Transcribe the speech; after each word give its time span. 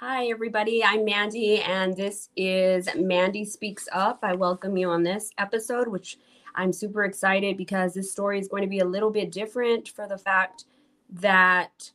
Hi, 0.00 0.26
everybody. 0.26 0.84
I'm 0.84 1.04
Mandy, 1.04 1.60
and 1.60 1.96
this 1.96 2.28
is 2.36 2.88
Mandy 2.94 3.44
Speaks 3.44 3.88
Up. 3.90 4.20
I 4.22 4.32
welcome 4.32 4.76
you 4.76 4.88
on 4.90 5.02
this 5.02 5.32
episode, 5.38 5.88
which 5.88 6.18
I'm 6.54 6.72
super 6.72 7.02
excited 7.02 7.56
because 7.56 7.94
this 7.94 8.12
story 8.12 8.38
is 8.38 8.46
going 8.46 8.62
to 8.62 8.68
be 8.68 8.78
a 8.78 8.84
little 8.84 9.10
bit 9.10 9.32
different 9.32 9.88
for 9.88 10.06
the 10.06 10.16
fact 10.16 10.66
that 11.10 11.90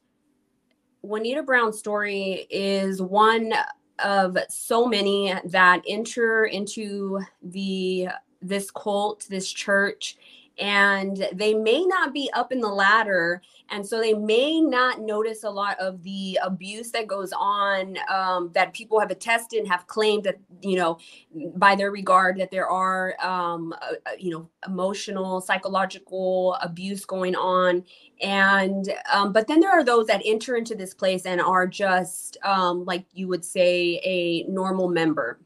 Juanita 1.02 1.44
Brown's 1.44 1.80
story 1.80 2.46
is 2.50 3.02
one 3.02 3.54
of 4.00 4.38
so 4.50 4.86
many 4.86 5.34
that 5.46 5.82
enter 5.88 6.44
into 6.44 7.22
the 7.42 8.10
this 8.42 8.70
cult, 8.70 9.26
this 9.30 9.50
church, 9.50 10.18
and 10.60 11.28
they 11.34 11.54
may 11.54 11.84
not 11.86 12.14
be 12.14 12.30
up 12.34 12.52
in 12.52 12.60
the 12.60 12.68
ladder 12.68 13.42
and 13.70 13.86
so 13.86 14.00
they 14.00 14.14
may 14.14 14.62
not 14.62 15.02
notice 15.02 15.44
a 15.44 15.50
lot 15.50 15.80
of 15.80 16.04
the 16.04 16.38
abuse 16.44 16.92
that 16.92 17.08
goes 17.08 17.34
on 17.34 17.98
um, 18.10 18.52
that 18.54 18.74
people 18.74 19.00
have 19.00 19.10
attested 19.10 19.60
and 19.60 19.68
have 19.68 19.88
claimed 19.88 20.24
that 20.24 20.38
you 20.62 20.76
know 20.76 20.98
by 21.56 21.76
their 21.76 21.90
regard 21.92 22.38
that 22.38 22.52
there 22.52 22.68
are 22.68 23.16
um, 23.20 23.74
uh, 23.82 23.94
uh 24.06 24.12
you 24.20 24.32
know 24.32 24.50
emotional 24.68 25.42
psychological 25.42 26.56
abuse 26.62 27.06
going 27.06 27.36
on. 27.36 27.84
And 28.22 28.94
um, 29.12 29.34
but 29.34 29.48
then 29.48 29.60
there 29.60 29.72
are 29.72 29.84
those 29.84 30.08
that 30.08 30.22
enter 30.26 30.56
into 30.56 30.76
this 30.76 30.94
place 30.94 31.26
and 31.26 31.42
are 31.42 31.68
just 31.68 32.38
um, 32.44 32.86
like 32.86 33.06
you 33.14 33.28
would 33.28 33.44
say 33.44 34.00
a 34.04 34.44
normal 34.44 34.90
member 34.90 35.40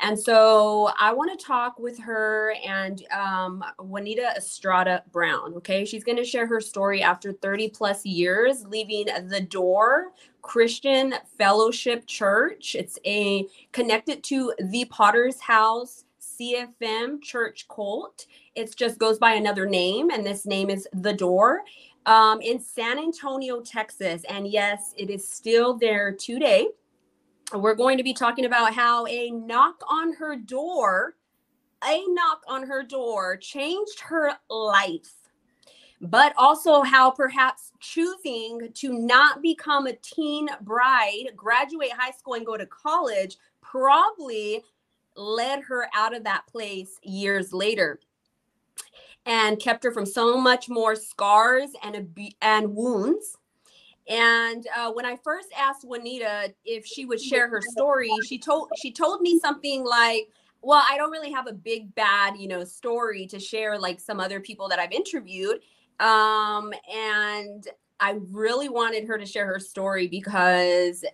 and 0.00 0.18
so 0.18 0.90
I 0.98 1.12
want 1.12 1.38
to 1.38 1.44
talk 1.44 1.78
with 1.78 1.98
her 2.00 2.54
and 2.66 3.02
um, 3.10 3.64
Juanita 3.78 4.34
Estrada 4.36 5.02
Brown. 5.10 5.54
Okay. 5.54 5.84
She's 5.84 6.04
going 6.04 6.18
to 6.18 6.24
share 6.24 6.46
her 6.46 6.60
story 6.60 7.02
after 7.02 7.32
30 7.32 7.70
plus 7.70 8.04
years 8.04 8.64
leaving 8.66 9.06
the 9.28 9.40
door 9.40 10.12
Christian 10.42 11.14
Fellowship 11.38 12.06
Church. 12.06 12.74
It's 12.74 12.98
a 13.06 13.46
connected 13.72 14.22
to 14.24 14.52
the 14.70 14.84
Potter's 14.86 15.40
House 15.40 16.04
CFM 16.20 17.22
Church 17.22 17.66
Cult. 17.68 18.26
It 18.54 18.76
just 18.76 18.98
goes 18.98 19.18
by 19.18 19.32
another 19.32 19.66
name, 19.66 20.10
and 20.10 20.24
this 20.24 20.46
name 20.46 20.70
is 20.70 20.86
The 20.92 21.12
Door 21.12 21.62
um, 22.04 22.40
in 22.40 22.60
San 22.60 22.98
Antonio, 22.98 23.60
Texas. 23.60 24.22
And 24.28 24.46
yes, 24.46 24.94
it 24.96 25.10
is 25.10 25.26
still 25.26 25.74
there 25.74 26.12
today 26.12 26.68
we're 27.54 27.74
going 27.74 27.96
to 27.96 28.04
be 28.04 28.12
talking 28.12 28.44
about 28.44 28.74
how 28.74 29.06
a 29.06 29.30
knock 29.30 29.80
on 29.88 30.12
her 30.14 30.36
door, 30.36 31.14
a 31.84 32.02
knock 32.08 32.42
on 32.48 32.66
her 32.66 32.82
door 32.82 33.36
changed 33.36 34.00
her 34.00 34.32
life, 34.50 35.12
but 36.00 36.32
also 36.36 36.82
how 36.82 37.10
perhaps 37.10 37.72
choosing 37.80 38.70
to 38.74 38.98
not 38.98 39.42
become 39.42 39.86
a 39.86 39.92
teen 39.94 40.48
bride, 40.62 41.28
graduate 41.36 41.92
high 41.92 42.10
school, 42.10 42.34
and 42.34 42.46
go 42.46 42.56
to 42.56 42.66
college 42.66 43.36
probably 43.60 44.62
led 45.16 45.60
her 45.62 45.88
out 45.94 46.14
of 46.14 46.24
that 46.24 46.46
place 46.46 46.98
years 47.02 47.52
later 47.52 48.00
and 49.24 49.58
kept 49.58 49.82
her 49.82 49.90
from 49.92 50.06
so 50.06 50.36
much 50.36 50.68
more 50.68 50.94
scars 50.94 51.70
and 51.82 52.14
and 52.42 52.74
wounds 52.74 53.38
and 54.08 54.66
uh, 54.76 54.92
when 54.92 55.04
I 55.04 55.16
first 55.16 55.48
asked 55.56 55.84
Juanita 55.84 56.54
if 56.64 56.86
she 56.86 57.04
would 57.04 57.20
share 57.20 57.48
her 57.48 57.60
story, 57.60 58.10
she 58.26 58.38
told 58.38 58.70
she 58.80 58.92
told 58.92 59.20
me 59.20 59.38
something 59.38 59.84
like, 59.84 60.28
"Well, 60.62 60.84
I 60.88 60.96
don't 60.96 61.10
really 61.10 61.32
have 61.32 61.48
a 61.48 61.52
big 61.52 61.94
bad, 61.94 62.36
you 62.36 62.46
know, 62.46 62.62
story 62.62 63.26
to 63.26 63.40
share 63.40 63.78
like 63.78 63.98
some 63.98 64.20
other 64.20 64.40
people 64.40 64.68
that 64.68 64.78
I've 64.78 64.92
interviewed." 64.92 65.60
Um, 65.98 66.72
and 66.94 67.66
I 67.98 68.18
really 68.30 68.68
wanted 68.68 69.08
her 69.08 69.18
to 69.18 69.26
share 69.26 69.46
her 69.46 69.58
story 69.58 70.06
because 70.06 71.04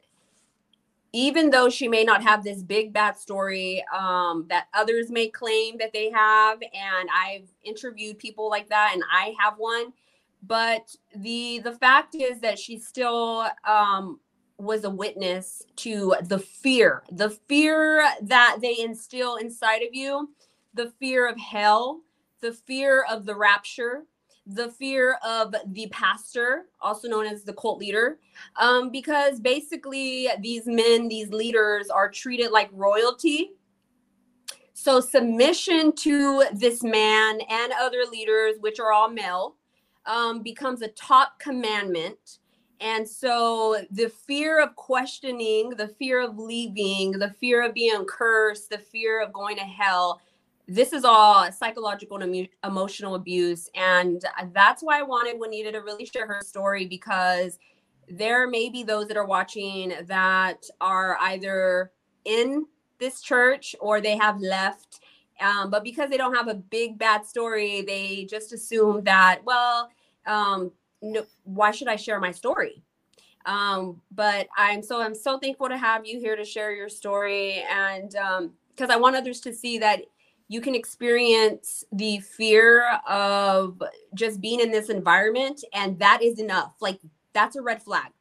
even 1.14 1.50
though 1.50 1.68
she 1.68 1.88
may 1.88 2.04
not 2.04 2.22
have 2.22 2.42
this 2.42 2.62
big 2.62 2.92
bad 2.92 3.18
story 3.18 3.84
um, 3.94 4.46
that 4.48 4.66
others 4.74 5.10
may 5.10 5.28
claim 5.28 5.78
that 5.78 5.92
they 5.92 6.10
have, 6.10 6.58
and 6.62 7.08
I've 7.14 7.48
interviewed 7.62 8.18
people 8.18 8.48
like 8.50 8.68
that, 8.70 8.92
and 8.94 9.02
I 9.10 9.34
have 9.38 9.54
one 9.58 9.92
but 10.42 10.94
the 11.16 11.60
the 11.60 11.72
fact 11.72 12.14
is 12.14 12.40
that 12.40 12.58
she 12.58 12.78
still 12.78 13.46
um, 13.64 14.20
was 14.58 14.84
a 14.84 14.90
witness 14.90 15.62
to 15.76 16.14
the 16.22 16.38
fear 16.38 17.02
the 17.10 17.30
fear 17.30 18.04
that 18.22 18.58
they 18.60 18.78
instill 18.78 19.36
inside 19.36 19.82
of 19.82 19.92
you 19.94 20.30
the 20.74 20.92
fear 20.98 21.28
of 21.28 21.38
hell 21.38 22.00
the 22.40 22.52
fear 22.52 23.04
of 23.10 23.24
the 23.24 23.34
rapture 23.34 24.04
the 24.46 24.70
fear 24.70 25.18
of 25.24 25.54
the 25.68 25.86
pastor 25.88 26.66
also 26.80 27.08
known 27.08 27.26
as 27.26 27.44
the 27.44 27.52
cult 27.52 27.78
leader. 27.78 28.18
Um, 28.56 28.90
because 28.90 29.40
basically 29.40 30.28
these 30.40 30.66
men 30.66 31.08
these 31.08 31.30
leaders 31.30 31.88
are 31.90 32.10
treated 32.10 32.50
like 32.50 32.68
royalty. 32.72 33.52
So 34.74 35.00
submission 35.00 35.94
to 35.96 36.44
this 36.52 36.82
man 36.82 37.40
and 37.48 37.72
other 37.80 38.04
leaders 38.10 38.56
which 38.60 38.80
are 38.80 38.92
all 38.92 39.08
male 39.08 39.56
um, 40.06 40.42
becomes 40.42 40.82
a 40.82 40.88
top 40.88 41.38
commandment. 41.38 42.38
And 42.80 43.08
so 43.08 43.84
the 43.90 44.08
fear 44.08 44.60
of 44.60 44.74
questioning, 44.74 45.70
the 45.70 45.88
fear 45.88 46.20
of 46.20 46.38
leaving, 46.38 47.12
the 47.12 47.30
fear 47.30 47.62
of 47.62 47.74
being 47.74 48.04
cursed, 48.06 48.70
the 48.70 48.78
fear 48.78 49.22
of 49.22 49.32
going 49.32 49.56
to 49.56 49.62
hell, 49.62 50.20
this 50.66 50.92
is 50.92 51.04
all 51.04 51.50
psychological 51.52 52.18
and 52.18 52.48
emotional 52.64 53.14
abuse. 53.14 53.68
And 53.74 54.24
that's 54.52 54.82
why 54.82 54.98
I 54.98 55.02
wanted 55.02 55.38
Juanita 55.38 55.72
to 55.72 55.78
really 55.78 56.06
share 56.06 56.26
her 56.26 56.40
story 56.42 56.86
because 56.86 57.58
there 58.08 58.48
may 58.48 58.68
be 58.68 58.82
those 58.82 59.06
that 59.08 59.16
are 59.16 59.26
watching 59.26 59.92
that 60.06 60.64
are 60.80 61.16
either 61.20 61.92
in 62.24 62.66
this 62.98 63.20
church 63.20 63.74
or 63.80 64.00
they 64.00 64.16
have 64.16 64.40
left 64.40 65.00
um, 65.40 65.70
but 65.70 65.84
because 65.84 66.10
they 66.10 66.16
don't 66.16 66.34
have 66.34 66.48
a 66.48 66.54
big 66.54 66.98
bad 66.98 67.26
story, 67.26 67.82
they 67.82 68.24
just 68.24 68.52
assume 68.52 69.02
that, 69.04 69.40
well, 69.44 69.90
um, 70.26 70.70
no, 71.00 71.24
why 71.44 71.70
should 71.70 71.88
I 71.88 71.96
share 71.96 72.20
my 72.20 72.30
story? 72.30 72.82
Um, 73.44 74.00
but 74.12 74.46
I'm 74.56 74.82
so 74.82 75.00
I'm 75.00 75.16
so 75.16 75.38
thankful 75.38 75.68
to 75.68 75.76
have 75.76 76.06
you 76.06 76.20
here 76.20 76.36
to 76.36 76.44
share 76.44 76.72
your 76.72 76.88
story, 76.88 77.64
and 77.68 78.10
because 78.10 78.90
um, 78.90 78.90
I 78.90 78.96
want 78.96 79.16
others 79.16 79.40
to 79.40 79.52
see 79.52 79.78
that 79.78 80.02
you 80.48 80.60
can 80.60 80.74
experience 80.74 81.84
the 81.92 82.18
fear 82.18 83.00
of 83.08 83.82
just 84.14 84.40
being 84.40 84.60
in 84.60 84.70
this 84.70 84.90
environment, 84.90 85.64
and 85.74 85.98
that 85.98 86.22
is 86.22 86.38
enough. 86.38 86.74
Like 86.80 87.00
that's 87.32 87.56
a 87.56 87.62
red 87.62 87.82
flag. 87.82 88.12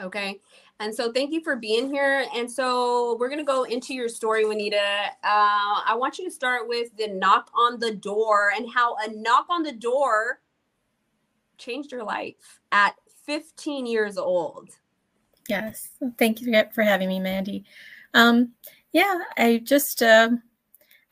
Okay. 0.00 0.40
And 0.80 0.94
so 0.94 1.12
thank 1.12 1.32
you 1.32 1.42
for 1.42 1.56
being 1.56 1.92
here. 1.92 2.26
And 2.34 2.50
so 2.50 3.16
we're 3.18 3.28
going 3.28 3.38
to 3.38 3.44
go 3.44 3.62
into 3.62 3.94
your 3.94 4.08
story, 4.08 4.44
Juanita. 4.44 5.06
Uh, 5.22 5.80
I 5.86 5.94
want 5.96 6.18
you 6.18 6.24
to 6.24 6.30
start 6.30 6.68
with 6.68 6.96
the 6.96 7.08
knock 7.08 7.50
on 7.54 7.78
the 7.78 7.94
door 7.94 8.52
and 8.56 8.68
how 8.72 8.96
a 8.96 9.10
knock 9.12 9.46
on 9.48 9.62
the 9.62 9.72
door 9.72 10.40
changed 11.58 11.92
your 11.92 12.02
life 12.02 12.60
at 12.72 12.96
15 13.24 13.86
years 13.86 14.18
old. 14.18 14.70
Yes. 15.48 15.90
Thank 16.18 16.40
you 16.40 16.64
for 16.72 16.82
having 16.82 17.08
me, 17.08 17.20
Mandy. 17.20 17.64
Um, 18.12 18.52
yeah, 18.92 19.18
I 19.36 19.60
just, 19.62 20.02
uh, 20.02 20.30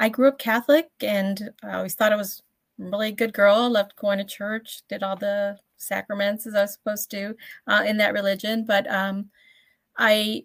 I 0.01 0.09
grew 0.09 0.29
up 0.29 0.39
Catholic 0.39 0.91
and 1.01 1.51
I 1.63 1.75
always 1.75 1.95
thought 1.95 2.13
I 2.13 2.17
was 2.17 2.43
a 2.81 2.85
really 2.85 3.13
good 3.13 3.33
girl. 3.33 3.71
Loved 3.71 3.95
going 3.97 4.19
to 4.19 4.25
church, 4.25 4.83
did 4.89 5.03
all 5.03 5.17
the 5.17 5.59
sacraments 5.77 6.47
as 6.47 6.55
I 6.55 6.63
was 6.63 6.73
supposed 6.73 7.11
to 7.13 7.37
uh, 7.69 7.85
in 7.87 7.97
that 7.99 8.13
religion. 8.13 8.65
But 8.65 8.91
um, 8.91 9.31
I, 9.99 10.45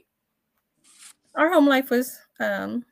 our 1.36 1.52
home 1.52 1.68
life 1.68 1.90
was 1.90 2.20
um, 2.40 2.84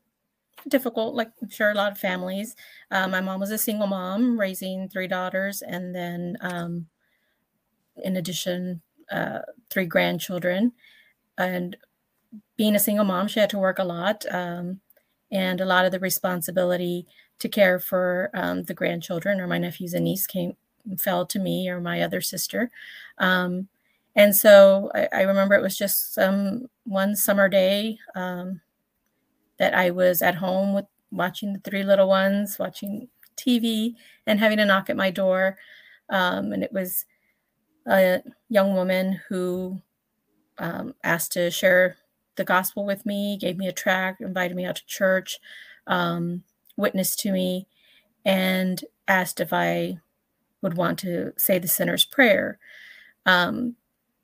difficult, 0.68 1.16
like 1.16 1.32
I'm 1.42 1.50
sure 1.50 1.72
a 1.72 1.76
lot 1.76 1.92
of 1.92 1.98
families. 1.98 2.56
Uh, 2.92 3.08
my 3.08 3.22
mom 3.22 3.40
was 3.40 3.52
a 3.52 3.58
single 3.58 3.88
mom, 3.88 4.40
raising 4.40 4.90
three 4.90 5.08
daughters, 5.08 5.62
and 5.62 5.96
then 5.96 6.38
um, 6.42 6.88
in 8.04 8.18
addition, 8.18 8.82
uh, 9.12 9.40
three 9.70 9.86
grandchildren. 9.86 10.74
And 11.38 11.78
being 12.58 12.76
a 12.76 12.80
single 12.80 13.06
mom, 13.06 13.28
she 13.28 13.40
had 13.40 13.50
to 13.52 13.60
work 13.60 13.80
a 13.80 13.84
lot. 13.84 14.26
Um, 14.32 14.82
and 15.32 15.60
a 15.62 15.66
lot 15.66 15.86
of 15.86 15.92
the 15.92 16.00
responsibility 16.00 17.08
to 17.40 17.50
care 17.50 17.80
for 17.80 18.30
um, 18.34 18.64
the 18.64 18.74
grandchildren 18.74 19.42
or 19.42 19.48
my 19.48 19.58
nephews 19.58 19.94
and 19.94 20.06
niece 20.06 20.28
came 20.28 20.56
fell 21.00 21.26
to 21.26 21.40
me 21.40 21.68
or 21.70 21.82
my 21.82 22.02
other 22.02 22.22
sister. 22.22 22.72
Um, 23.18 23.68
and 24.16 24.36
so 24.36 24.90
I, 24.96 25.08
I, 25.12 25.22
remember 25.22 25.56
it 25.56 25.62
was 25.62 25.78
just 25.78 26.14
some 26.14 26.68
one 26.86 27.16
summer 27.16 27.50
day 27.50 27.98
um, 28.16 28.62
that 29.60 29.74
I 29.74 29.92
was 29.92 30.22
at 30.22 30.36
home 30.36 30.74
with 30.74 30.86
watching 31.12 31.54
the 31.54 31.60
three 31.60 31.84
little 31.84 32.08
ones, 32.08 32.58
watching 32.60 33.10
TV, 33.38 33.96
and 34.26 34.40
having 34.40 34.60
a 34.60 34.66
knock 34.66 34.90
at 34.90 34.98
my 34.98 35.12
door. 35.12 35.58
Um, 36.10 36.54
and 36.54 36.64
it 36.64 36.72
was 36.72 37.06
a 37.86 38.22
young 38.50 38.74
woman 38.74 39.20
who 39.30 39.82
um, 40.58 40.96
asked 41.04 41.34
to 41.34 41.52
share 41.52 41.98
the 42.36 42.44
gospel 42.44 42.86
with 42.86 43.06
me, 43.06 43.38
gave 43.40 43.58
me 43.58 43.68
a 43.68 43.74
track, 43.74 44.18
invited 44.20 44.56
me 44.56 44.66
out 44.66 44.78
to 44.78 44.86
church, 44.86 45.40
um, 45.88 46.44
witnessed 46.78 47.20
to 47.20 47.32
me, 47.32 47.68
and 48.26 48.84
asked 49.08 49.40
if 49.40 49.54
I 49.54 50.00
would 50.62 50.76
want 50.76 51.00
to 51.00 51.34
say 51.38 51.60
the 51.60 51.68
sinner's 51.68 52.04
prayer. 52.04 52.60
Um, 53.26 53.76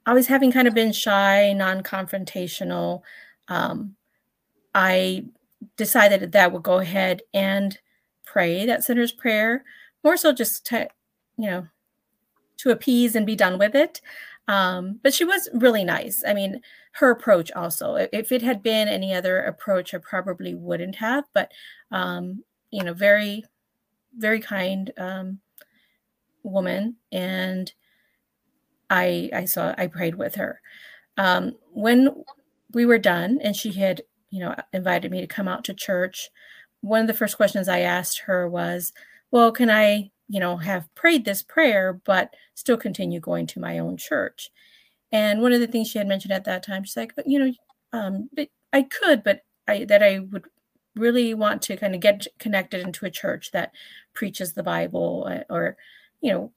always 0.05 0.27
having 0.27 0.51
kind 0.51 0.67
of 0.67 0.73
been 0.73 0.91
shy, 0.91 1.53
non-confrontational, 1.53 3.01
um, 3.47 3.95
I 4.73 5.25
decided 5.77 6.31
that 6.31 6.43
I 6.43 6.47
would 6.47 6.63
go 6.63 6.79
ahead 6.79 7.21
and 7.33 7.77
pray 8.25 8.65
that 8.65 8.83
sinner's 8.83 9.11
prayer, 9.11 9.63
more 10.03 10.17
so 10.17 10.31
just 10.31 10.65
to, 10.67 10.87
you 11.37 11.49
know, 11.49 11.67
to 12.57 12.69
appease 12.69 13.15
and 13.15 13.25
be 13.25 13.35
done 13.35 13.57
with 13.59 13.75
it. 13.75 14.01
Um, 14.47 14.99
but 15.03 15.13
she 15.13 15.23
was 15.23 15.49
really 15.53 15.83
nice. 15.83 16.23
I 16.25 16.33
mean, 16.33 16.61
her 16.93 17.11
approach 17.11 17.51
also. 17.51 17.95
If 18.11 18.31
it 18.31 18.41
had 18.41 18.63
been 18.63 18.87
any 18.87 19.13
other 19.13 19.41
approach, 19.41 19.93
I 19.93 19.97
probably 19.99 20.55
wouldn't 20.55 20.95
have. 20.95 21.25
But 21.33 21.51
um, 21.91 22.43
you 22.71 22.83
know, 22.83 22.93
very, 22.93 23.45
very 24.17 24.39
kind 24.39 24.91
um, 24.97 25.39
woman, 26.43 26.95
and 27.11 27.71
I 28.91 29.29
I 29.33 29.45
saw 29.45 29.73
I 29.77 29.87
prayed 29.87 30.15
with 30.15 30.35
her. 30.35 30.61
Um, 31.17 31.57
when 31.73 32.23
we 32.73 32.85
were 32.85 32.99
done, 32.99 33.39
and 33.43 33.55
she 33.55 33.73
had 33.73 34.03
you 34.29 34.41
know 34.41 34.55
invited 34.73 35.11
me 35.11 35.21
to 35.21 35.27
come 35.27 35.47
out 35.47 35.63
to 35.65 35.73
church. 35.73 36.29
One 36.81 37.01
of 37.01 37.07
the 37.07 37.13
first 37.13 37.37
questions 37.37 37.67
I 37.69 37.79
asked 37.81 38.19
her 38.21 38.47
was, 38.49 38.93
"Well, 39.31 39.51
can 39.51 39.69
I 39.69 40.11
you 40.31 40.39
know, 40.39 40.55
have 40.57 40.93
prayed 40.95 41.25
this 41.25 41.43
prayer, 41.43 41.91
but 42.05 42.33
still 42.55 42.77
continue 42.77 43.19
going 43.19 43.45
to 43.47 43.59
my 43.59 43.77
own 43.77 43.97
church. 43.97 44.49
And 45.11 45.41
one 45.41 45.51
of 45.51 45.59
the 45.59 45.67
things 45.67 45.89
she 45.89 45.97
had 45.97 46.07
mentioned 46.07 46.31
at 46.31 46.45
that 46.45 46.63
time, 46.63 46.85
she's 46.85 46.95
like, 46.95 47.13
you 47.25 47.37
know, 47.37 47.53
um, 47.91 48.29
I 48.71 48.83
could, 48.83 49.23
but 49.25 49.41
I 49.67 49.83
that 49.85 50.01
I 50.01 50.19
would 50.19 50.45
really 50.95 51.33
want 51.33 51.61
to 51.63 51.75
kind 51.75 51.93
of 51.93 51.99
get 51.99 52.27
connected 52.39 52.79
into 52.79 53.05
a 53.05 53.11
church 53.11 53.51
that 53.51 53.73
preaches 54.13 54.53
the 54.53 54.63
Bible 54.63 55.27
uh, 55.29 55.53
or, 55.53 55.75
you 56.21 56.31
know, 56.31 56.53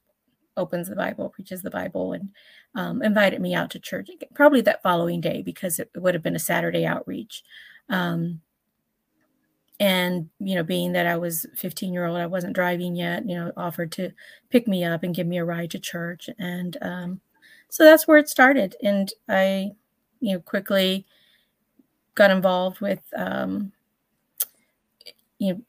opens 0.57 0.87
the 0.87 0.95
Bible, 0.95 1.29
preaches 1.29 1.61
the 1.61 1.69
Bible, 1.69 2.13
and 2.13 2.29
um, 2.75 3.01
invited 3.01 3.41
me 3.41 3.53
out 3.53 3.69
to 3.71 3.79
church. 3.79 4.09
Probably 4.33 4.61
that 4.61 4.81
following 4.81 5.21
day 5.21 5.41
because 5.41 5.79
it 5.79 5.89
would 5.95 6.13
have 6.13 6.23
been 6.23 6.35
a 6.35 6.39
Saturday 6.39 6.85
outreach. 6.85 7.43
Um, 7.89 8.41
and 9.79 10.29
you 10.39 10.55
know 10.55 10.63
being 10.63 10.93
that 10.93 11.05
i 11.05 11.17
was 11.17 11.45
15 11.55 11.91
year 11.91 12.05
old 12.05 12.17
i 12.17 12.25
wasn't 12.25 12.55
driving 12.55 12.95
yet 12.95 13.27
you 13.27 13.35
know 13.35 13.51
offered 13.57 13.91
to 13.91 14.11
pick 14.49 14.67
me 14.67 14.83
up 14.83 15.03
and 15.03 15.15
give 15.15 15.27
me 15.27 15.37
a 15.37 15.45
ride 15.45 15.69
to 15.71 15.79
church 15.79 16.29
and 16.39 16.77
um, 16.81 17.19
so 17.69 17.83
that's 17.83 18.07
where 18.07 18.17
it 18.17 18.29
started 18.29 18.75
and 18.81 19.11
i 19.27 19.71
you 20.21 20.33
know 20.33 20.39
quickly 20.39 21.05
got 22.15 22.31
involved 22.31 22.79
with 22.79 23.01
um, 23.17 23.71
you 25.39 25.53
know 25.53 25.61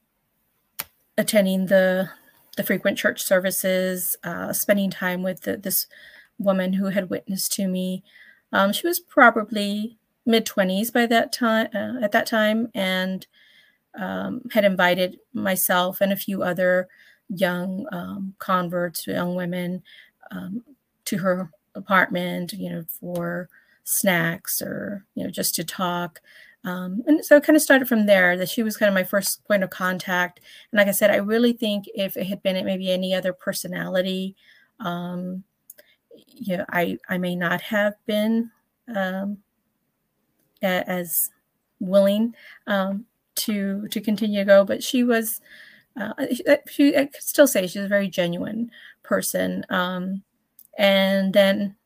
attending 1.18 1.66
the 1.66 2.08
the 2.56 2.64
frequent 2.64 2.98
church 2.98 3.22
services 3.22 4.16
uh, 4.24 4.52
spending 4.52 4.90
time 4.90 5.22
with 5.22 5.42
the, 5.42 5.56
this 5.56 5.86
woman 6.38 6.74
who 6.74 6.86
had 6.86 7.10
witnessed 7.10 7.52
to 7.52 7.68
me 7.68 8.02
um, 8.52 8.72
she 8.72 8.86
was 8.86 9.00
probably 9.00 9.98
mid 10.24 10.46
20s 10.46 10.92
by 10.92 11.06
that 11.06 11.32
time 11.32 11.68
uh, 11.74 12.02
at 12.02 12.12
that 12.12 12.26
time 12.26 12.68
and 12.74 13.26
um, 13.98 14.42
had 14.52 14.64
invited 14.64 15.18
myself 15.32 16.00
and 16.00 16.12
a 16.12 16.16
few 16.16 16.42
other 16.42 16.88
young 17.28 17.86
um, 17.92 18.34
converts, 18.38 19.06
young 19.06 19.34
women, 19.34 19.82
um, 20.30 20.62
to 21.06 21.18
her 21.18 21.50
apartment, 21.74 22.52
you 22.52 22.70
know, 22.70 22.84
for 23.00 23.48
snacks 23.84 24.60
or 24.60 25.04
you 25.14 25.22
know 25.24 25.30
just 25.30 25.54
to 25.54 25.64
talk. 25.64 26.20
Um, 26.64 27.02
and 27.06 27.24
so 27.24 27.36
it 27.36 27.44
kind 27.44 27.56
of 27.56 27.62
started 27.62 27.88
from 27.88 28.06
there. 28.06 28.36
That 28.36 28.48
she 28.48 28.62
was 28.62 28.76
kind 28.76 28.88
of 28.88 28.94
my 28.94 29.04
first 29.04 29.44
point 29.46 29.62
of 29.62 29.70
contact. 29.70 30.40
And 30.72 30.78
like 30.78 30.88
I 30.88 30.92
said, 30.92 31.10
I 31.10 31.16
really 31.16 31.52
think 31.52 31.86
if 31.94 32.16
it 32.16 32.26
had 32.26 32.42
been 32.42 32.64
maybe 32.64 32.90
any 32.90 33.14
other 33.14 33.32
personality, 33.32 34.34
um, 34.80 35.44
you 36.26 36.56
know, 36.56 36.64
I 36.70 36.98
I 37.08 37.18
may 37.18 37.36
not 37.36 37.60
have 37.60 37.94
been 38.06 38.50
um, 38.94 39.38
as 40.62 41.30
willing 41.80 42.34
um, 42.66 43.04
to 43.34 43.86
to 43.88 44.00
continue 44.00 44.40
to 44.40 44.44
go 44.44 44.64
but 44.64 44.82
she 44.82 45.02
was 45.04 45.40
uh, 46.00 46.12
she 46.68 46.96
I 46.96 47.06
could 47.06 47.22
still 47.22 47.46
say 47.46 47.66
she's 47.66 47.84
a 47.84 47.88
very 47.88 48.08
genuine 48.08 48.70
person 49.02 49.64
um, 49.68 50.22
and 50.78 51.32
then 51.32 51.76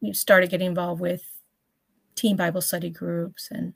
we 0.00 0.12
started 0.12 0.50
getting 0.50 0.68
involved 0.68 1.00
with 1.00 1.22
teen 2.14 2.36
bible 2.36 2.60
study 2.60 2.90
groups 2.90 3.48
and 3.50 3.72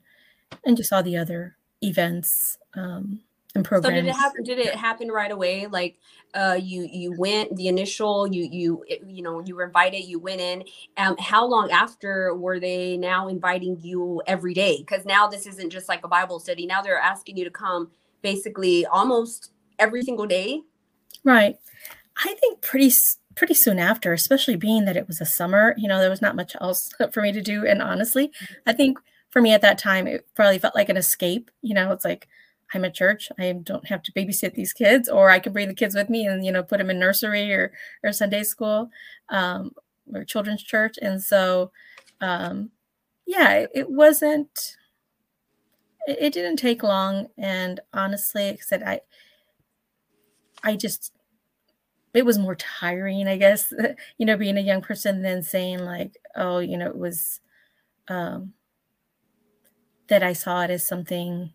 and 0.65 0.77
just 0.77 0.91
all 0.93 1.03
the 1.03 1.17
other 1.17 1.57
events 1.81 2.57
um, 2.75 3.19
and 3.55 3.63
programs. 3.63 3.95
So 3.95 4.01
did 4.01 4.09
it 4.09 4.15
happen? 4.15 4.43
Did 4.43 4.59
it 4.59 4.75
happen 4.75 5.09
right 5.09 5.31
away? 5.31 5.67
Like, 5.67 5.99
uh, 6.33 6.57
you 6.61 6.87
you 6.91 7.13
went 7.17 7.55
the 7.55 7.67
initial, 7.67 8.27
you 8.27 8.47
you 8.51 8.83
you 9.07 9.21
know 9.21 9.41
you 9.45 9.55
were 9.55 9.63
invited, 9.63 10.03
you 10.03 10.19
went 10.19 10.41
in. 10.41 10.63
Um, 10.97 11.15
how 11.17 11.45
long 11.45 11.71
after 11.71 12.33
were 12.35 12.59
they 12.59 12.97
now 12.97 13.27
inviting 13.27 13.77
you 13.81 14.21
every 14.25 14.53
day? 14.53 14.77
Because 14.79 15.05
now 15.05 15.27
this 15.27 15.45
isn't 15.45 15.69
just 15.69 15.87
like 15.87 16.03
a 16.03 16.07
Bible 16.07 16.39
study. 16.39 16.65
Now 16.65 16.81
they're 16.81 16.97
asking 16.97 17.37
you 17.37 17.43
to 17.43 17.51
come 17.51 17.91
basically 18.21 18.85
almost 18.85 19.51
every 19.77 20.01
single 20.03 20.25
day. 20.25 20.61
Right. 21.23 21.57
I 22.17 22.35
think 22.39 22.61
pretty 22.61 22.91
pretty 23.35 23.53
soon 23.53 23.79
after, 23.79 24.13
especially 24.13 24.55
being 24.55 24.85
that 24.85 24.97
it 24.97 25.07
was 25.07 25.21
a 25.21 25.25
summer. 25.25 25.73
You 25.77 25.87
know, 25.87 25.99
there 25.99 26.09
was 26.09 26.21
not 26.21 26.35
much 26.35 26.55
else 26.59 26.93
for 27.11 27.21
me 27.21 27.31
to 27.31 27.41
do, 27.41 27.65
and 27.65 27.81
honestly, 27.81 28.31
I 28.65 28.73
think 28.73 28.97
for 29.33 29.41
me 29.41 29.51
at 29.51 29.63
that 29.63 29.79
time, 29.79 30.05
it 30.05 30.27
probably 30.35 30.59
felt 30.59 30.75
like 30.75 30.89
an 30.89 30.95
escape. 30.95 31.49
You 31.63 31.73
know, 31.73 31.91
it's 31.91 32.05
like 32.05 32.27
I'm 32.71 32.85
at 32.85 32.93
church. 32.93 33.31
I 33.39 33.51
don't 33.51 33.87
have 33.87 34.03
to 34.03 34.11
babysit 34.11 34.53
these 34.53 34.73
kids, 34.73 35.09
or 35.09 35.31
I 35.31 35.39
can 35.39 35.53
bring 35.53 35.67
the 35.67 35.73
kids 35.73 35.95
with 35.95 36.07
me 36.07 36.27
and 36.27 36.45
you 36.45 36.51
know 36.51 36.61
put 36.61 36.77
them 36.77 36.91
in 36.91 36.99
nursery 36.99 37.51
or 37.51 37.73
or 38.03 38.13
Sunday 38.13 38.43
school 38.43 38.91
um, 39.29 39.71
or 40.13 40.23
children's 40.23 40.61
church. 40.61 40.99
And 41.01 41.19
so, 41.21 41.71
um, 42.21 42.69
yeah, 43.25 43.53
it, 43.53 43.71
it 43.73 43.89
wasn't. 43.89 44.77
It, 46.05 46.17
it, 46.21 46.33
didn't 46.33 46.57
take 46.57 46.83
long, 46.83 47.29
and 47.35 47.79
honestly, 47.91 48.51
like 48.51 48.59
I 48.59 48.63
said, 48.63 48.83
I 48.83 49.01
I 50.63 50.75
just 50.75 51.11
it 52.13 52.23
was 52.23 52.37
more 52.37 52.55
tiring, 52.55 53.27
I 53.27 53.37
guess. 53.37 53.73
you 54.19 54.27
know, 54.27 54.37
being 54.37 54.57
a 54.59 54.61
young 54.61 54.81
person 54.81 55.23
than 55.23 55.41
saying 55.41 55.79
like, 55.79 56.17
oh, 56.35 56.59
you 56.59 56.77
know, 56.77 56.85
it 56.85 56.97
was 56.97 57.39
um, 58.09 58.53
that 60.13 60.21
I 60.21 60.33
saw 60.33 60.61
it 60.61 60.69
as 60.69 60.87
something 60.87 61.51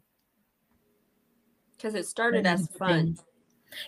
because 1.77 1.95
it 1.95 2.07
started 2.07 2.45
as 2.45 2.67
fun. 2.77 3.17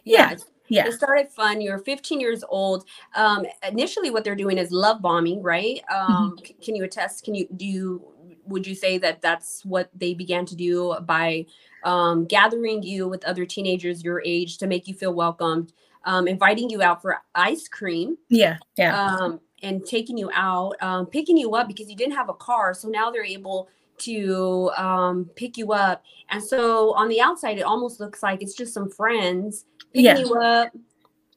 Yeah. 0.05 0.37
Yeah. 0.69 0.87
It 0.87 0.93
started 0.93 1.29
fun. 1.29 1.61
You're 1.61 1.81
15 1.81 2.21
years 2.21 2.45
old. 2.49 2.85
Um, 3.17 3.45
initially, 3.69 4.11
what 4.11 4.23
they're 4.23 4.37
doing 4.37 4.59
is 4.59 4.71
love 4.71 5.03
bombing, 5.03 5.43
right? 5.43 5.83
Um, 5.93 6.37
mm-hmm. 6.37 6.63
Can 6.63 6.77
you 6.77 6.85
attest? 6.85 7.25
Can 7.25 7.35
you 7.35 7.49
do? 7.57 7.67
You, 7.67 8.05
would 8.45 8.65
you 8.65 8.77
say 8.77 8.97
that 8.99 9.21
that's 9.21 9.65
what 9.65 9.91
they 9.93 10.15
began 10.15 10.47
to 10.47 10.55
do 10.55 10.95
by 11.05 11.47
um, 11.83 12.27
gathering 12.27 12.85
you 12.85 13.09
with 13.09 13.25
other 13.25 13.45
teenagers 13.45 14.05
your 14.05 14.23
age 14.25 14.59
to 14.59 14.69
make 14.69 14.87
you 14.87 14.95
feel 14.95 15.13
welcomed, 15.13 15.73
um, 16.05 16.29
inviting 16.29 16.71
you 16.71 16.81
out 16.81 17.03
for 17.03 17.21
ice 17.35 17.67
cream? 17.67 18.17
Yeah, 18.29 18.59
yeah. 18.77 19.05
Um, 19.05 19.41
and 19.65 19.85
taking 19.85 20.17
you 20.17 20.31
out, 20.33 20.81
um, 20.81 21.07
picking 21.07 21.37
you 21.37 21.57
up 21.57 21.67
because 21.67 21.91
you 21.91 21.97
didn't 21.97 22.15
have 22.15 22.29
a 22.29 22.35
car. 22.35 22.73
So 22.73 22.89
now 22.89 23.11
they're 23.11 23.25
able 23.25 23.69
to 24.01 24.71
um, 24.77 25.31
pick 25.37 25.57
you 25.57 25.73
up. 25.73 26.03
And 26.31 26.43
so 26.43 26.95
on 26.95 27.09
the 27.09 27.21
outside, 27.21 27.59
it 27.59 27.63
almost 27.63 28.01
looks 28.01 28.23
like 28.23 28.43
it's 28.43 28.55
just 28.55 28.75
some 28.75 28.91
friends 28.91 29.65
picking 29.93 30.05
yeah. 30.05 30.19
you 30.19 30.35
up, 30.35 30.71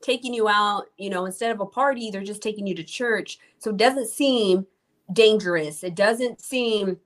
taking 0.01 0.33
you 0.33 0.47
out. 0.47 0.85
You 0.97 1.09
know, 1.09 1.25
instead 1.25 1.51
of 1.51 1.59
a 1.59 1.65
party, 1.65 2.11
they're 2.11 2.23
just 2.23 2.41
taking 2.41 2.67
you 2.67 2.75
to 2.75 2.83
church. 2.83 3.39
So 3.59 3.69
it 3.69 3.77
doesn't 3.77 4.09
seem 4.09 4.65
dangerous. 5.11 5.83
It 5.83 5.95
doesn't 5.95 6.41
seem 6.41 6.97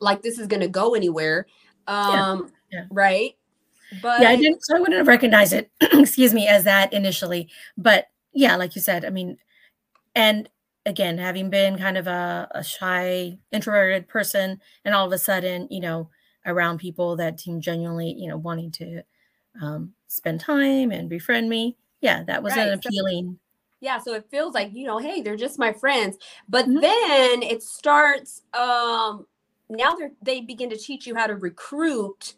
like 0.00 0.22
this 0.22 0.38
is 0.38 0.46
going 0.46 0.60
to 0.60 0.68
go 0.68 0.94
anywhere. 0.94 1.46
Um, 1.86 2.50
yeah. 2.70 2.80
Yeah. 2.80 2.86
Right. 2.90 3.36
But 4.02 4.20
yeah, 4.20 4.30
I 4.30 4.36
didn't, 4.36 4.64
so 4.64 4.76
I 4.76 4.80
wouldn't 4.80 4.98
have 4.98 5.08
recognized 5.08 5.52
it, 5.52 5.70
excuse 5.80 6.32
me, 6.32 6.46
as 6.46 6.64
that 6.64 6.92
initially. 6.92 7.48
But 7.76 8.06
yeah, 8.32 8.56
like 8.56 8.76
you 8.76 8.80
said, 8.80 9.04
I 9.04 9.10
mean, 9.10 9.38
and 10.14 10.48
again, 10.86 11.18
having 11.18 11.50
been 11.50 11.78
kind 11.78 11.98
of 11.98 12.06
a, 12.06 12.48
a 12.52 12.64
shy, 12.64 13.38
introverted 13.52 14.08
person, 14.08 14.60
and 14.84 14.94
all 14.94 15.06
of 15.06 15.12
a 15.12 15.18
sudden, 15.18 15.68
you 15.70 15.80
know, 15.80 16.10
around 16.46 16.78
people 16.78 17.16
that 17.16 17.40
seem 17.40 17.60
genuinely, 17.60 18.14
you 18.18 18.28
know, 18.28 18.36
wanting 18.36 18.70
to 18.72 19.02
um, 19.60 19.92
spend 20.08 20.40
time 20.40 20.90
and 20.90 21.08
befriend 21.08 21.48
me. 21.48 21.76
Yeah, 22.00 22.22
that 22.24 22.42
was 22.42 22.56
right. 22.56 22.68
an 22.68 22.74
appealing. 22.74 23.32
So, 23.32 23.38
yeah, 23.80 23.98
so 23.98 24.14
it 24.14 24.26
feels 24.30 24.54
like, 24.54 24.72
you 24.72 24.86
know, 24.86 24.98
hey, 24.98 25.22
they're 25.22 25.36
just 25.36 25.58
my 25.58 25.72
friends. 25.72 26.16
But 26.48 26.66
mm-hmm. 26.66 26.80
then 26.80 27.42
it 27.42 27.62
starts 27.62 28.42
um 28.54 29.26
now 29.68 29.94
they 29.94 30.10
they 30.22 30.40
begin 30.40 30.70
to 30.70 30.76
teach 30.76 31.06
you 31.06 31.14
how 31.14 31.26
to 31.26 31.36
recruit 31.36 32.34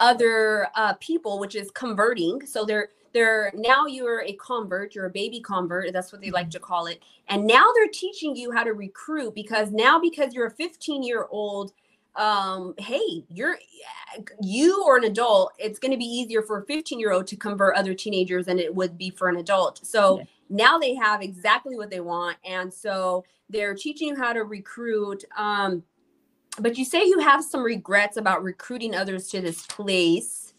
other 0.00 0.68
uh 0.74 0.94
people, 0.94 1.38
which 1.38 1.54
is 1.54 1.70
converting. 1.70 2.44
So 2.46 2.64
they're 2.64 2.90
they're 3.16 3.50
now 3.54 3.86
you're 3.86 4.20
a 4.20 4.34
convert, 4.34 4.94
you're 4.94 5.06
a 5.06 5.10
baby 5.10 5.40
convert, 5.40 5.90
that's 5.92 6.12
what 6.12 6.20
they 6.20 6.30
like 6.30 6.46
mm-hmm. 6.46 6.50
to 6.50 6.60
call 6.60 6.86
it. 6.86 7.02
And 7.28 7.46
now 7.46 7.64
they're 7.74 7.88
teaching 7.88 8.36
you 8.36 8.52
how 8.52 8.62
to 8.62 8.74
recruit 8.74 9.34
because 9.34 9.72
now 9.72 9.98
because 9.98 10.34
you're 10.34 10.48
a 10.48 10.50
15 10.50 11.02
year 11.02 11.26
old 11.30 11.72
um, 12.16 12.74
hey, 12.78 13.24
you're 13.28 13.58
you 14.40 14.82
or 14.86 14.96
an 14.96 15.04
adult, 15.04 15.52
it's 15.58 15.78
going 15.78 15.92
to 15.92 15.98
be 15.98 16.04
easier 16.04 16.42
for 16.42 16.60
a 16.60 16.64
15 16.64 16.98
year 16.98 17.12
old 17.12 17.26
to 17.26 17.36
convert 17.36 17.76
other 17.76 17.94
teenagers 17.94 18.46
than 18.46 18.58
it 18.58 18.74
would 18.74 18.96
be 18.96 19.10
for 19.10 19.28
an 19.28 19.36
adult. 19.36 19.86
So 19.86 20.18
yeah. 20.18 20.24
now 20.48 20.78
they 20.78 20.94
have 20.94 21.22
exactly 21.22 21.76
what 21.76 21.90
they 21.90 22.00
want. 22.00 22.36
And 22.44 22.72
so 22.72 23.24
they're 23.50 23.74
teaching 23.74 24.08
you 24.08 24.16
how 24.16 24.32
to 24.32 24.44
recruit. 24.44 25.24
Um, 25.36 25.82
but 26.58 26.78
you 26.78 26.84
say 26.84 27.04
you 27.04 27.18
have 27.18 27.44
some 27.44 27.62
regrets 27.62 28.16
about 28.16 28.42
recruiting 28.42 28.94
others 28.94 29.28
to 29.28 29.40
this 29.40 29.66
place. 29.66 30.54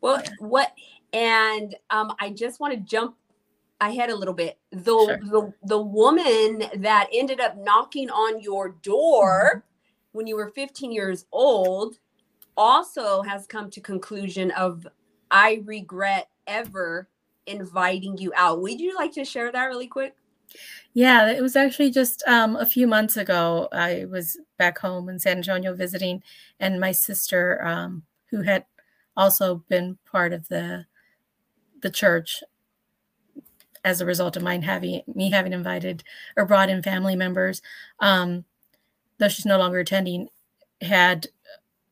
Well, 0.00 0.22
what? 0.38 0.72
And 1.14 1.74
um, 1.90 2.12
I 2.20 2.30
just 2.30 2.60
want 2.60 2.74
to 2.74 2.80
jump 2.80 3.16
ahead 3.80 4.10
a 4.10 4.16
little 4.16 4.34
bit. 4.34 4.58
The, 4.72 4.82
sure. 4.82 5.18
the 5.22 5.54
the 5.62 5.80
woman 5.80 6.64
that 6.76 7.08
ended 7.12 7.40
up 7.40 7.56
knocking 7.56 8.10
on 8.10 8.40
your 8.40 8.70
door 8.82 9.50
mm-hmm. 9.56 10.18
when 10.18 10.26
you 10.26 10.36
were 10.36 10.48
15 10.48 10.92
years 10.92 11.24
old 11.32 11.98
also 12.56 13.22
has 13.22 13.46
come 13.46 13.70
to 13.70 13.80
conclusion 13.80 14.50
of 14.52 14.86
I 15.30 15.62
regret 15.64 16.28
ever 16.46 17.08
inviting 17.46 18.18
you 18.18 18.32
out. 18.36 18.60
Would 18.62 18.80
you 18.80 18.94
like 18.96 19.12
to 19.12 19.24
share 19.24 19.50
that 19.52 19.64
really 19.64 19.86
quick? 19.86 20.14
Yeah, 20.92 21.30
it 21.30 21.42
was 21.42 21.56
actually 21.56 21.90
just 21.90 22.22
um, 22.26 22.56
a 22.56 22.66
few 22.66 22.86
months 22.86 23.16
ago. 23.16 23.68
I 23.72 24.04
was 24.08 24.38
back 24.58 24.78
home 24.78 25.08
in 25.08 25.18
San 25.18 25.38
Antonio 25.38 25.74
visiting, 25.74 26.22
and 26.60 26.78
my 26.78 26.92
sister, 26.92 27.64
um, 27.64 28.04
who 28.30 28.42
had 28.42 28.64
also 29.16 29.64
been 29.68 29.98
part 30.04 30.32
of 30.32 30.48
the 30.48 30.86
the 31.84 31.90
church 31.90 32.42
as 33.84 34.00
a 34.00 34.06
result 34.06 34.36
of 34.36 34.42
mine 34.42 34.62
having 34.62 35.02
me 35.14 35.30
having 35.30 35.52
invited 35.52 36.02
or 36.36 36.46
brought 36.46 36.70
in 36.70 36.82
family 36.82 37.14
members, 37.14 37.60
um, 38.00 38.44
though 39.18 39.28
she's 39.28 39.44
no 39.44 39.58
longer 39.58 39.78
attending, 39.78 40.28
had 40.80 41.28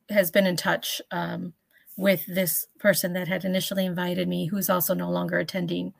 has 0.08 0.30
been 0.30 0.46
in 0.46 0.56
touch 0.56 1.00
um, 1.10 1.52
with 1.96 2.24
this 2.26 2.66
person 2.78 3.12
that 3.12 3.28
had 3.28 3.44
initially 3.44 3.84
invited 3.84 4.26
me, 4.26 4.46
who's 4.46 4.70
also 4.70 4.94
no 4.94 5.10
longer 5.10 5.38
attending, 5.38 5.92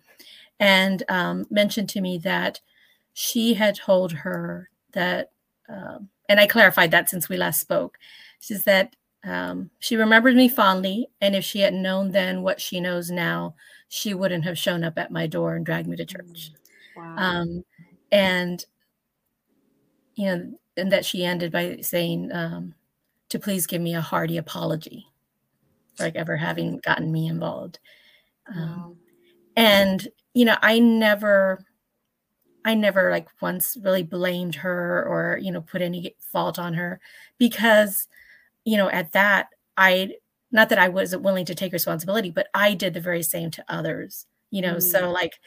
and 0.58 1.02
um, 1.08 1.46
mentioned 1.50 1.90
to 1.90 2.00
me 2.00 2.16
that 2.18 2.60
she 3.12 3.54
had 3.54 3.76
told 3.76 4.12
her 4.12 4.70
that, 4.92 5.30
um, 5.68 6.08
and 6.30 6.40
I 6.40 6.46
clarified 6.46 6.90
that 6.92 7.10
since 7.10 7.28
we 7.28 7.36
last 7.36 7.60
spoke, 7.60 7.98
she 8.40 8.54
says 8.54 8.64
that 8.64 8.96
um, 9.24 9.70
she 9.78 9.96
remembered 9.96 10.34
me 10.34 10.48
fondly, 10.48 11.08
and 11.20 11.34
if 11.34 11.44
she 11.44 11.60
had 11.60 11.74
known 11.74 12.10
then 12.10 12.42
what 12.42 12.60
she 12.60 12.80
knows 12.80 13.10
now, 13.10 13.54
she 13.88 14.14
wouldn't 14.14 14.44
have 14.44 14.58
shown 14.58 14.84
up 14.84 14.98
at 14.98 15.10
my 15.10 15.26
door 15.26 15.54
and 15.54 15.66
dragged 15.66 15.88
me 15.88 15.96
to 15.96 16.04
church. 16.04 16.50
Wow. 16.96 17.14
Um, 17.16 17.64
and 18.10 18.64
you 20.14 20.26
know, 20.26 20.52
and 20.76 20.92
that 20.92 21.04
she 21.04 21.24
ended 21.24 21.52
by 21.52 21.78
saying 21.80 22.30
um, 22.32 22.74
to 23.28 23.38
please 23.38 23.66
give 23.66 23.80
me 23.80 23.94
a 23.94 24.00
hearty 24.00 24.36
apology 24.36 25.06
for 25.94 26.04
like 26.04 26.16
ever 26.16 26.36
having 26.36 26.78
gotten 26.78 27.12
me 27.12 27.28
involved. 27.28 27.78
Um, 28.54 28.56
wow. 28.56 28.96
And 29.56 30.08
you 30.34 30.44
know, 30.44 30.56
I 30.62 30.78
never 30.78 31.64
I 32.64 32.74
never 32.74 33.10
like 33.10 33.28
once 33.40 33.76
really 33.80 34.02
blamed 34.02 34.56
her 34.56 35.04
or, 35.04 35.38
you 35.38 35.50
know, 35.50 35.60
put 35.60 35.82
any 35.82 36.14
fault 36.20 36.58
on 36.58 36.74
her 36.74 37.00
because, 37.38 38.08
you 38.64 38.76
know, 38.76 38.88
at 38.90 39.12
that, 39.12 39.48
I, 39.76 40.14
not 40.50 40.68
that 40.68 40.78
I 40.78 40.88
wasn't 40.88 41.22
willing 41.22 41.46
to 41.46 41.54
take 41.54 41.72
responsibility, 41.72 42.30
but 42.30 42.48
I 42.54 42.74
did 42.74 42.94
the 42.94 43.00
very 43.00 43.22
same 43.22 43.50
to 43.52 43.64
others, 43.68 44.26
you 44.50 44.60
know. 44.60 44.76
Mm. 44.76 44.82
So, 44.82 45.10
like, 45.10 45.40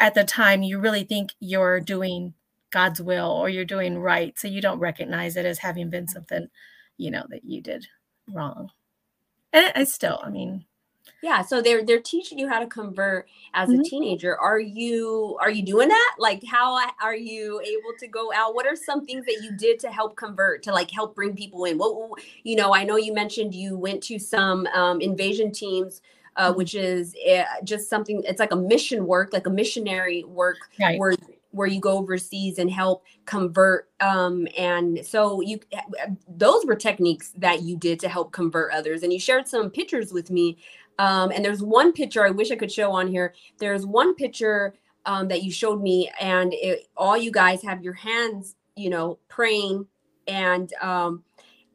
at 0.00 0.14
the 0.14 0.24
time, 0.24 0.62
you 0.62 0.78
really 0.78 1.04
think 1.04 1.34
you're 1.40 1.80
doing 1.80 2.34
God's 2.70 3.00
will 3.00 3.30
or 3.30 3.48
you're 3.48 3.64
doing 3.64 3.98
right. 3.98 4.38
So 4.38 4.48
you 4.48 4.60
don't 4.60 4.78
recognize 4.78 5.36
it 5.36 5.46
as 5.46 5.58
having 5.58 5.90
been 5.90 6.08
something, 6.08 6.48
you 6.96 7.10
know, 7.10 7.24
that 7.30 7.44
you 7.44 7.60
did 7.60 7.86
wrong. 8.30 8.70
And 9.52 9.72
I 9.74 9.84
still, 9.84 10.20
I 10.22 10.30
mean, 10.30 10.66
yeah 11.22 11.42
so 11.42 11.60
they're 11.60 11.84
they're 11.84 12.00
teaching 12.00 12.38
you 12.38 12.48
how 12.48 12.58
to 12.58 12.66
convert 12.66 13.28
as 13.54 13.68
mm-hmm. 13.68 13.80
a 13.80 13.84
teenager 13.84 14.38
are 14.38 14.60
you 14.60 15.36
are 15.40 15.50
you 15.50 15.62
doing 15.62 15.88
that 15.88 16.14
like 16.18 16.42
how 16.44 16.78
are 17.02 17.16
you 17.16 17.60
able 17.60 17.92
to 17.98 18.06
go 18.06 18.32
out 18.32 18.54
what 18.54 18.66
are 18.66 18.76
some 18.76 19.04
things 19.04 19.24
that 19.26 19.40
you 19.42 19.56
did 19.56 19.78
to 19.78 19.90
help 19.90 20.16
convert 20.16 20.62
to 20.62 20.72
like 20.72 20.90
help 20.90 21.14
bring 21.14 21.34
people 21.34 21.64
in 21.64 21.76
what 21.78 22.20
you 22.44 22.56
know 22.56 22.74
i 22.74 22.84
know 22.84 22.96
you 22.96 23.12
mentioned 23.12 23.54
you 23.54 23.76
went 23.76 24.02
to 24.02 24.18
some 24.18 24.66
um, 24.68 25.00
invasion 25.00 25.50
teams 25.50 26.00
uh, 26.36 26.48
mm-hmm. 26.48 26.58
which 26.58 26.74
is 26.74 27.14
uh, 27.30 27.44
just 27.64 27.90
something 27.90 28.22
it's 28.24 28.40
like 28.40 28.52
a 28.52 28.56
mission 28.56 29.06
work 29.06 29.32
like 29.32 29.46
a 29.46 29.50
missionary 29.50 30.24
work 30.24 30.58
right. 30.80 30.98
where 30.98 31.14
where 31.50 31.66
you 31.66 31.80
go 31.80 31.96
overseas 31.96 32.58
and 32.58 32.70
help 32.70 33.04
convert 33.24 33.88
um 34.00 34.46
and 34.56 35.04
so 35.04 35.40
you 35.40 35.58
those 36.28 36.64
were 36.66 36.74
techniques 36.74 37.32
that 37.36 37.62
you 37.62 37.76
did 37.76 37.98
to 37.98 38.08
help 38.08 38.32
convert 38.32 38.72
others 38.72 39.02
and 39.02 39.12
you 39.12 39.18
shared 39.18 39.48
some 39.48 39.70
pictures 39.70 40.12
with 40.12 40.30
me 40.30 40.56
um, 40.98 41.30
and 41.30 41.44
there's 41.44 41.62
one 41.62 41.92
picture 41.92 42.24
I 42.24 42.30
wish 42.30 42.50
I 42.50 42.56
could 42.56 42.72
show 42.72 42.92
on 42.92 43.08
here. 43.08 43.34
There's 43.58 43.86
one 43.86 44.14
picture 44.14 44.74
um, 45.06 45.28
that 45.28 45.42
you 45.42 45.50
showed 45.50 45.80
me, 45.80 46.10
and 46.20 46.52
it, 46.54 46.88
all 46.96 47.16
you 47.16 47.30
guys 47.30 47.62
have 47.62 47.82
your 47.82 47.94
hands, 47.94 48.56
you 48.76 48.90
know, 48.90 49.18
praying. 49.28 49.86
And 50.26 50.72
um, 50.80 51.22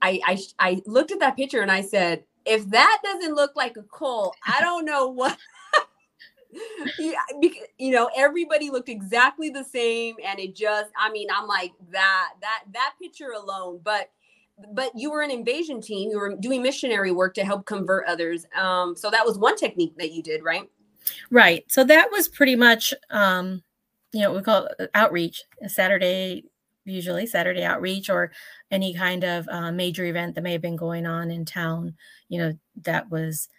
I, 0.02 0.20
I 0.26 0.40
I 0.60 0.82
looked 0.86 1.12
at 1.12 1.20
that 1.20 1.38
picture 1.38 1.62
and 1.62 1.72
I 1.72 1.82
said, 1.82 2.24
if 2.46 2.70
that 2.70 3.00
doesn't 3.04 3.34
look 3.34 3.56
like 3.56 3.78
a 3.78 3.84
cult, 3.84 4.36
I 4.46 4.60
don't 4.62 4.86
know 4.86 5.08
what. 5.08 5.38
yeah, 7.00 7.16
you 7.80 7.92
know, 7.92 8.12
everybody 8.16 8.70
looked 8.70 8.90
exactly 8.90 9.50
the 9.50 9.64
same, 9.64 10.16
and 10.24 10.40
it 10.40 10.56
just, 10.56 10.92
I 10.96 11.12
mean, 11.12 11.28
I'm 11.34 11.48
like 11.48 11.72
that 11.92 12.34
that 12.42 12.64
that 12.74 12.94
picture 13.02 13.32
alone, 13.32 13.80
but 13.84 14.12
but 14.74 14.92
you 14.96 15.12
were 15.12 15.22
an 15.22 15.32
invasion 15.32 15.82
team. 15.82 16.10
You 16.12 16.20
were 16.20 16.36
doing 16.36 16.62
missionary 16.62 17.12
work 17.12 17.34
to 17.36 17.46
help 17.46 17.66
convert 17.66 18.06
others. 18.08 18.46
Um, 18.56 18.96
so 18.96 19.10
that 19.10 19.26
was 19.26 19.38
one 19.38 19.56
technique 19.56 19.98
that 19.98 20.12
you 20.12 20.22
did, 20.22 20.44
right? 20.44 20.70
Right. 21.30 21.64
So 21.68 21.84
that 21.84 22.10
was 22.12 22.28
pretty 22.28 22.56
much, 22.56 22.94
um, 23.10 23.64
you 24.12 24.22
know, 24.22 24.34
we 24.34 24.42
call 24.42 24.68
it 24.80 24.90
outreach, 24.94 25.44
Saturday, 25.68 26.46
usually 26.86 27.26
Saturday 27.26 27.64
outreach, 27.64 28.10
or 28.10 28.32
any 28.72 28.94
kind 28.94 29.24
of 29.24 29.48
uh, 29.50 29.72
major 29.72 30.06
event 30.06 30.36
that 30.36 30.42
may 30.42 30.52
have 30.52 30.62
been 30.62 30.76
going 30.76 31.06
on 31.06 31.32
in 31.32 31.46
town. 31.46 31.96
You 32.30 32.40
know, 32.40 32.60
that 32.84 33.10
was 33.10 33.50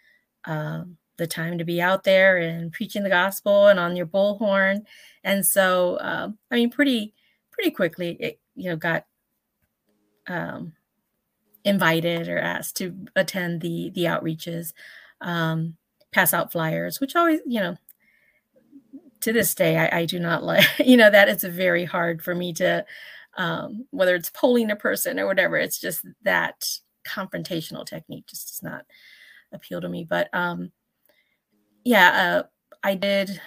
uh, 0.44 0.84
the 1.16 1.26
time 1.26 1.58
to 1.58 1.64
be 1.64 1.80
out 1.80 2.04
there 2.04 2.38
and 2.38 2.72
preaching 2.72 3.02
the 3.02 3.08
gospel 3.10 3.66
and 3.66 3.80
on 3.80 3.96
your 3.96 4.06
bullhorn. 4.06 4.84
And 5.22 5.44
so, 5.44 5.96
uh, 5.96 6.28
I 6.50 6.54
mean, 6.54 6.70
pretty 6.70 7.14
pretty 7.50 7.70
quickly, 7.70 8.16
it 8.20 8.40
you 8.54 8.70
know 8.70 8.76
got 8.76 9.04
um, 10.26 10.72
invited 11.64 12.28
or 12.28 12.38
asked 12.38 12.76
to 12.76 12.94
attend 13.16 13.60
the 13.60 13.90
the 13.94 14.04
outreaches, 14.04 14.72
um, 15.20 15.76
pass 16.12 16.32
out 16.34 16.52
flyers, 16.52 17.00
which 17.00 17.16
always, 17.16 17.40
you 17.46 17.60
know, 17.60 17.76
to 19.20 19.32
this 19.32 19.54
day, 19.54 19.78
I, 19.78 20.00
I 20.00 20.04
do 20.06 20.18
not 20.18 20.42
like, 20.44 20.66
you 20.78 20.96
know, 20.96 21.10
that 21.10 21.28
it's 21.28 21.44
very 21.44 21.84
hard 21.84 22.22
for 22.22 22.34
me 22.34 22.52
to, 22.54 22.84
um, 23.36 23.86
whether 23.90 24.14
it's 24.14 24.30
polling 24.30 24.70
a 24.70 24.76
person 24.76 25.18
or 25.18 25.26
whatever, 25.26 25.56
it's 25.56 25.80
just 25.80 26.06
that 26.22 26.64
confrontational 27.06 27.84
technique 27.84 28.26
just 28.26 28.48
does 28.48 28.62
not 28.62 28.84
appeal 29.52 29.80
to 29.80 29.88
me. 29.88 30.06
But 30.08 30.28
um, 30.32 30.70
yeah, 31.84 32.42
uh, 32.42 32.42
I 32.82 32.94
did 32.94 33.40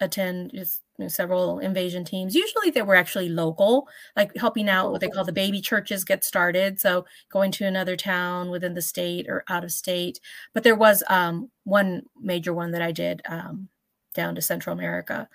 attend 0.00 0.52
just 0.54 0.82
you 0.98 1.04
know, 1.04 1.08
several 1.08 1.58
invasion 1.58 2.04
teams. 2.04 2.34
Usually 2.34 2.70
they 2.70 2.82
were 2.82 2.94
actually 2.94 3.28
local, 3.28 3.88
like 4.16 4.36
helping 4.36 4.68
out 4.68 4.92
what 4.92 5.00
they 5.00 5.08
call 5.08 5.24
the 5.24 5.32
baby 5.32 5.60
churches 5.60 6.04
get 6.04 6.24
started. 6.24 6.80
So 6.80 7.06
going 7.30 7.50
to 7.52 7.66
another 7.66 7.96
town 7.96 8.50
within 8.50 8.74
the 8.74 8.82
state 8.82 9.26
or 9.28 9.44
out 9.48 9.64
of 9.64 9.72
state. 9.72 10.20
But 10.54 10.64
there 10.64 10.74
was 10.74 11.02
um, 11.08 11.50
one 11.64 12.02
major 12.20 12.52
one 12.52 12.72
that 12.72 12.82
I 12.82 12.92
did 12.92 13.22
um, 13.28 13.68
down 14.14 14.34
to 14.34 14.42
Central 14.42 14.74
America 14.74 15.28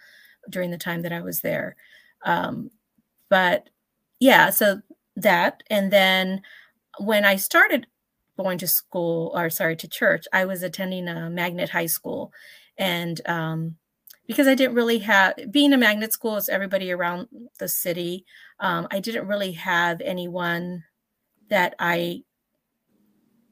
during 0.50 0.72
the 0.72 0.77
time 0.77 1.01
that 1.03 1.13
I 1.13 1.22
was 1.22 1.41
there. 1.41 1.75
Um, 2.25 2.72
but 3.30 3.70
yeah, 4.20 4.50
so 4.50 4.82
that. 5.15 5.63
And 5.70 5.91
then 5.91 6.41
when 7.00 7.25
I 7.25 7.36
started 7.36 7.88
going 8.38 8.58
to 8.60 8.68
school, 8.68 9.32
or 9.36 9.50
sorry, 9.50 9.75
to 9.77 9.88
church, 9.88 10.25
I 10.34 10.46
was 10.46 10.63
attending 10.63 11.08
a 11.08 11.30
magnet 11.30 11.70
high 11.70 11.86
school. 11.88 12.32
And 12.77 13.22
um, 13.27 13.75
because 14.28 14.48
I 14.48 14.56
didn't 14.56 14.75
really 14.75 15.00
have 15.00 15.34
being 15.51 15.74
a 15.74 15.78
magnet 15.78 16.13
school 16.13 16.38
is 16.38 16.50
everybody 16.50 16.92
around 16.92 17.28
the 17.60 17.68
city. 17.68 18.25
Um, 18.60 18.88
I 18.92 19.00
didn't 19.00 19.28
really 19.28 19.54
have 19.54 20.01
anyone 20.01 20.84
that 21.50 21.75
I 21.80 22.24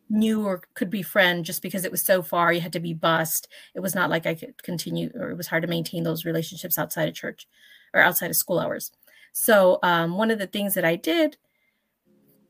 knew 0.10 0.46
or 0.46 0.64
could 0.74 0.90
befriend 0.90 1.46
just 1.46 1.62
because 1.62 1.86
it 1.86 1.92
was 1.92 2.04
so 2.04 2.22
far. 2.22 2.52
You 2.52 2.62
had 2.62 2.74
to 2.74 2.80
be 2.80 2.94
bused. 2.94 3.48
It 3.76 3.80
was 3.80 3.94
not 3.94 4.10
like 4.10 4.26
I 4.26 4.36
could 4.36 4.62
continue, 4.64 5.12
or 5.16 5.30
it 5.30 5.38
was 5.38 5.48
hard 5.48 5.62
to 5.64 5.68
maintain 5.68 6.04
those 6.04 6.26
relationships 6.26 6.78
outside 6.78 7.08
of 7.08 7.14
church 7.14 7.48
or 7.94 8.02
outside 8.02 8.30
of 8.30 8.36
school 8.36 8.60
hours. 8.60 8.92
So 9.32 9.80
um, 9.84 10.18
one 10.18 10.32
of 10.32 10.40
the 10.40 10.48
things 10.48 10.74
that 10.74 10.86
I 10.86 10.96
did, 10.96 11.38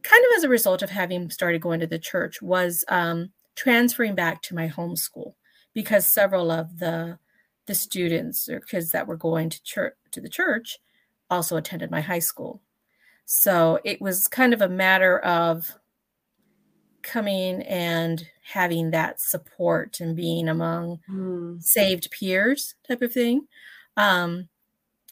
kind 0.04 0.26
of 0.26 0.38
as 0.38 0.44
a 0.44 0.50
result 0.50 0.82
of 0.82 0.90
having 0.90 1.30
started 1.30 1.62
going 1.62 1.82
to 1.82 1.88
the 1.88 2.00
church, 2.00 2.42
was 2.42 2.86
um, 2.88 3.32
transferring 3.56 4.16
back 4.16 4.42
to 4.44 4.56
my 4.56 4.68
home 4.68 4.96
school 4.96 5.36
because 5.74 6.14
several 6.14 6.52
of 6.52 6.80
the 6.80 7.20
the 7.70 7.76
students 7.76 8.50
or 8.50 8.60
kids 8.60 8.90
that 8.92 9.06
were 9.08 9.16
going 9.16 9.48
to 9.48 9.62
church 9.62 9.94
to 10.10 10.20
the 10.20 10.28
church 10.28 10.80
also 11.30 11.56
attended 11.56 11.92
my 11.92 12.02
high 12.02 12.18
school. 12.20 12.64
So 13.26 13.80
it 13.86 14.02
was 14.02 14.28
kind 14.28 14.56
of 14.56 14.62
a 14.62 14.68
matter 14.68 15.20
of 15.20 15.72
coming 17.04 17.62
and 17.62 18.26
having 18.42 18.90
that 18.90 19.22
support 19.22 20.00
and 20.00 20.16
being 20.16 20.50
among 20.50 21.00
Mm. 21.08 21.62
saved 21.62 22.10
peers 22.10 22.74
type 22.88 23.04
of 23.04 23.14
thing. 23.14 23.48
Um, 23.96 24.50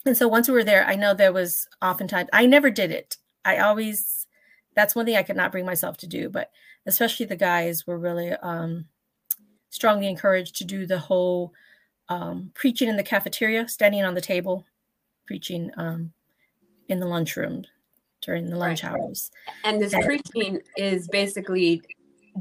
and 0.04 0.16
so 0.16 0.26
once 0.26 0.48
we 0.48 0.54
were 0.54 0.64
there, 0.64 0.84
I 0.84 0.96
know 0.96 1.14
there 1.14 1.32
was 1.32 1.68
oftentimes, 1.80 2.28
I 2.32 2.44
never 2.46 2.70
did 2.70 2.90
it. 2.90 3.18
I 3.44 3.58
always, 3.58 4.26
that's 4.74 4.96
one 4.96 5.06
thing 5.06 5.16
I 5.16 5.22
could 5.22 5.36
not 5.36 5.52
bring 5.52 5.64
myself 5.64 5.96
to 5.98 6.08
do, 6.08 6.28
but 6.28 6.50
especially 6.86 7.26
the 7.26 7.36
guys 7.36 7.86
were 7.86 7.98
really 7.98 8.32
um, 8.32 8.86
strongly 9.70 10.08
encouraged 10.08 10.56
to 10.56 10.64
do 10.64 10.86
the 10.86 10.98
whole 10.98 11.52
um, 12.08 12.50
preaching 12.54 12.88
in 12.88 12.96
the 12.96 13.02
cafeteria, 13.02 13.68
standing 13.68 14.02
on 14.04 14.14
the 14.14 14.20
table, 14.20 14.64
preaching 15.26 15.70
um, 15.76 16.12
in 16.88 17.00
the 17.00 17.06
lunchroom 17.06 17.64
during 18.22 18.48
the 18.48 18.56
lunch 18.56 18.82
Right. 18.82 18.92
hours. 18.92 19.30
And 19.64 19.80
this 19.80 19.92
And- 19.92 20.04
preaching 20.04 20.60
is 20.76 21.06
basically 21.08 21.82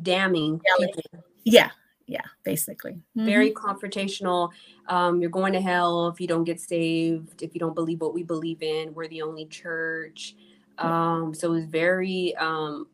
damning 0.01 0.61
people. 0.77 1.23
Yeah, 1.43 1.71
yeah, 2.07 2.21
basically. 2.43 3.01
Very 3.15 3.51
Mhm. 3.51 3.55
confrontational. 3.55 4.51
Um, 4.87 5.19
you're 5.21 5.29
going 5.29 5.53
to 5.53 5.61
hell 5.61 6.07
if 6.07 6.19
you 6.21 6.27
don't 6.27 6.43
get 6.45 6.59
saved, 6.59 7.43
if 7.43 7.53
you 7.53 7.59
don't 7.59 7.75
believe 7.75 8.01
what 8.01 8.13
we 8.13 8.23
believe 8.23 8.61
in. 8.63 8.93
We're 8.93 9.07
the 9.07 9.21
only 9.21 9.45
church. 9.45 10.35
Um, 10.77 11.33
so 11.33 11.49
it 11.49 11.55
was 11.55 11.65
very, 11.65 12.35
um, 12.37 12.87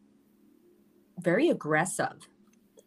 very 1.20 1.50
aggressive. 1.50 2.28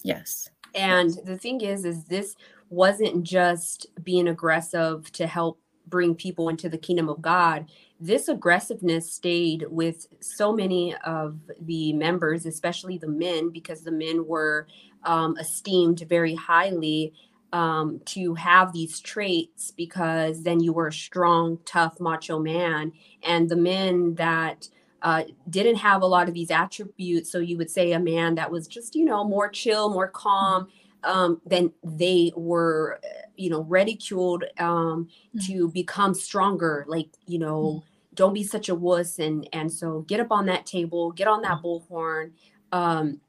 yes. 0.02 0.50
And 0.74 1.10
the 1.24 1.38
thing 1.38 1.62
is, 1.62 1.84
is 1.86 2.04
this 2.04 2.36
wasn't 2.68 3.22
just 3.22 3.86
being 4.02 4.28
aggressive 4.28 5.10
to 5.12 5.26
help 5.26 5.60
bring 5.86 6.14
people 6.14 6.48
into 6.48 6.68
the 6.68 6.78
kingdom 6.78 7.08
of 7.08 7.22
God. 7.22 7.70
This 8.00 8.28
aggressiveness 8.28 9.10
stayed 9.10 9.64
with 9.70 10.06
so 10.20 10.52
many 10.52 10.94
of 11.04 11.38
the 11.60 11.92
members, 11.92 12.44
especially 12.44 12.98
the 12.98 13.08
men, 13.08 13.50
because 13.50 13.82
the 13.82 13.92
men 13.92 14.26
were 14.26 14.66
um, 15.04 15.36
esteemed 15.38 16.00
very 16.08 16.34
highly 16.34 17.12
um, 17.52 18.00
to 18.06 18.34
have 18.34 18.72
these 18.72 19.00
traits 19.00 19.70
because 19.70 20.42
then 20.42 20.60
you 20.60 20.72
were 20.72 20.88
a 20.88 20.92
strong, 20.92 21.58
tough, 21.64 22.00
macho 22.00 22.38
man. 22.38 22.92
And 23.22 23.48
the 23.48 23.56
men 23.56 24.16
that 24.16 24.68
uh, 25.02 25.24
didn't 25.48 25.76
have 25.76 26.02
a 26.02 26.06
lot 26.06 26.28
of 26.28 26.34
these 26.34 26.50
attributes. 26.50 27.30
So 27.30 27.38
you 27.38 27.56
would 27.56 27.70
say 27.70 27.92
a 27.92 28.00
man 28.00 28.34
that 28.34 28.50
was 28.50 28.66
just, 28.66 28.94
you 28.96 29.04
know, 29.04 29.22
more 29.24 29.48
chill, 29.48 29.88
more 29.90 30.08
calm, 30.08 30.68
um, 31.06 31.40
then 31.46 31.72
they 31.84 32.32
were, 32.36 33.00
you 33.36 33.50
know, 33.50 33.62
ridiculed 33.62 34.44
um, 34.58 35.08
Mhm. 35.34 35.46
to 35.46 35.68
become 35.70 36.14
stronger. 36.14 36.84
Like, 36.88 37.10
you 37.26 37.38
know, 37.38 37.82
don't 38.14 38.34
be 38.34 38.44
such 38.44 38.68
a 38.68 38.74
wuss. 38.74 39.18
And 39.18 39.48
and 39.52 39.72
so 39.72 40.02
get 40.02 40.20
up 40.20 40.32
on 40.32 40.46
that 40.46 40.66
table, 40.66 41.12
get 41.12 41.28
on 41.28 41.42
that 41.42 41.62
bullhorn. 41.62 42.32
Um, 42.72 43.20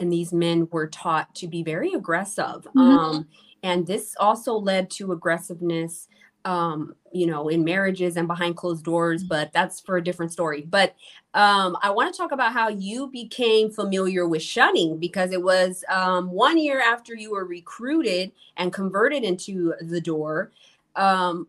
and 0.00 0.12
these 0.12 0.32
men 0.32 0.68
were 0.70 0.88
taught 0.88 1.34
to 1.36 1.48
be 1.48 1.62
very 1.62 1.92
aggressive. 1.92 2.66
Mhm. 2.74 2.80
Um, 2.80 3.28
and 3.62 3.86
this 3.86 4.16
also 4.18 4.54
led 4.54 4.90
to 4.92 5.12
aggressiveness 5.12 6.08
um 6.44 6.94
you 7.12 7.26
know 7.26 7.48
in 7.48 7.64
marriages 7.64 8.16
and 8.16 8.26
behind 8.26 8.56
closed 8.56 8.84
doors 8.84 9.22
but 9.22 9.52
that's 9.52 9.80
for 9.80 9.96
a 9.96 10.04
different 10.04 10.32
story. 10.32 10.62
But 10.62 10.94
um 11.34 11.76
i 11.82 11.90
want 11.90 12.12
to 12.12 12.18
talk 12.18 12.32
about 12.32 12.52
how 12.52 12.68
you 12.68 13.08
became 13.08 13.70
familiar 13.70 14.28
with 14.28 14.42
shunning 14.42 14.98
because 14.98 15.32
it 15.32 15.42
was 15.42 15.84
um 15.88 16.30
one 16.30 16.58
year 16.58 16.80
after 16.80 17.14
you 17.14 17.30
were 17.30 17.44
recruited 17.44 18.32
and 18.56 18.72
converted 18.72 19.24
into 19.24 19.74
the 19.80 20.00
door 20.00 20.52
um 20.96 21.46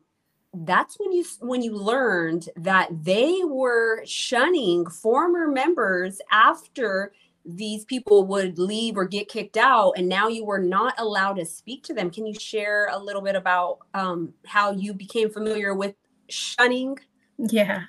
that's 0.54 1.00
when 1.00 1.12
you 1.12 1.26
when 1.42 1.62
you 1.62 1.76
learned 1.76 2.48
that 2.56 2.88
they 3.04 3.40
were 3.44 4.06
shunning 4.06 4.86
former 4.86 5.48
members 5.48 6.22
after 6.32 7.12
these 7.46 7.86
people 7.86 8.26
would 8.26 8.58
leave 8.58 8.98
or 8.98 9.06
get 9.06 9.28
kicked 9.28 9.58
out 9.58 9.94
and 9.98 10.08
now 10.08 10.28
you 10.30 10.46
were 10.46 10.60
not 10.60 10.94
allowed 10.98 11.34
to 11.34 11.46
speak 11.46 11.84
to 11.84 11.94
them 11.94 12.10
can 12.10 12.26
you 12.26 12.34
share 12.34 12.88
a 12.92 12.98
little 12.98 13.22
bit 13.22 13.36
about 13.36 13.80
um, 13.94 14.34
how 14.46 14.72
you 14.72 14.94
became 14.94 15.30
familiar 15.30 15.74
with 15.76 15.96
shunning 16.30 16.98
Yeah, 17.38 17.86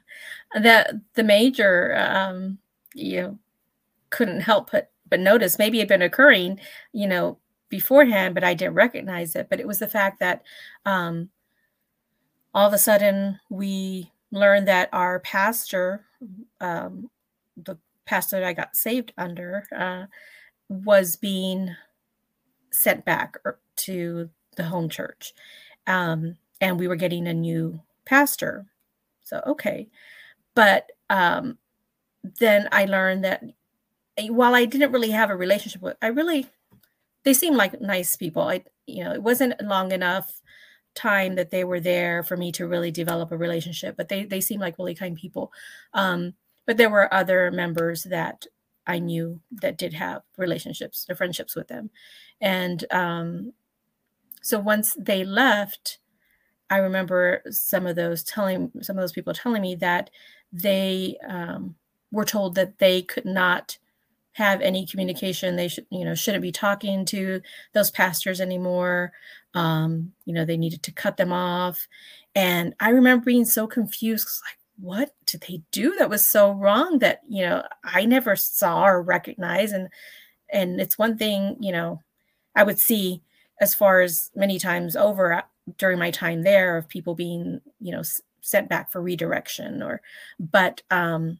the 0.54 1.02
the 1.14 1.24
major, 1.24 1.96
um, 1.98 2.58
you 2.94 3.38
couldn't 4.10 4.42
help 4.42 4.70
but 4.72 4.92
but 5.08 5.20
notice. 5.20 5.58
Maybe 5.58 5.78
it 5.78 5.82
had 5.82 5.88
been 5.88 6.02
occurring, 6.02 6.60
you 6.92 7.08
know, 7.08 7.38
beforehand, 7.70 8.34
but 8.34 8.44
I 8.44 8.54
didn't 8.54 8.74
recognize 8.74 9.36
it. 9.36 9.48
But 9.50 9.60
it 9.60 9.68
was 9.68 9.80
the 9.80 9.88
fact 9.88 10.20
that 10.20 10.42
um, 10.86 11.30
all 12.52 12.66
of 12.66 12.72
a 12.72 12.78
sudden 12.78 13.40
we 13.50 14.12
learned 14.30 14.68
that 14.68 14.88
our 14.92 15.20
pastor, 15.20 16.06
um, 16.60 17.10
the 17.56 17.78
pastor 18.06 18.44
I 18.44 18.52
got 18.52 18.76
saved 18.76 19.12
under, 19.16 19.64
uh, 19.74 20.06
was 20.68 21.16
being 21.16 21.74
sent 22.70 23.04
back 23.04 23.36
er- 23.46 23.60
to 23.76 24.30
the 24.56 24.64
home 24.64 24.88
church, 24.88 25.32
um, 25.86 26.36
and 26.60 26.78
we 26.78 26.88
were 26.88 26.96
getting 26.96 27.26
a 27.26 27.34
new 27.34 27.80
pastor. 28.04 28.66
So 29.22 29.42
okay, 29.46 29.88
but 30.54 30.90
um, 31.10 31.58
then 32.40 32.68
I 32.72 32.86
learned 32.86 33.24
that 33.24 33.42
eh, 34.16 34.28
while 34.28 34.54
I 34.54 34.64
didn't 34.64 34.92
really 34.92 35.10
have 35.10 35.30
a 35.30 35.36
relationship 35.36 35.82
with, 35.82 35.96
I 36.02 36.08
really 36.08 36.46
they 37.24 37.34
seemed 37.34 37.56
like 37.56 37.80
nice 37.80 38.16
people. 38.16 38.42
I 38.42 38.64
you 38.86 39.04
know 39.04 39.12
it 39.12 39.22
wasn't 39.22 39.60
long 39.62 39.92
enough 39.92 40.40
time 40.94 41.34
that 41.34 41.50
they 41.50 41.64
were 41.64 41.80
there 41.80 42.22
for 42.22 42.36
me 42.36 42.52
to 42.52 42.68
really 42.68 42.90
develop 42.90 43.32
a 43.32 43.36
relationship, 43.36 43.96
but 43.96 44.08
they 44.08 44.24
they 44.24 44.40
seemed 44.40 44.60
like 44.60 44.78
really 44.78 44.94
kind 44.94 45.16
people. 45.16 45.52
Um, 45.92 46.34
but 46.66 46.76
there 46.76 46.90
were 46.90 47.12
other 47.12 47.50
members 47.50 48.04
that 48.04 48.46
I 48.86 48.98
knew 48.98 49.40
that 49.50 49.78
did 49.78 49.94
have 49.94 50.22
relationships 50.36 51.06
or 51.08 51.16
friendships 51.16 51.54
with 51.54 51.68
them, 51.68 51.90
and 52.40 52.84
um, 52.90 53.52
so 54.42 54.58
once 54.58 54.96
they 54.98 55.24
left. 55.24 55.98
I 56.70 56.78
remember 56.78 57.42
some 57.50 57.86
of 57.86 57.94
those 57.94 58.24
telling 58.24 58.72
some 58.80 58.96
of 58.96 59.02
those 59.02 59.12
people 59.12 59.34
telling 59.34 59.60
me 59.60 59.74
that 59.76 60.08
they 60.50 61.18
um, 61.28 61.76
were 62.10 62.24
told 62.24 62.54
that 62.54 62.78
they 62.78 63.02
could 63.02 63.26
not 63.26 63.76
have 64.32 64.60
any 64.60 64.86
communication. 64.86 65.56
They 65.56 65.68
should, 65.68 65.86
you 65.90 66.04
know, 66.04 66.14
shouldn't 66.14 66.42
be 66.42 66.52
talking 66.52 67.04
to 67.06 67.40
those 67.72 67.90
pastors 67.90 68.40
anymore. 68.40 69.12
Um, 69.54 70.12
you 70.24 70.32
know, 70.32 70.44
they 70.44 70.56
needed 70.56 70.82
to 70.84 70.92
cut 70.92 71.16
them 71.16 71.32
off. 71.32 71.86
And 72.34 72.74
I 72.80 72.90
remember 72.90 73.24
being 73.24 73.44
so 73.44 73.66
confused, 73.66 74.40
like, 74.44 74.58
what 74.78 75.14
did 75.26 75.44
they 75.48 75.62
do 75.70 75.94
that 75.98 76.10
was 76.10 76.30
so 76.30 76.50
wrong 76.50 76.98
that 76.98 77.20
you 77.28 77.44
know 77.44 77.62
I 77.84 78.04
never 78.04 78.36
saw 78.36 78.84
or 78.84 79.02
recognized? 79.02 79.74
And 79.74 79.88
and 80.52 80.80
it's 80.80 80.98
one 80.98 81.16
thing, 81.16 81.56
you 81.60 81.72
know, 81.72 82.00
I 82.54 82.62
would 82.62 82.78
see 82.78 83.22
as 83.60 83.74
far 83.74 84.00
as 84.00 84.30
many 84.34 84.58
times 84.58 84.96
over 84.96 85.42
during 85.78 85.98
my 85.98 86.10
time 86.10 86.42
there 86.42 86.76
of 86.76 86.88
people 86.88 87.14
being 87.14 87.60
you 87.80 87.92
know 87.92 88.02
sent 88.40 88.68
back 88.68 88.90
for 88.92 89.00
redirection 89.00 89.82
or 89.82 90.02
but 90.38 90.82
um 90.90 91.38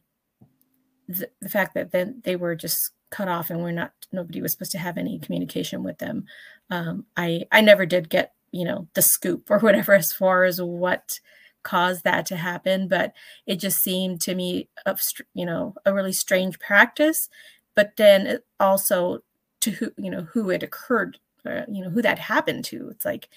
the, 1.07 1.29
the 1.41 1.49
fact 1.49 1.75
that 1.75 1.91
then 1.91 2.21
they 2.23 2.35
were 2.35 2.55
just 2.55 2.91
cut 3.11 3.27
off 3.27 3.49
and 3.49 3.61
we're 3.61 3.71
not 3.71 3.91
nobody 4.11 4.41
was 4.41 4.51
supposed 4.51 4.71
to 4.71 4.79
have 4.79 4.97
any 4.97 5.19
communication 5.19 5.83
with 5.83 5.99
them 5.99 6.25
um 6.71 7.05
i 7.15 7.43
i 7.51 7.61
never 7.61 7.85
did 7.85 8.09
get 8.09 8.33
you 8.51 8.65
know 8.65 8.87
the 8.95 9.01
scoop 9.01 9.51
or 9.51 9.59
whatever 9.59 9.93
as 9.93 10.11
far 10.11 10.43
as 10.43 10.59
what 10.61 11.19
caused 11.65 12.05
that 12.05 12.25
to 12.27 12.37
happen 12.37 12.87
but 12.87 13.13
it 13.47 13.57
just 13.57 13.83
seemed 13.83 14.21
to 14.21 14.35
me 14.35 14.69
of 14.85 15.01
you 15.33 15.45
know 15.45 15.75
a 15.85 15.93
really 15.93 16.13
strange 16.13 16.59
practice. 16.59 17.29
But 17.75 17.97
then 17.97 18.27
it 18.27 18.45
also 18.59 19.23
to 19.61 19.71
who 19.71 19.91
you 19.97 20.09
know 20.11 20.23
who 20.33 20.49
it 20.51 20.63
occurred 20.63 21.19
uh, 21.45 21.63
you 21.67 21.83
know 21.83 21.89
who 21.89 22.01
that 22.01 22.19
happened 22.19 22.65
to. 22.65 22.89
It's 22.89 23.05
like 23.05 23.29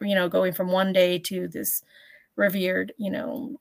you 0.00 0.14
know 0.14 0.28
going 0.28 0.52
from 0.52 0.68
one 0.70 0.92
day 0.92 1.18
to 1.20 1.48
this 1.48 1.82
revered 2.36 2.92
you 2.98 3.10
know 3.10 3.60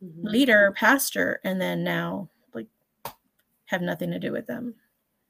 Mhm. 0.00 0.24
leader 0.24 0.72
pastor 0.76 1.40
and 1.44 1.60
then 1.60 1.84
now 1.84 2.28
like 2.54 2.66
have 3.66 3.82
nothing 3.82 4.10
to 4.10 4.18
do 4.18 4.32
with 4.32 4.46
them. 4.46 4.74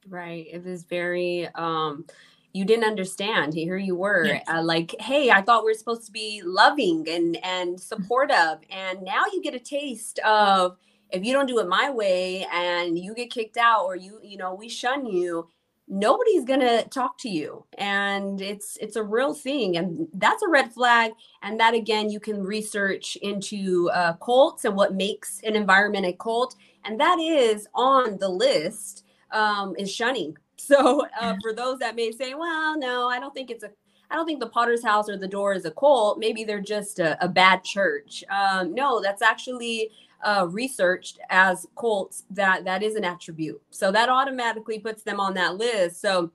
Right. 0.08 0.46
It 0.50 0.64
was 0.64 0.84
very 0.84 1.48
um 1.54 2.06
you 2.52 2.64
didn't 2.64 2.84
understand 2.84 3.54
here 3.54 3.76
you 3.76 3.94
were 3.94 4.26
Yes. 4.26 4.44
uh, 4.48 4.62
like 4.62 4.94
hey 5.00 5.30
i 5.30 5.40
thought 5.40 5.64
we 5.64 5.70
are 5.70 5.74
supposed 5.74 6.06
to 6.06 6.12
be 6.12 6.42
loving 6.44 7.06
and 7.08 7.36
and 7.44 7.80
supportive 7.80 8.58
and 8.70 9.02
now 9.02 9.24
you 9.32 9.40
get 9.42 9.54
a 9.54 9.60
taste 9.60 10.18
of 10.20 10.76
if 11.10 11.24
you 11.24 11.32
don't 11.32 11.46
do 11.46 11.58
it 11.58 11.68
my 11.68 11.90
way 11.90 12.46
and 12.52 12.98
you 12.98 13.14
get 13.14 13.30
kicked 13.30 13.56
out 13.56 13.84
or 13.84 13.96
you 13.96 14.18
you 14.22 14.36
know 14.36 14.54
we 14.54 14.68
shun 14.68 15.06
you 15.06 15.48
nobody's 15.92 16.44
gonna 16.44 16.84
talk 16.84 17.18
to 17.18 17.28
you. 17.28 17.64
And 17.76 18.40
it's 18.40 18.76
it's 18.80 18.94
a 18.94 19.02
real 19.02 19.34
thing 19.34 19.76
and 19.76 20.06
that's 20.14 20.42
a 20.44 20.48
red 20.48 20.72
flag 20.72 21.12
and 21.42 21.58
that 21.58 21.74
again 21.74 22.08
you 22.08 22.20
can 22.20 22.40
research 22.44 23.16
into 23.22 23.90
uh, 23.92 24.12
cults 24.14 24.64
and 24.64 24.76
what 24.76 24.94
makes 24.94 25.40
an 25.42 25.56
environment 25.56 26.06
a 26.06 26.12
cult 26.12 26.54
and 26.84 26.98
that 27.00 27.18
is 27.18 27.66
on 27.74 28.18
the 28.18 28.28
list 28.28 29.04
um, 29.32 29.74
is 29.78 29.92
shunning 29.92 30.36
so 30.60 31.06
uh, 31.20 31.34
for 31.42 31.52
those 31.52 31.78
that 31.78 31.96
may 31.96 32.10
say 32.12 32.34
well 32.34 32.78
no 32.78 33.08
i 33.08 33.18
don't 33.18 33.34
think 33.34 33.50
it's 33.50 33.64
a 33.64 33.70
I 34.10 34.16
don't 34.16 34.26
think 34.26 34.40
the 34.40 34.48
Potter's 34.48 34.82
House 34.82 35.08
or 35.08 35.16
the 35.16 35.28
Door 35.28 35.54
is 35.54 35.64
a 35.64 35.70
cult. 35.70 36.18
Maybe 36.18 36.42
they're 36.42 36.60
just 36.60 36.98
a, 36.98 37.22
a 37.24 37.28
bad 37.28 37.62
church. 37.62 38.24
Um, 38.28 38.74
no, 38.74 39.00
that's 39.00 39.22
actually 39.22 39.92
uh, 40.22 40.48
researched 40.50 41.18
as 41.30 41.66
cults 41.76 42.24
that 42.30 42.64
that 42.64 42.82
is 42.82 42.96
an 42.96 43.04
attribute. 43.04 43.60
So 43.70 43.92
that 43.92 44.08
automatically 44.08 44.78
puts 44.78 45.02
them 45.02 45.20
on 45.20 45.34
that 45.34 45.56
list. 45.56 46.00
So 46.00 46.30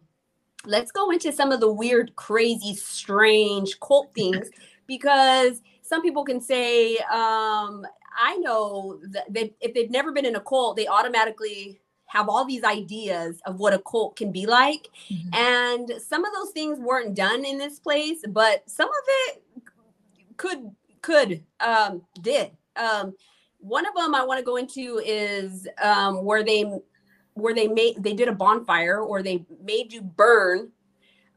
let's 0.65 0.91
go 0.91 1.11
into 1.11 1.31
some 1.31 1.51
of 1.51 1.59
the 1.59 1.71
weird, 1.71 2.15
crazy, 2.15 2.75
strange 2.75 3.79
cult 3.79 4.11
things 4.15 4.49
because 4.87 5.61
some 5.81 6.01
people 6.01 6.23
can 6.23 6.41
say, 6.41 6.97
um, 6.97 7.85
I 8.17 8.37
know 8.37 8.99
that 9.09 9.25
they, 9.29 9.53
if 9.59 9.73
they've 9.73 9.91
never 9.91 10.11
been 10.13 10.25
in 10.25 10.37
a 10.37 10.39
cult, 10.41 10.77
they 10.77 10.87
automatically 10.87 11.81
have 12.15 12.29
all 12.29 12.45
these 12.45 12.63
ideas 12.63 13.41
of 13.45 13.59
what 13.59 13.73
a 13.73 13.79
cult 13.79 14.15
can 14.15 14.31
be 14.31 14.45
like. 14.45 14.89
Mm-hmm. 15.09 15.35
And 15.35 16.01
some 16.01 16.23
of 16.23 16.33
those 16.33 16.51
things 16.51 16.79
weren't 16.79 17.13
done 17.13 17.43
in 17.43 17.57
this 17.57 17.77
place, 17.79 18.23
but 18.29 18.63
some 18.69 18.87
of 18.87 19.03
it 19.07 19.43
could 20.37 20.71
could 21.01 21.43
um 21.59 22.01
did. 22.21 22.51
Um 22.77 23.13
one 23.59 23.85
of 23.85 23.95
them 23.95 24.15
I 24.15 24.23
want 24.23 24.39
to 24.39 24.45
go 24.45 24.55
into 24.55 25.01
is 25.03 25.67
um 25.83 26.23
where 26.23 26.43
they 26.43 26.63
where 27.33 27.53
they 27.53 27.67
made 27.67 28.01
they 28.01 28.13
did 28.13 28.29
a 28.29 28.33
bonfire 28.33 28.99
or 28.99 29.21
they 29.21 29.45
made 29.61 29.91
you 29.91 30.01
burn 30.01 30.71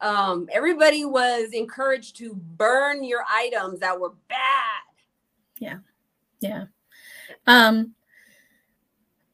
um 0.01 0.49
everybody 0.53 1.05
was 1.05 1.51
encouraged 1.53 2.17
to 2.17 2.35
burn 2.35 3.03
your 3.03 3.25
items 3.29 3.81
that 3.81 3.99
were 3.99 4.13
bad 4.29 4.85
yeah 5.59 5.79
yeah 6.41 6.67
um 7.49 7.93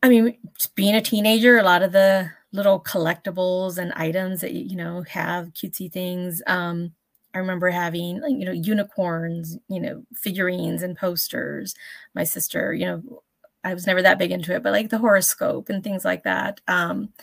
I 0.05 0.11
mean, 0.11 0.37
being 0.75 0.95
a 0.95 1.01
teenager, 1.01 1.57
a 1.57 1.63
lot 1.63 1.83
of 1.83 1.93
the 1.93 2.31
little 2.53 2.79
collectibles 2.79 3.79
and 3.79 3.91
items 3.95 4.43
that 4.43 4.53
you 4.53 4.77
know 4.77 5.03
have 5.09 5.55
cutesy 5.55 5.91
things. 5.91 6.43
Um, 6.47 6.93
I 7.35 7.39
remember 7.39 7.71
having 7.71 8.17
you 8.29 8.45
know 8.45 8.53
unicorns, 8.53 9.57
you 9.69 9.81
know 9.81 10.05
figurines 10.15 10.83
and 10.83 10.95
posters. 10.95 11.75
My 12.15 12.25
sister, 12.25 12.75
you 12.75 12.85
know, 12.85 13.23
I 13.65 13.73
was 13.73 13.87
never 13.87 14.03
that 14.03 14.19
big 14.19 14.31
into 14.31 14.55
it, 14.55 14.63
but 14.63 14.73
like 14.75 14.91
the 14.91 14.99
horoscope 14.99 15.71
and 15.71 15.83
things 15.83 16.05
like 16.05 16.25
that. 16.25 16.61
Um, 16.69 17.15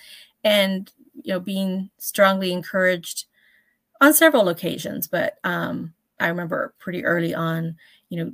and 0.44 0.92
you 1.24 1.34
know, 1.36 1.40
being 1.40 1.92
strongly 2.00 2.52
encouraged 2.52 3.26
on 4.02 4.14
several 4.14 4.50
occasions. 4.50 5.08
But 5.08 5.38
um, 5.44 5.94
I 6.20 6.28
remember 6.30 6.74
pretty 6.80 7.06
early 7.06 7.36
on, 7.36 7.78
you 8.10 8.24
know, 8.26 8.34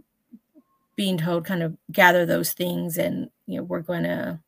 being 0.98 1.18
told 1.18 1.46
kind 1.46 1.64
of 1.64 1.78
gather 1.92 2.26
those 2.26 2.52
things 2.52 2.98
and 2.98 3.30
you 3.46 3.58
know 3.58 3.64
we're 3.64 3.80
going 3.80 4.04
to 4.04 4.40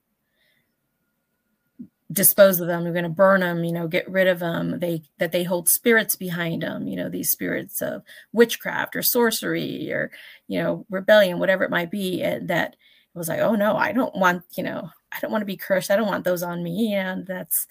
dispose 2.12 2.60
of 2.60 2.68
them 2.68 2.84
we're 2.84 2.92
going 2.92 3.04
to 3.04 3.10
burn 3.10 3.42
them 3.42 3.64
you 3.64 3.72
know 3.72 3.88
get 3.88 4.10
rid 4.10 4.28
of 4.28 4.40
them 4.40 4.80
they 4.80 5.04
that 5.20 5.32
they 5.32 5.44
hold 5.44 5.70
spirits 5.70 6.16
behind 6.16 6.64
them 6.64 6.88
you 6.88 6.96
know 6.96 7.08
these 7.08 7.30
spirits 7.30 7.84
of 7.84 8.02
witchcraft 8.34 8.96
or 8.96 9.04
sorcery 9.04 9.94
or 9.94 10.12
you 10.48 10.60
know 10.62 10.86
rebellion 10.90 11.38
whatever 11.38 11.64
it 11.64 11.70
might 11.70 11.92
be 11.92 12.24
and 12.24 12.48
that 12.48 12.74
it 12.74 13.18
was 13.18 13.30
like 13.30 13.40
oh 13.40 13.54
no 13.54 13.78
i 13.78 13.92
don't 13.92 14.16
want 14.16 14.44
you 14.56 14.64
know 14.64 14.90
i 15.12 15.20
don't 15.20 15.32
want 15.32 15.44
to 15.44 15.46
be 15.46 15.56
cursed 15.56 15.92
i 15.92 15.96
don't 15.96 16.08
want 16.08 16.24
those 16.24 16.42
on 16.42 16.64
me 16.64 16.96
and 16.96 17.28
that's 17.28 17.68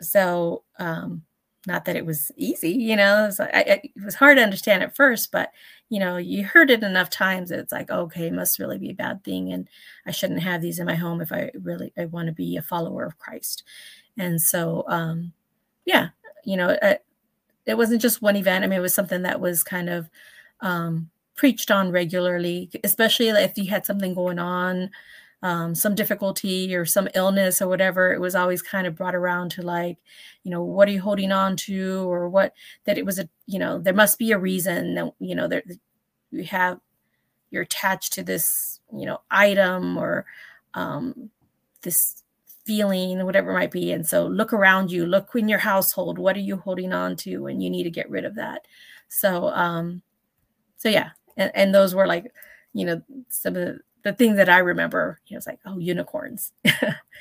so 0.00 0.64
um 0.80 1.22
not 1.66 1.84
that 1.84 1.96
it 1.96 2.06
was 2.06 2.30
easy 2.36 2.70
you 2.70 2.96
know 2.96 3.24
it 3.24 3.26
was, 3.26 3.40
I, 3.40 3.80
it 3.84 4.04
was 4.04 4.14
hard 4.14 4.36
to 4.38 4.42
understand 4.42 4.82
at 4.82 4.96
first 4.96 5.32
but 5.32 5.50
you 5.94 6.00
know, 6.00 6.16
you 6.16 6.44
heard 6.44 6.70
it 6.70 6.82
enough 6.82 7.10
times 7.10 7.50
it's 7.50 7.72
like, 7.72 7.90
okay, 7.90 8.30
must 8.30 8.58
really 8.58 8.78
be 8.78 8.90
a 8.90 8.94
bad 8.94 9.22
thing. 9.22 9.52
And 9.52 9.68
I 10.06 10.10
shouldn't 10.10 10.42
have 10.42 10.60
these 10.60 10.78
in 10.78 10.86
my 10.86 10.94
home 10.94 11.20
if 11.20 11.30
I 11.30 11.50
really 11.62 11.92
I 11.98 12.06
want 12.06 12.26
to 12.26 12.32
be 12.32 12.56
a 12.56 12.62
follower 12.62 13.04
of 13.04 13.18
Christ. 13.18 13.64
And 14.18 14.40
so, 14.40 14.84
um, 14.88 15.32
yeah, 15.84 16.08
you 16.44 16.56
know, 16.56 16.76
it, 16.80 17.04
it 17.66 17.76
wasn't 17.76 18.02
just 18.02 18.22
one 18.22 18.36
event. 18.36 18.64
I 18.64 18.66
mean, 18.66 18.78
it 18.78 18.82
was 18.82 18.94
something 18.94 19.22
that 19.22 19.40
was 19.40 19.62
kind 19.62 19.88
of 19.88 20.08
um, 20.60 21.10
preached 21.36 21.70
on 21.70 21.92
regularly, 21.92 22.70
especially 22.82 23.28
if 23.28 23.56
you 23.56 23.68
had 23.68 23.86
something 23.86 24.14
going 24.14 24.38
on, 24.38 24.90
um, 25.44 25.74
some 25.74 25.94
difficulty 25.94 26.74
or 26.74 26.86
some 26.86 27.06
illness 27.14 27.60
or 27.60 27.68
whatever. 27.68 28.14
It 28.14 28.20
was 28.20 28.34
always 28.34 28.62
kind 28.62 28.86
of 28.86 28.96
brought 28.96 29.14
around 29.14 29.50
to 29.52 29.62
like, 29.62 29.98
you 30.42 30.50
know, 30.50 30.62
what 30.62 30.88
are 30.88 30.92
you 30.92 31.02
holding 31.02 31.32
on 31.32 31.54
to, 31.58 32.10
or 32.10 32.30
what 32.30 32.54
that 32.86 32.96
it 32.96 33.04
was 33.04 33.18
a, 33.18 33.28
you 33.46 33.58
know, 33.58 33.78
there 33.78 33.92
must 33.92 34.18
be 34.18 34.32
a 34.32 34.38
reason 34.38 34.94
that 34.94 35.12
you 35.20 35.34
know 35.34 35.46
that 35.48 35.64
you 36.30 36.44
have 36.44 36.80
you're 37.50 37.62
attached 37.62 38.14
to 38.14 38.22
this 38.24 38.80
you 38.92 39.04
know 39.04 39.20
item 39.30 39.98
or 39.98 40.24
um, 40.72 41.30
this 41.82 42.22
feeling 42.64 43.24
whatever 43.26 43.50
it 43.50 43.54
might 43.54 43.70
be. 43.70 43.92
And 43.92 44.06
so 44.06 44.26
look 44.26 44.54
around 44.54 44.90
you 44.90 45.04
look 45.04 45.28
in 45.34 45.48
your 45.48 45.58
household 45.58 46.18
what 46.18 46.36
are 46.36 46.40
you 46.40 46.56
holding 46.56 46.94
on 46.94 47.16
to? 47.16 47.46
And 47.48 47.62
you 47.62 47.68
need 47.68 47.84
to 47.84 47.90
get 47.90 48.08
rid 48.08 48.24
of 48.24 48.36
that. 48.36 48.66
So 49.08 49.48
um 49.48 50.00
so 50.78 50.88
yeah 50.88 51.10
and, 51.36 51.52
and 51.54 51.74
those 51.74 51.94
were 51.94 52.06
like 52.06 52.32
you 52.72 52.86
know 52.86 53.02
some 53.28 53.56
of 53.56 53.62
the, 53.66 53.78
the 54.04 54.12
thing 54.12 54.36
that 54.36 54.48
i 54.48 54.58
remember 54.58 55.20
you 55.26 55.34
know 55.34 55.38
it's 55.38 55.46
like 55.46 55.58
oh 55.66 55.78
unicorns 55.78 56.52
oh 56.66 56.72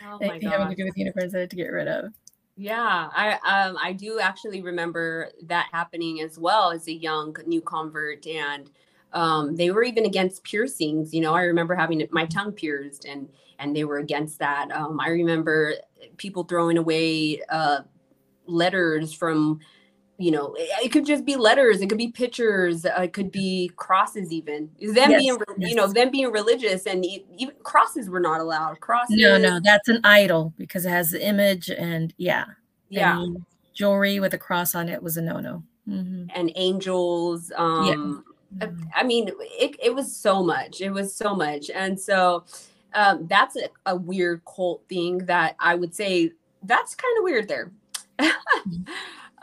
my 0.22 0.40
having 0.42 0.70
to 0.70 0.76
do 0.76 0.86
with 0.86 0.98
unicorns 0.98 1.34
I 1.34 1.40
had 1.40 1.50
to 1.50 1.56
get 1.56 1.72
rid 1.72 1.88
of 1.88 2.14
yeah, 2.56 3.10
I 3.12 3.32
um 3.34 3.80
I 3.82 3.94
do 3.94 4.20
actually 4.20 4.62
remember 4.62 5.32
that 5.46 5.70
happening 5.72 6.22
as 6.22 6.38
well 6.38 6.70
as 6.70 6.88
a 6.88 6.94
young 6.94 7.36
new 7.48 7.62
convert 7.62 8.28
and 8.28 8.70
um, 9.14 9.56
they 9.56 9.72
were 9.72 9.84
even 9.84 10.06
against 10.06 10.44
piercings. 10.44 11.14
You 11.14 11.22
know, 11.22 11.34
I 11.34 11.44
remember 11.44 11.76
having 11.76 12.06
my 12.12 12.26
tongue 12.26 12.52
pierced, 12.52 13.06
and 13.06 13.30
and 13.60 13.76
they 13.76 13.84
were 13.84 14.00
against 14.00 14.40
that. 14.40 14.72
Um, 14.72 15.00
I 15.00 15.10
remember 15.10 15.76
people 16.18 16.44
throwing 16.44 16.78
away 16.78 17.42
uh, 17.50 17.82
letters 18.48 19.14
from, 19.14 19.60
you 20.18 20.32
know, 20.32 20.54
it, 20.58 20.86
it, 20.86 20.92
could 20.92 21.06
just 21.06 21.26
be 21.26 21.36
letters. 21.36 21.82
It 21.82 21.90
could 21.90 21.98
be 21.98 22.10
pictures. 22.10 22.86
Uh, 22.86 23.02
it 23.02 23.14
could 23.14 23.32
be 23.32 23.72
crosses. 23.76 24.32
Even 24.32 24.70
them 24.80 25.12
yes, 25.12 25.22
being, 25.22 25.38
yes. 25.58 25.70
you 25.70 25.76
know, 25.76 25.88
them 25.88 26.12
being 26.12 26.32
religious, 26.32 26.86
and 26.86 27.06
even 27.06 27.56
crosses 27.64 28.10
were 28.10 28.20
not 28.20 28.40
allowed. 28.40 28.80
Crosses. 28.80 29.18
No, 29.18 29.38
no, 29.38 29.60
that's 29.64 29.90
an 29.90 30.00
idol 30.04 30.54
because 30.58 30.86
it 30.86 30.90
has 30.90 31.12
the 31.12 31.26
image, 31.26 31.70
and 31.70 32.14
yeah, 32.18 32.46
yeah. 32.90 33.26
jewelry 33.74 34.20
with 34.20 34.34
a 34.34 34.38
cross 34.38 34.76
on 34.76 34.88
it 34.88 35.02
was 35.02 35.18
a 35.18 35.22
no-no. 35.22 35.64
Mm-hmm. 35.88 36.26
And 36.36 36.52
angels. 36.56 37.52
Um, 37.56 38.24
Mm-hmm. 38.58 38.84
I 38.96 39.04
mean, 39.04 39.30
it, 39.40 39.76
it 39.82 39.96
was 39.96 40.16
so 40.16 40.44
much. 40.44 40.82
It 40.82 40.92
was 40.92 41.16
so 41.16 41.36
much. 41.36 41.70
And 41.70 42.00
so 42.00 42.44
um, 42.94 43.28
that's 43.28 43.56
a, 43.56 43.70
a, 43.86 43.96
weird 43.96 44.42
cult 44.46 44.84
thing 44.88 45.20
that 45.26 45.56
I 45.60 45.76
would 45.76 45.96
say 45.96 46.32
that's 46.64 46.96
kind 46.96 47.18
of 47.18 47.24
weird 47.24 47.48
there. 47.48 47.72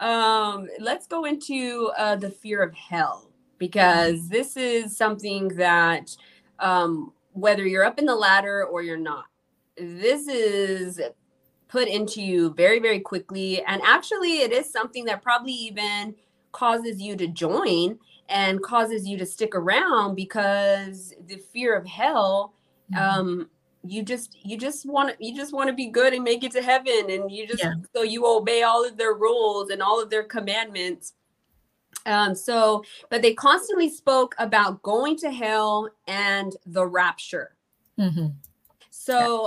Um, 0.00 0.68
let's 0.78 1.06
go 1.06 1.24
into 1.24 1.92
uh, 1.96 2.16
the 2.16 2.30
fear 2.30 2.62
of 2.62 2.74
hell 2.74 3.30
because 3.58 4.28
this 4.28 4.56
is 4.56 4.96
something 4.96 5.48
that 5.48 6.16
um, 6.58 7.12
whether 7.32 7.66
you're 7.66 7.84
up 7.84 7.98
in 7.98 8.06
the 8.06 8.14
ladder 8.14 8.64
or 8.64 8.82
you're 8.82 8.96
not, 8.96 9.26
this 9.76 10.26
is 10.26 11.00
put 11.68 11.86
into 11.86 12.22
you 12.22 12.52
very, 12.54 12.80
very 12.80 12.98
quickly. 12.98 13.62
And 13.64 13.80
actually, 13.84 14.40
it 14.40 14.52
is 14.52 14.70
something 14.70 15.04
that 15.04 15.22
probably 15.22 15.52
even 15.52 16.14
causes 16.52 17.00
you 17.00 17.14
to 17.16 17.28
join 17.28 17.98
and 18.28 18.62
causes 18.62 19.06
you 19.06 19.18
to 19.18 19.26
stick 19.26 19.54
around 19.54 20.14
because 20.14 21.14
the 21.26 21.36
fear 21.36 21.76
of 21.76 21.86
hell 21.86 22.54
mm-hmm. 22.92 23.20
um 23.20 23.50
you 23.82 24.02
just 24.02 24.36
you 24.44 24.58
just 24.58 24.86
want 24.86 25.08
to 25.08 25.24
you 25.24 25.34
just 25.34 25.52
want 25.52 25.68
to 25.68 25.74
be 25.74 25.86
good 25.86 26.12
and 26.12 26.22
make 26.22 26.44
it 26.44 26.52
to 26.52 26.62
heaven 26.62 27.10
and 27.10 27.30
you 27.30 27.46
just 27.46 27.62
yeah. 27.62 27.74
so 27.94 28.02
you 28.02 28.26
obey 28.26 28.62
all 28.62 28.84
of 28.84 28.96
their 28.96 29.14
rules 29.14 29.70
and 29.70 29.82
all 29.82 30.00
of 30.02 30.10
their 30.10 30.22
commandments 30.22 31.14
um 32.06 32.34
so 32.34 32.84
but 33.08 33.22
they 33.22 33.32
constantly 33.34 33.88
spoke 33.88 34.34
about 34.38 34.82
going 34.82 35.16
to 35.16 35.30
hell 35.30 35.88
and 36.06 36.56
the 36.66 36.86
rapture 36.86 37.56
mm-hmm. 37.98 38.26
so 38.90 39.44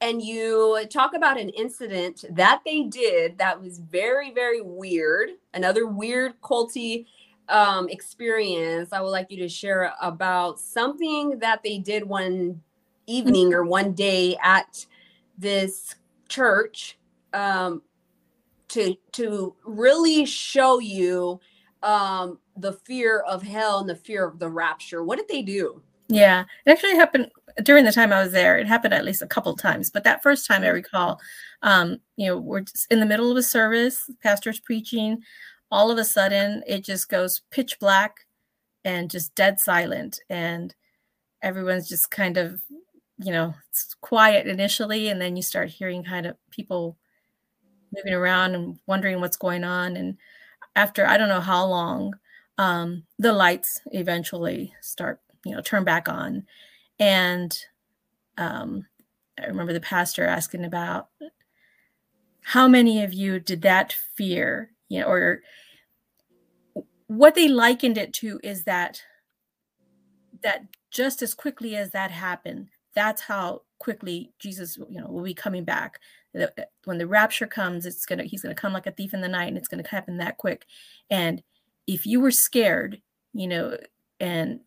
yeah. 0.00 0.08
and 0.08 0.22
you 0.22 0.84
talk 0.90 1.14
about 1.14 1.38
an 1.38 1.48
incident 1.50 2.24
that 2.30 2.60
they 2.64 2.84
did 2.84 3.36
that 3.38 3.60
was 3.60 3.80
very 3.80 4.32
very 4.32 4.60
weird 4.60 5.30
another 5.52 5.86
weird 5.86 6.40
culty 6.40 7.06
um, 7.46 7.90
experience 7.90 8.94
I 8.94 9.02
would 9.02 9.10
like 9.10 9.30
you 9.30 9.36
to 9.38 9.50
share 9.50 9.92
about 10.00 10.58
something 10.58 11.38
that 11.40 11.62
they 11.62 11.76
did 11.76 12.02
one 12.02 12.62
evening 13.06 13.52
or 13.52 13.64
one 13.64 13.92
day 13.92 14.36
at 14.42 14.86
this 15.38 15.94
church 16.28 16.98
um, 17.32 17.82
to 18.68 18.96
to 19.12 19.54
really 19.64 20.24
show 20.24 20.78
you 20.78 21.40
um, 21.82 22.38
the 22.56 22.72
fear 22.72 23.20
of 23.20 23.42
hell 23.42 23.80
and 23.80 23.88
the 23.88 23.96
fear 23.96 24.24
of 24.24 24.38
the 24.38 24.48
rapture. 24.48 25.02
What 25.02 25.18
did 25.18 25.28
they 25.28 25.42
do? 25.42 25.82
Yeah, 26.08 26.44
it 26.66 26.70
actually 26.70 26.96
happened 26.96 27.30
during 27.62 27.84
the 27.84 27.92
time 27.92 28.12
I 28.12 28.22
was 28.22 28.32
there. 28.32 28.58
It 28.58 28.66
happened 28.66 28.94
at 28.94 29.04
least 29.04 29.22
a 29.22 29.26
couple 29.26 29.56
times, 29.56 29.90
but 29.90 30.04
that 30.04 30.22
first 30.22 30.46
time 30.46 30.62
I 30.62 30.68
recall, 30.68 31.20
um, 31.62 31.98
you 32.16 32.26
know, 32.26 32.38
we're 32.38 32.64
in 32.90 33.00
the 33.00 33.06
middle 33.06 33.30
of 33.30 33.36
a 33.36 33.42
service, 33.42 34.10
pastor's 34.22 34.60
preaching 34.60 35.22
all 35.74 35.90
of 35.90 35.98
a 35.98 36.04
sudden 36.04 36.62
it 36.68 36.84
just 36.84 37.08
goes 37.08 37.42
pitch 37.50 37.80
black 37.80 38.26
and 38.84 39.10
just 39.10 39.34
dead 39.34 39.58
silent 39.58 40.20
and 40.30 40.72
everyone's 41.42 41.88
just 41.88 42.12
kind 42.12 42.36
of 42.36 42.62
you 43.18 43.32
know 43.32 43.54
it's 43.70 43.94
quiet 44.00 44.46
initially 44.46 45.08
and 45.08 45.20
then 45.20 45.36
you 45.36 45.42
start 45.42 45.68
hearing 45.68 46.02
kind 46.02 46.26
of 46.26 46.36
people 46.50 46.96
moving 47.94 48.12
around 48.12 48.54
and 48.54 48.78
wondering 48.86 49.20
what's 49.20 49.36
going 49.36 49.62
on 49.64 49.96
and 49.96 50.16
after 50.76 51.06
I 51.06 51.16
don't 51.16 51.28
know 51.28 51.40
how 51.40 51.66
long, 51.66 52.14
um, 52.58 53.04
the 53.18 53.32
lights 53.32 53.80
eventually 53.92 54.74
start, 54.80 55.20
you 55.44 55.54
know, 55.54 55.60
turn 55.60 55.84
back 55.84 56.08
on. 56.08 56.46
And 56.98 57.56
um, 58.38 58.86
I 59.40 59.46
remember 59.46 59.72
the 59.72 59.80
pastor 59.80 60.24
asking 60.24 60.64
about 60.64 61.08
how 62.42 62.68
many 62.68 63.02
of 63.02 63.12
you 63.12 63.40
did 63.40 63.62
that 63.62 63.94
fear, 64.14 64.70
you 64.88 65.00
know, 65.00 65.06
or 65.06 65.42
what 67.06 67.34
they 67.34 67.48
likened 67.48 67.98
it 67.98 68.12
to 68.14 68.40
is 68.42 68.64
that 68.64 69.02
that 70.42 70.64
just 70.90 71.22
as 71.22 71.32
quickly 71.32 71.74
as 71.74 71.90
that 71.92 72.10
happened, 72.10 72.68
that's 72.94 73.22
how 73.22 73.62
quickly 73.78 74.32
Jesus, 74.38 74.78
you 74.88 75.00
know, 75.00 75.08
will 75.08 75.22
be 75.22 75.34
coming 75.34 75.64
back. 75.64 76.00
Uh, 76.38 76.46
when 76.84 76.98
the 76.98 77.06
rapture 77.06 77.46
comes, 77.46 77.86
it's 77.86 78.06
gonna 78.06 78.24
he's 78.24 78.42
gonna 78.42 78.54
come 78.54 78.72
like 78.72 78.86
a 78.86 78.92
thief 78.92 79.14
in 79.14 79.20
the 79.20 79.28
night, 79.28 79.48
and 79.48 79.56
it's 79.56 79.68
gonna 79.68 79.86
happen 79.86 80.18
that 80.18 80.38
quick. 80.38 80.66
And 81.10 81.42
if 81.86 82.06
you 82.06 82.20
were 82.20 82.30
scared, 82.30 83.00
you 83.32 83.46
know, 83.46 83.76
and 84.20 84.60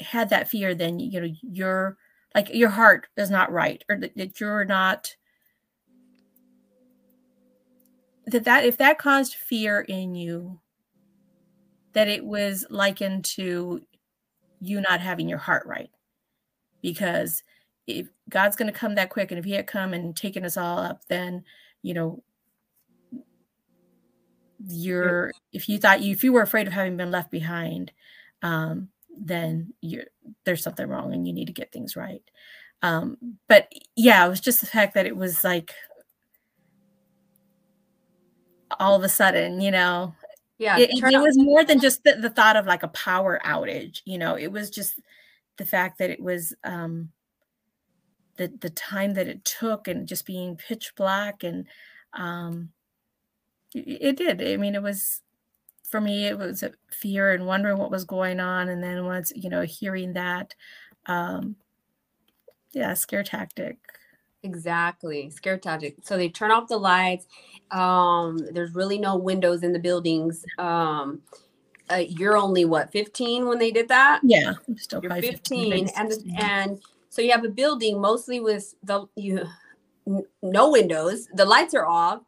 had 0.00 0.30
that 0.30 0.48
fear, 0.48 0.74
then 0.74 0.98
you 0.98 1.20
know 1.20 1.28
your 1.42 1.96
like 2.34 2.52
your 2.52 2.70
heart 2.70 3.06
is 3.16 3.30
not 3.30 3.52
right, 3.52 3.82
or 3.88 3.96
that, 3.98 4.16
that 4.16 4.40
you're 4.40 4.64
not 4.64 5.14
that 8.26 8.44
that 8.44 8.64
if 8.64 8.76
that 8.78 8.98
caused 8.98 9.34
fear 9.34 9.80
in 9.80 10.14
you, 10.14 10.60
that 11.92 12.08
it 12.08 12.24
was 12.24 12.66
likened 12.70 13.24
to 13.36 13.82
you 14.60 14.80
not 14.80 15.00
having 15.00 15.28
your 15.28 15.38
heart 15.38 15.66
right, 15.66 15.90
because 16.84 17.42
if 17.86 18.08
God's 18.28 18.56
going 18.56 18.70
to 18.70 18.78
come 18.78 18.94
that 18.96 19.08
quick, 19.08 19.30
and 19.30 19.38
if 19.38 19.44
He 19.46 19.52
had 19.52 19.66
come 19.66 19.94
and 19.94 20.14
taken 20.14 20.44
us 20.44 20.58
all 20.58 20.78
up, 20.78 21.00
then 21.08 21.42
you 21.80 21.94
know 21.94 22.22
you're 24.66 25.32
if 25.52 25.68
you 25.68 25.78
thought 25.78 26.02
you 26.02 26.12
if 26.12 26.22
you 26.22 26.32
were 26.32 26.42
afraid 26.42 26.66
of 26.66 26.72
having 26.72 26.96
been 26.96 27.10
left 27.10 27.30
behind 27.30 27.92
um 28.42 28.88
then 29.18 29.74
you're 29.82 30.04
there's 30.44 30.62
something 30.62 30.88
wrong 30.88 31.12
and 31.12 31.26
you 31.26 31.34
need 31.34 31.46
to 31.46 31.52
get 31.52 31.70
things 31.72 31.96
right. 31.96 32.22
Um 32.82 33.18
but 33.48 33.70
yeah 33.96 34.24
it 34.24 34.28
was 34.28 34.40
just 34.40 34.60
the 34.60 34.66
fact 34.66 34.94
that 34.94 35.06
it 35.06 35.16
was 35.16 35.44
like 35.44 35.74
all 38.78 38.94
of 38.94 39.02
a 39.02 39.08
sudden 39.08 39.60
you 39.60 39.70
know 39.70 40.14
yeah 40.58 40.78
it, 40.78 40.90
it 40.92 41.20
was 41.20 41.36
more 41.36 41.64
than 41.64 41.78
just 41.80 42.04
the, 42.04 42.14
the 42.14 42.30
thought 42.30 42.56
of 42.56 42.66
like 42.66 42.82
a 42.82 42.88
power 42.88 43.40
outage 43.44 44.00
you 44.04 44.18
know 44.18 44.36
it 44.36 44.50
was 44.50 44.70
just 44.70 45.00
the 45.56 45.64
fact 45.64 45.98
that 45.98 46.10
it 46.10 46.20
was 46.20 46.54
um 46.64 47.10
the 48.36 48.52
the 48.60 48.70
time 48.70 49.14
that 49.14 49.28
it 49.28 49.44
took 49.44 49.88
and 49.88 50.08
just 50.08 50.26
being 50.26 50.56
pitch 50.56 50.92
black 50.96 51.44
and 51.44 51.66
um 52.12 52.70
it 53.74 54.16
did. 54.16 54.40
I 54.40 54.56
mean, 54.56 54.74
it 54.74 54.82
was 54.82 55.20
for 55.90 56.00
me, 56.00 56.26
it 56.26 56.38
was 56.38 56.64
fear 56.90 57.32
and 57.32 57.46
wondering 57.46 57.78
what 57.78 57.90
was 57.90 58.04
going 58.04 58.40
on. 58.40 58.68
And 58.68 58.82
then 58.82 59.04
once, 59.04 59.32
you 59.34 59.50
know, 59.50 59.62
hearing 59.62 60.14
that, 60.14 60.54
um, 61.06 61.56
yeah, 62.72 62.94
scare 62.94 63.22
tactic. 63.22 63.78
Exactly. 64.42 65.30
Scare 65.30 65.58
tactic. 65.58 65.96
So 66.02 66.16
they 66.16 66.28
turn 66.28 66.50
off 66.50 66.68
the 66.68 66.76
lights. 66.76 67.26
Um, 67.70 68.38
there's 68.52 68.74
really 68.74 68.98
no 68.98 69.16
windows 69.16 69.62
in 69.62 69.72
the 69.72 69.78
buildings. 69.78 70.44
Um, 70.58 71.22
uh, 71.90 72.02
you're 72.08 72.36
only 72.36 72.64
what 72.64 72.90
15 72.92 73.46
when 73.46 73.58
they 73.58 73.70
did 73.70 73.88
that? 73.88 74.20
Yeah 74.22 74.54
I'm 74.68 74.78
still 74.78 75.00
you're 75.02 75.14
15, 75.14 75.72
15 75.72 75.90
and 75.96 76.12
and 76.38 76.80
so 77.08 77.22
you 77.22 77.30
have 77.32 77.44
a 77.44 77.48
building 77.48 78.00
mostly 78.00 78.40
with 78.40 78.74
the 78.82 79.06
you 79.16 79.46
no 80.42 80.70
windows 80.70 81.28
the 81.34 81.44
lights 81.44 81.74
are 81.74 81.86
off. 81.86 82.22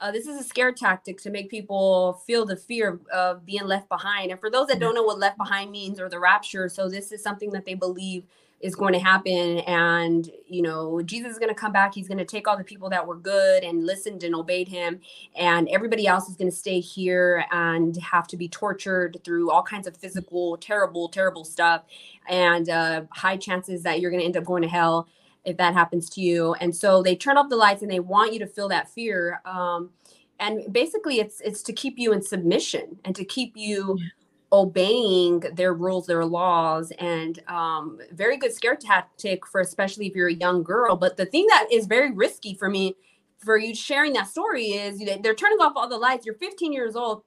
Uh, 0.00 0.10
this 0.10 0.26
is 0.26 0.40
a 0.40 0.42
scare 0.42 0.72
tactic 0.72 1.20
to 1.22 1.30
make 1.30 1.48
people 1.48 2.20
feel 2.26 2.44
the 2.44 2.56
fear 2.56 2.88
of, 2.88 3.06
of, 3.06 3.46
being 3.46 3.64
left 3.64 3.88
behind. 3.88 4.32
And 4.32 4.40
for 4.40 4.50
those 4.50 4.66
that 4.66 4.80
don't 4.80 4.96
know 4.96 5.04
what 5.04 5.20
left 5.20 5.38
behind 5.38 5.70
means 5.70 6.00
or 6.00 6.08
the 6.08 6.18
rapture, 6.18 6.68
so 6.68 6.88
this 6.88 7.12
is 7.12 7.22
something 7.22 7.50
that 7.50 7.64
they 7.64 7.74
believe 7.74 8.24
is 8.62 8.76
going 8.76 8.92
to 8.92 8.98
happen. 9.00 9.58
And, 9.60 10.30
you 10.46 10.62
know, 10.62 11.02
Jesus 11.02 11.32
is 11.32 11.38
going 11.38 11.48
to 11.48 11.54
come 11.54 11.72
back. 11.72 11.94
He's 11.94 12.06
going 12.06 12.18
to 12.18 12.24
take 12.24 12.46
all 12.46 12.56
the 12.56 12.64
people 12.64 12.88
that 12.90 13.06
were 13.06 13.16
good 13.16 13.64
and 13.64 13.84
listened 13.84 14.22
and 14.22 14.34
obeyed 14.34 14.68
him. 14.68 15.00
And 15.34 15.68
everybody 15.68 16.06
else 16.06 16.28
is 16.28 16.36
going 16.36 16.50
to 16.50 16.56
stay 16.56 16.78
here 16.78 17.44
and 17.50 17.96
have 17.96 18.28
to 18.28 18.36
be 18.36 18.48
tortured 18.48 19.18
through 19.24 19.50
all 19.50 19.64
kinds 19.64 19.88
of 19.88 19.96
physical, 19.96 20.56
terrible, 20.56 21.08
terrible 21.08 21.44
stuff. 21.44 21.82
And 22.28 22.70
uh, 22.70 23.02
high 23.10 23.36
chances 23.36 23.82
that 23.82 24.00
you're 24.00 24.12
going 24.12 24.20
to 24.20 24.26
end 24.26 24.36
up 24.36 24.44
going 24.44 24.62
to 24.62 24.68
hell 24.68 25.08
if 25.44 25.56
that 25.56 25.74
happens 25.74 26.08
to 26.10 26.20
you. 26.20 26.54
And 26.54 26.74
so 26.74 27.02
they 27.02 27.16
turn 27.16 27.36
off 27.36 27.48
the 27.48 27.56
lights 27.56 27.82
and 27.82 27.90
they 27.90 28.00
want 28.00 28.32
you 28.32 28.38
to 28.38 28.46
feel 28.46 28.68
that 28.68 28.88
fear. 28.88 29.40
Um, 29.44 29.90
and 30.38 30.72
basically, 30.72 31.20
it's 31.20 31.40
it's 31.40 31.62
to 31.62 31.72
keep 31.72 31.98
you 31.98 32.12
in 32.12 32.22
submission 32.22 32.98
and 33.04 33.14
to 33.14 33.24
keep 33.24 33.56
you 33.56 33.96
yeah. 33.98 34.06
Obeying 34.52 35.40
their 35.54 35.72
rules, 35.72 36.06
their 36.06 36.24
laws, 36.24 36.92
and 36.98 37.42
um, 37.48 37.98
very 38.12 38.36
good 38.36 38.52
scare 38.52 38.76
tactic 38.76 39.46
for 39.46 39.60
especially 39.60 40.06
if 40.06 40.14
you're 40.14 40.28
a 40.28 40.34
young 40.34 40.62
girl. 40.62 40.94
But 40.94 41.16
the 41.16 41.26
thing 41.26 41.46
that 41.48 41.66
is 41.72 41.86
very 41.86 42.12
risky 42.12 42.54
for 42.54 42.68
me, 42.68 42.94
for 43.38 43.56
you 43.56 43.74
sharing 43.74 44.12
that 44.12 44.28
story, 44.28 44.66
is 44.66 45.02
they're 45.22 45.34
turning 45.34 45.58
off 45.58 45.72
all 45.74 45.88
the 45.88 45.96
lights. 45.96 46.26
You're 46.26 46.34
15 46.34 46.72
years 46.72 46.96
old. 46.96 47.22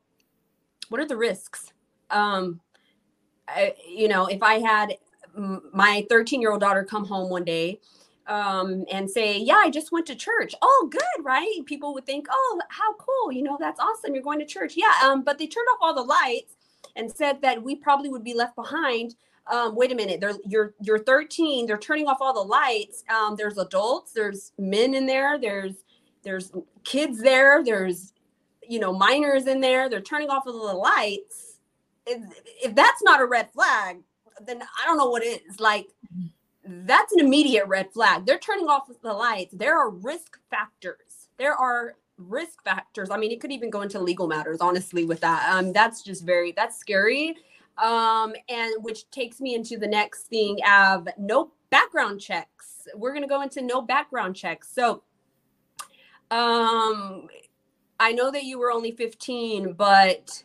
What 0.90 1.02
are 1.02 1.08
the 1.08 1.18
risks? 1.18 1.74
Um, 2.12 2.62
I, 3.48 3.74
you 3.88 4.08
know, 4.08 4.28
if 4.28 4.44
I 4.44 4.60
had 4.60 4.96
my 5.74 6.06
13 6.10 6.42
year 6.42 6.52
old 6.52 6.62
daughter 6.62 6.84
come 6.84 7.06
home 7.06 7.30
one 7.30 7.44
day 7.44 7.80
um, 8.28 8.86
and 8.92 9.10
say, 9.10 9.38
Yeah, 9.38 9.56
I 9.58 9.72
just 9.72 9.92
went 9.92 10.06
to 10.08 10.16
church. 10.16 10.54
Oh, 10.62 10.90
good, 10.92 11.24
right? 11.24 11.60
People 11.66 11.94
would 11.96 12.06
think, 12.06 12.28
Oh, 12.30 12.62
how 12.70 12.94
cool. 12.94 13.32
You 13.32 13.44
know, 13.44 13.58
that's 13.60 13.80
awesome. 13.80 14.14
You're 14.14 14.24
going 14.24 14.40
to 14.40 14.46
church. 14.46 14.74
Yeah. 14.76 14.94
Um, 15.04 15.24
but 15.24 15.38
they 15.38 15.48
turned 15.48 15.68
off 15.74 15.80
all 15.82 15.94
the 15.94 16.04
lights 16.04 16.55
and 16.96 17.12
said 17.12 17.42
that 17.42 17.62
we 17.62 17.76
probably 17.76 18.10
would 18.10 18.24
be 18.24 18.34
left 18.34 18.56
behind. 18.56 19.16
Um, 19.52 19.76
wait 19.76 19.92
a 19.92 19.96
minute, 19.96 20.20
they're 20.22 20.34
you're 20.46 20.74
you're 20.82 21.00
13, 21.00 21.68
they're 21.68 21.78
turning 21.78 22.08
off 22.08 22.18
all 22.20 22.34
the 22.34 22.40
lights. 22.40 23.04
Um, 23.10 23.36
there's 23.36 23.58
adults, 23.58 24.12
there's 24.12 24.54
men 24.58 24.96
in 24.96 25.06
there, 25.06 25.40
there's 25.40 25.84
there's 26.24 26.52
kids 26.84 27.22
there, 27.22 27.64
there's 27.64 28.14
you 28.68 28.80
know, 28.80 28.94
minors 28.94 29.48
in 29.48 29.62
there, 29.62 29.90
they're 29.90 30.02
turning 30.02 30.30
off 30.30 30.44
all 30.48 30.68
the 30.68 30.74
lights. 30.74 31.60
If, 32.06 32.22
if 32.64 32.76
that's 32.76 33.02
not 33.04 33.22
a 33.22 33.26
red 33.26 33.52
flag, 33.52 33.98
then 34.46 34.62
I 34.62 34.86
don't 34.86 34.98
know 34.98 35.10
what 35.10 35.24
is. 35.24 35.60
Like 35.60 35.88
that's 36.66 37.14
an 37.14 37.20
immediate 37.20 37.68
red 37.68 37.92
flag. 37.92 38.26
They're 38.26 38.40
turning 38.40 38.68
off 38.68 38.90
the 39.02 39.14
lights. 39.14 39.54
There 39.56 39.78
are 39.78 39.90
risk 39.90 40.38
factors. 40.50 41.30
There 41.38 41.56
are 41.56 41.96
risk 42.18 42.64
factors. 42.64 43.10
I 43.10 43.18
mean, 43.18 43.32
it 43.32 43.40
could 43.42 43.52
even 43.52 43.70
go 43.70 43.82
into 43.82 44.00
legal 44.00 44.28
matters, 44.28 44.60
honestly, 44.62 45.06
with 45.06 45.22
that. 45.22 45.50
Um, 45.54 45.74
that's 45.74 46.02
just 46.02 46.26
very 46.26 46.52
that's 46.52 46.78
scary. 46.78 47.36
Um, 47.78 48.34
and 48.48 48.74
which 48.84 49.10
takes 49.12 49.42
me 49.42 49.54
into 49.54 49.78
the 49.78 49.88
next 49.88 50.28
thing 50.28 50.60
of 50.70 51.08
no 51.18 51.52
background 51.70 52.22
checks. 52.22 52.88
We're 52.96 53.14
gonna 53.14 53.28
go 53.28 53.42
into 53.42 53.62
no 53.62 53.82
background 53.82 54.36
checks. 54.36 54.70
So 54.74 55.04
um 56.32 57.28
I 58.00 58.12
know 58.12 58.32
that 58.32 58.44
you 58.44 58.60
were 58.60 58.72
only 58.72 58.92
15, 58.92 59.74
but 59.74 60.44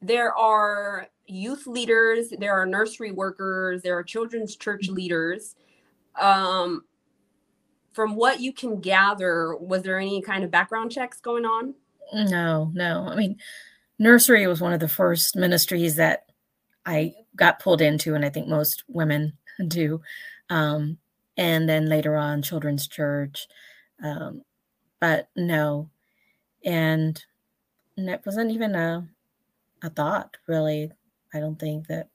there 0.00 0.36
are 0.36 1.08
youth 1.26 1.66
leaders, 1.66 2.32
there 2.38 2.54
are 2.54 2.66
nursery 2.66 3.12
workers, 3.12 3.82
there 3.82 3.96
are 3.96 4.02
children's 4.02 4.56
church 4.56 4.88
leaders. 4.88 5.54
Um, 6.20 6.84
from 7.92 8.16
what 8.16 8.40
you 8.40 8.52
can 8.52 8.80
gather, 8.80 9.54
was 9.56 9.82
there 9.82 9.98
any 9.98 10.22
kind 10.22 10.44
of 10.44 10.50
background 10.50 10.92
checks 10.92 11.20
going 11.20 11.44
on? 11.44 11.74
No, 12.12 12.70
no. 12.74 13.06
I 13.08 13.14
mean, 13.14 13.38
nursery 13.98 14.46
was 14.46 14.60
one 14.60 14.72
of 14.72 14.80
the 14.80 14.88
first 14.88 15.36
ministries 15.36 15.96
that 15.96 16.26
I 16.84 17.14
got 17.36 17.60
pulled 17.60 17.80
into, 17.80 18.14
and 18.14 18.24
I 18.24 18.30
think 18.30 18.48
most 18.48 18.84
women 18.88 19.34
do. 19.68 20.00
Um, 20.50 20.98
and 21.36 21.68
then 21.68 21.86
later 21.86 22.16
on, 22.16 22.42
children's 22.42 22.86
church. 22.86 23.46
Um, 24.02 24.42
but 25.00 25.28
no, 25.36 25.90
and, 26.64 27.22
it 27.96 28.22
wasn't 28.24 28.50
even 28.50 28.74
a 28.74 29.06
a 29.82 29.90
thought 29.90 30.36
really 30.46 30.90
I 31.34 31.40
don't 31.40 31.58
think 31.58 31.88
that 31.88 32.08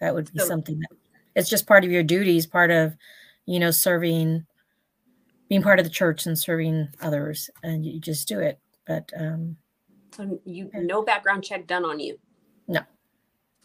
that 0.00 0.14
would 0.14 0.30
be 0.32 0.40
so, 0.40 0.46
something 0.46 0.78
that 0.78 0.96
it's 1.34 1.48
just 1.48 1.66
part 1.66 1.84
of 1.84 1.90
your 1.90 2.02
duties, 2.02 2.46
part 2.46 2.70
of, 2.70 2.96
you 3.46 3.58
know, 3.58 3.70
serving, 3.70 4.46
being 5.52 5.60
part 5.60 5.78
of 5.78 5.84
the 5.84 5.90
church 5.90 6.24
and 6.24 6.38
serving 6.38 6.88
others, 7.02 7.50
and 7.62 7.84
you 7.84 8.00
just 8.00 8.26
do 8.26 8.40
it. 8.40 8.58
But 8.86 9.12
um, 9.14 9.58
so 10.10 10.40
you 10.46 10.70
no 10.72 11.02
background 11.02 11.44
check 11.44 11.66
done 11.66 11.84
on 11.84 12.00
you. 12.00 12.18
No. 12.66 12.80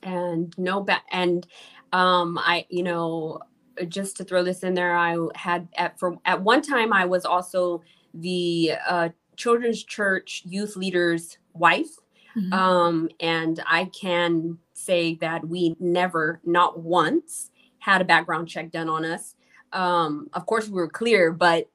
And 0.03 0.53
no 0.57 0.81
back 0.81 1.05
and 1.13 1.47
um 1.93 2.37
I 2.39 2.65
you 2.67 2.83
know 2.83 3.39
just 3.87 4.17
to 4.17 4.25
throw 4.25 4.43
this 4.43 4.63
in 4.63 4.73
there 4.73 4.97
I 4.97 5.15
had 5.35 5.69
at 5.77 5.97
for 5.97 6.17
at 6.25 6.41
one 6.41 6.61
time 6.61 6.91
I 6.91 7.05
was 7.05 7.23
also 7.23 7.81
the 8.13 8.73
uh 8.85 9.09
children's 9.37 9.81
church 9.81 10.43
youth 10.43 10.75
leader's 10.75 11.37
wife 11.53 11.95
mm-hmm. 12.35 12.51
um 12.51 13.07
and 13.21 13.63
I 13.65 13.85
can 13.85 14.57
say 14.73 15.15
that 15.21 15.47
we 15.47 15.77
never, 15.79 16.41
not 16.43 16.81
once, 16.81 17.49
had 17.79 18.01
a 18.01 18.05
background 18.05 18.49
check 18.49 18.71
done 18.71 18.89
on 18.89 19.05
us. 19.05 19.35
Um, 19.71 20.29
of 20.33 20.45
course, 20.45 20.67
we 20.67 20.73
were 20.73 20.89
clear, 20.89 21.31
but 21.31 21.69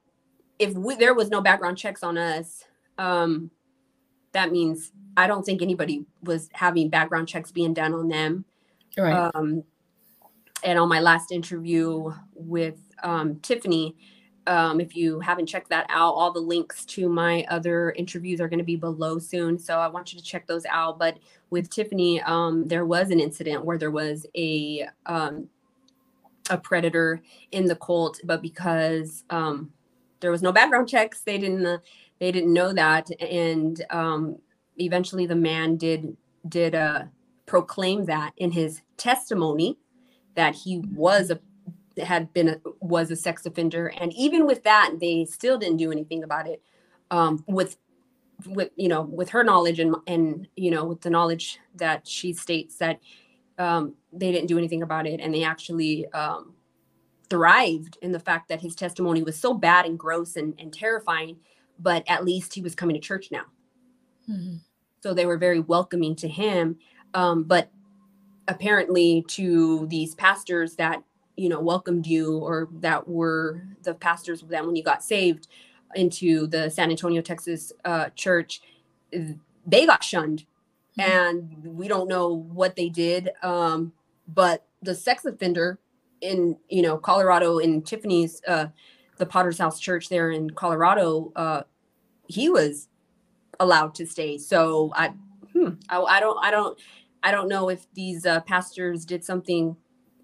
if 0.59 0.73
we, 0.73 0.95
there 0.95 1.13
was 1.13 1.29
no 1.29 1.41
background 1.41 1.77
checks 1.77 2.03
on 2.03 2.17
us, 2.17 2.63
um, 2.97 3.51
that 4.33 4.51
means 4.51 4.91
I 5.15 5.27
don't 5.27 5.43
think 5.43 5.61
anybody 5.61 6.05
was 6.23 6.49
having 6.53 6.89
background 6.89 7.27
checks 7.27 7.51
being 7.51 7.73
done 7.73 7.93
on 7.93 8.07
them. 8.07 8.45
Right. 8.97 9.31
Um, 9.35 9.63
and 10.63 10.79
on 10.79 10.89
my 10.89 10.99
last 10.99 11.31
interview 11.31 12.11
with 12.33 12.79
um, 13.03 13.39
Tiffany, 13.41 13.95
um, 14.45 14.81
if 14.81 14.95
you 14.95 15.19
haven't 15.19 15.45
checked 15.45 15.69
that 15.69 15.85
out, 15.89 16.13
all 16.13 16.31
the 16.31 16.39
links 16.39 16.85
to 16.85 17.07
my 17.07 17.45
other 17.49 17.91
interviews 17.91 18.41
are 18.41 18.49
going 18.49 18.59
to 18.59 18.65
be 18.65 18.75
below 18.75 19.19
soon. 19.19 19.57
So 19.57 19.79
I 19.79 19.87
want 19.87 20.11
you 20.11 20.19
to 20.19 20.25
check 20.25 20.47
those 20.47 20.65
out. 20.65 20.99
But 20.99 21.17
with 21.49 21.69
Tiffany, 21.69 22.21
um, 22.21 22.67
there 22.67 22.85
was 22.85 23.09
an 23.09 23.19
incident 23.19 23.63
where 23.63 23.77
there 23.77 23.91
was 23.91 24.25
a 24.35 24.87
um, 25.05 25.47
a 26.49 26.57
predator 26.57 27.21
in 27.51 27.65
the 27.65 27.75
cult, 27.75 28.19
but 28.25 28.41
because 28.41 29.23
um, 29.29 29.71
there 30.23 30.31
was 30.31 30.41
no 30.41 30.51
background 30.51 30.89
checks, 30.89 31.21
they 31.21 31.37
didn't 31.37 31.65
uh, 31.65 31.77
they 32.19 32.31
didn't 32.31 32.53
know 32.53 32.73
that, 32.73 33.09
and 33.21 33.85
um, 33.91 34.37
eventually 34.77 35.27
the 35.27 35.35
man 35.35 35.77
did 35.77 36.17
did 36.47 36.73
uh, 36.73 37.03
proclaim 37.45 38.05
that 38.05 38.33
in 38.37 38.51
his 38.51 38.81
testimony 38.97 39.77
that 40.35 40.55
he 40.55 40.79
was 40.79 41.29
a 41.29 41.39
had 42.01 42.33
been 42.33 42.49
a, 42.49 42.57
was 42.79 43.11
a 43.11 43.15
sex 43.15 43.45
offender. 43.45 43.87
And 43.87 44.13
even 44.13 44.47
with 44.47 44.63
that 44.63 44.95
they 44.99 45.25
still 45.25 45.57
didn't 45.57 45.77
do 45.77 45.91
anything 45.91 46.23
about 46.23 46.47
it 46.47 46.61
um, 47.11 47.43
with 47.47 47.77
with 48.47 48.71
you 48.75 48.87
know 48.87 49.01
with 49.01 49.29
her 49.29 49.43
knowledge 49.43 49.79
and 49.79 49.95
and 50.07 50.47
you 50.55 50.71
know 50.71 50.85
with 50.85 51.01
the 51.01 51.09
knowledge 51.09 51.59
that 51.75 52.07
she 52.07 52.33
states 52.33 52.77
that 52.77 52.99
um, 53.59 53.93
they 54.11 54.31
didn't 54.31 54.47
do 54.47 54.57
anything 54.57 54.81
about 54.81 55.05
it. 55.05 55.19
And 55.19 55.33
they 55.33 55.43
actually 55.43 56.07
um, 56.13 56.53
thrived 57.33 57.97
in 58.03 58.11
the 58.11 58.19
fact 58.19 58.47
that 58.47 58.61
his 58.61 58.75
testimony 58.75 59.23
was 59.23 59.35
so 59.35 59.55
bad 59.55 59.87
and 59.87 59.97
gross 59.97 60.35
and, 60.35 60.53
and 60.59 60.71
terrifying 60.71 61.35
but 61.79 62.03
at 62.07 62.23
least 62.23 62.53
he 62.53 62.61
was 62.61 62.75
coming 62.75 62.93
to 62.93 62.99
church 63.01 63.29
now 63.31 63.45
Mhm. 64.29 64.59
so 65.01 65.15
they 65.15 65.25
were 65.25 65.37
very 65.39 65.59
welcoming 65.59 66.15
to 66.17 66.27
him 66.27 66.77
um, 67.15 67.43
but 67.43 67.71
apparently 68.47 69.23
to 69.29 69.87
these 69.87 70.13
pastors 70.13 70.75
that 70.75 71.01
you 71.35 71.49
know 71.49 71.59
welcomed 71.59 72.05
you 72.05 72.37
or 72.37 72.69
that 72.81 73.07
were 73.07 73.63
the 73.81 73.95
pastors 73.95 74.41
that 74.41 74.63
when 74.63 74.75
you 74.75 74.83
got 74.83 75.03
saved 75.03 75.47
into 75.95 76.45
the 76.45 76.69
san 76.69 76.91
antonio 76.91 77.21
texas 77.21 77.73
uh, 77.85 78.09
church 78.15 78.61
they 79.65 79.87
got 79.87 80.03
shunned 80.03 80.45
Mhm. 80.99 81.03
and 81.03 81.63
we 81.77 81.87
don't 81.87 82.07
know 82.07 82.27
what 82.31 82.75
they 82.75 82.89
did 82.89 83.31
um, 83.41 83.91
but 84.27 84.67
the 84.83 84.93
sex 84.93 85.25
offender 85.25 85.79
in 86.23 86.57
you 86.69 86.81
know 86.81 86.97
colorado 86.97 87.59
in 87.59 87.81
tiffany's 87.81 88.41
uh, 88.47 88.67
the 89.17 89.25
potter's 89.25 89.59
house 89.59 89.79
church 89.79 90.09
there 90.09 90.31
in 90.31 90.49
colorado 90.49 91.31
uh, 91.35 91.61
he 92.27 92.49
was 92.49 92.87
allowed 93.59 93.93
to 93.93 94.05
stay 94.07 94.37
so 94.37 94.91
i 94.95 95.09
hmm, 95.51 95.69
I, 95.89 96.01
I 96.01 96.19
don't 96.19 96.43
i 96.43 96.49
don't 96.49 96.79
i 97.21 97.29
don't 97.29 97.47
know 97.47 97.69
if 97.69 97.85
these 97.93 98.25
uh, 98.25 98.39
pastors 98.41 99.05
did 99.05 99.23
something 99.23 99.75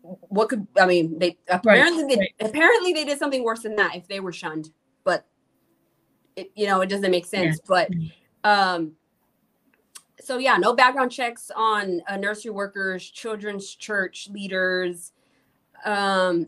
what 0.01 0.49
could 0.49 0.65
i 0.79 0.85
mean 0.85 1.19
they 1.19 1.37
apparently 1.49 2.03
they 2.05 2.19
right. 2.19 2.49
apparently 2.49 2.93
they 2.93 3.03
did 3.03 3.19
something 3.19 3.43
worse 3.43 3.61
than 3.61 3.75
that 3.75 3.95
if 3.95 4.07
they 4.07 4.21
were 4.21 4.31
shunned 4.31 4.71
but 5.03 5.27
it 6.35 6.49
you 6.55 6.65
know 6.65 6.81
it 6.81 6.87
doesn't 6.89 7.11
make 7.11 7.25
sense 7.25 7.59
but 7.67 7.91
Mhm. 7.91 8.11
um 8.45 8.91
so 10.21 10.37
yeah 10.37 10.57
no 10.57 10.73
background 10.73 11.11
checks 11.11 11.51
on 11.55 12.01
uh, 12.07 12.15
nursery 12.17 12.51
workers 12.51 13.07
children's 13.09 13.75
church 13.75 14.29
leaders 14.31 15.11
um 15.85 16.47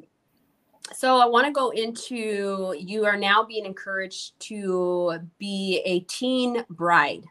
so 0.94 1.18
i 1.18 1.26
want 1.26 1.46
to 1.46 1.52
go 1.52 1.70
into 1.70 2.76
you 2.78 3.06
are 3.06 3.18
now 3.18 3.44
being 3.44 3.66
encouraged 3.66 4.40
to 4.40 5.20
be 5.38 5.82
a 5.86 6.02
teen 6.02 6.64
bride. 6.70 7.24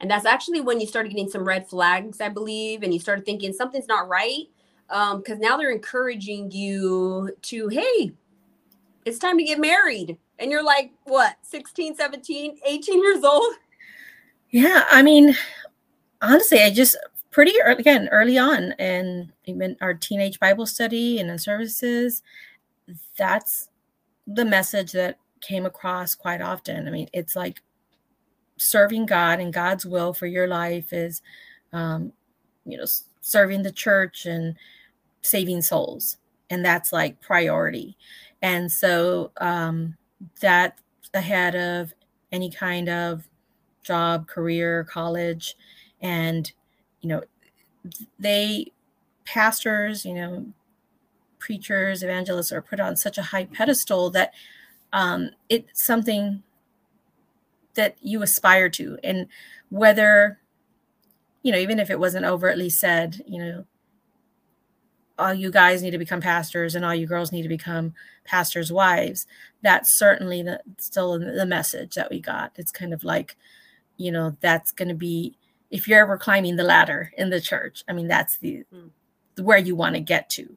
And 0.00 0.10
that's 0.10 0.26
actually 0.26 0.60
when 0.60 0.80
you 0.80 0.86
started 0.86 1.10
getting 1.10 1.30
some 1.30 1.44
red 1.46 1.68
flags 1.68 2.20
i 2.20 2.28
believe 2.28 2.82
and 2.82 2.92
you 2.92 3.00
started 3.00 3.24
thinking 3.24 3.52
something's 3.52 3.88
not 3.88 4.08
right 4.08 4.46
um 4.90 5.18
because 5.18 5.38
now 5.38 5.56
they're 5.56 5.70
encouraging 5.70 6.50
you 6.50 7.34
to 7.42 7.68
hey 7.68 8.12
it's 9.04 9.18
time 9.18 9.38
to 9.38 9.44
get 9.44 9.58
married. 9.58 10.16
And 10.38 10.50
you're 10.50 10.64
like 10.64 10.92
what 11.04 11.36
16 11.42 11.96
17 11.96 12.58
18 12.66 13.02
years 13.02 13.24
old? 13.24 13.54
Yeah, 14.50 14.84
I 14.90 15.02
mean, 15.02 15.36
honestly, 16.20 16.62
I 16.62 16.70
just 16.70 16.96
pretty 17.32 17.54
early, 17.64 17.80
again 17.80 18.08
early 18.12 18.38
on, 18.38 18.72
and 18.78 19.32
even 19.46 19.76
our 19.80 19.94
teenage 19.94 20.38
Bible 20.38 20.66
study 20.66 21.18
and 21.18 21.28
in 21.28 21.38
services, 21.38 22.22
that's 23.18 23.68
the 24.26 24.44
message 24.44 24.92
that 24.92 25.18
came 25.40 25.66
across 25.66 26.14
quite 26.14 26.40
often. 26.40 26.86
I 26.86 26.90
mean, 26.92 27.08
it's 27.12 27.34
like 27.34 27.60
serving 28.58 29.06
God 29.06 29.40
and 29.40 29.52
God's 29.52 29.84
will 29.84 30.12
for 30.12 30.26
your 30.26 30.46
life 30.46 30.92
is, 30.92 31.22
um, 31.72 32.12
you 32.64 32.78
know, 32.78 32.84
serving 33.20 33.62
the 33.62 33.72
church 33.72 34.26
and 34.26 34.54
saving 35.22 35.62
souls, 35.62 36.18
and 36.50 36.64
that's 36.64 36.92
like 36.92 37.20
priority. 37.20 37.96
And 38.42 38.70
so 38.70 39.32
um, 39.40 39.96
that 40.40 40.78
ahead 41.14 41.54
of 41.54 41.92
any 42.30 42.50
kind 42.50 42.88
of 42.88 43.28
job, 43.82 44.26
career, 44.26 44.84
college, 44.84 45.56
and 46.00 46.52
you 47.02 47.08
know, 47.08 47.22
they 48.18 48.72
pastors, 49.24 50.04
you 50.04 50.14
know, 50.14 50.46
preachers, 51.38 52.02
evangelists 52.02 52.52
are 52.52 52.62
put 52.62 52.80
on 52.80 52.96
such 52.96 53.18
a 53.18 53.22
high 53.22 53.44
pedestal 53.44 54.10
that 54.10 54.32
um, 54.92 55.30
it's 55.48 55.84
something 55.84 56.42
that 57.74 57.96
you 58.00 58.22
aspire 58.22 58.68
to, 58.70 58.98
and 59.02 59.26
whether 59.70 60.38
you 61.42 61.52
know, 61.52 61.58
even 61.58 61.78
if 61.78 61.90
it 61.90 61.98
wasn't 61.98 62.24
overtly 62.24 62.70
said, 62.70 63.20
you 63.26 63.38
know, 63.44 63.64
all 65.18 65.34
you 65.34 65.50
guys 65.50 65.82
need 65.82 65.90
to 65.90 65.98
become 65.98 66.20
pastors 66.20 66.74
and 66.74 66.84
all 66.84 66.94
you 66.94 67.06
girls 67.06 67.32
need 67.32 67.42
to 67.42 67.48
become 67.48 67.94
pastors' 68.24 68.72
wives. 68.72 69.26
That's 69.60 69.90
certainly 69.90 70.42
the, 70.42 70.60
still 70.78 71.18
the 71.18 71.46
message 71.46 71.94
that 71.94 72.10
we 72.10 72.20
got. 72.20 72.52
It's 72.56 72.72
kind 72.72 72.94
of 72.94 73.04
like, 73.04 73.36
you 73.96 74.10
know, 74.10 74.36
that's 74.40 74.72
going 74.72 74.88
to 74.88 74.94
be 74.94 75.36
if 75.72 75.88
you're 75.88 76.02
ever 76.02 76.18
climbing 76.18 76.54
the 76.54 76.62
ladder 76.62 77.10
in 77.16 77.30
the 77.30 77.40
church. 77.40 77.82
I 77.88 77.92
mean, 77.94 78.06
that's 78.06 78.36
the 78.36 78.64
Mm. 78.72 78.90
where 79.42 79.58
you 79.58 79.74
want 79.74 79.94
to 79.96 80.00
get 80.00 80.28
to. 80.30 80.56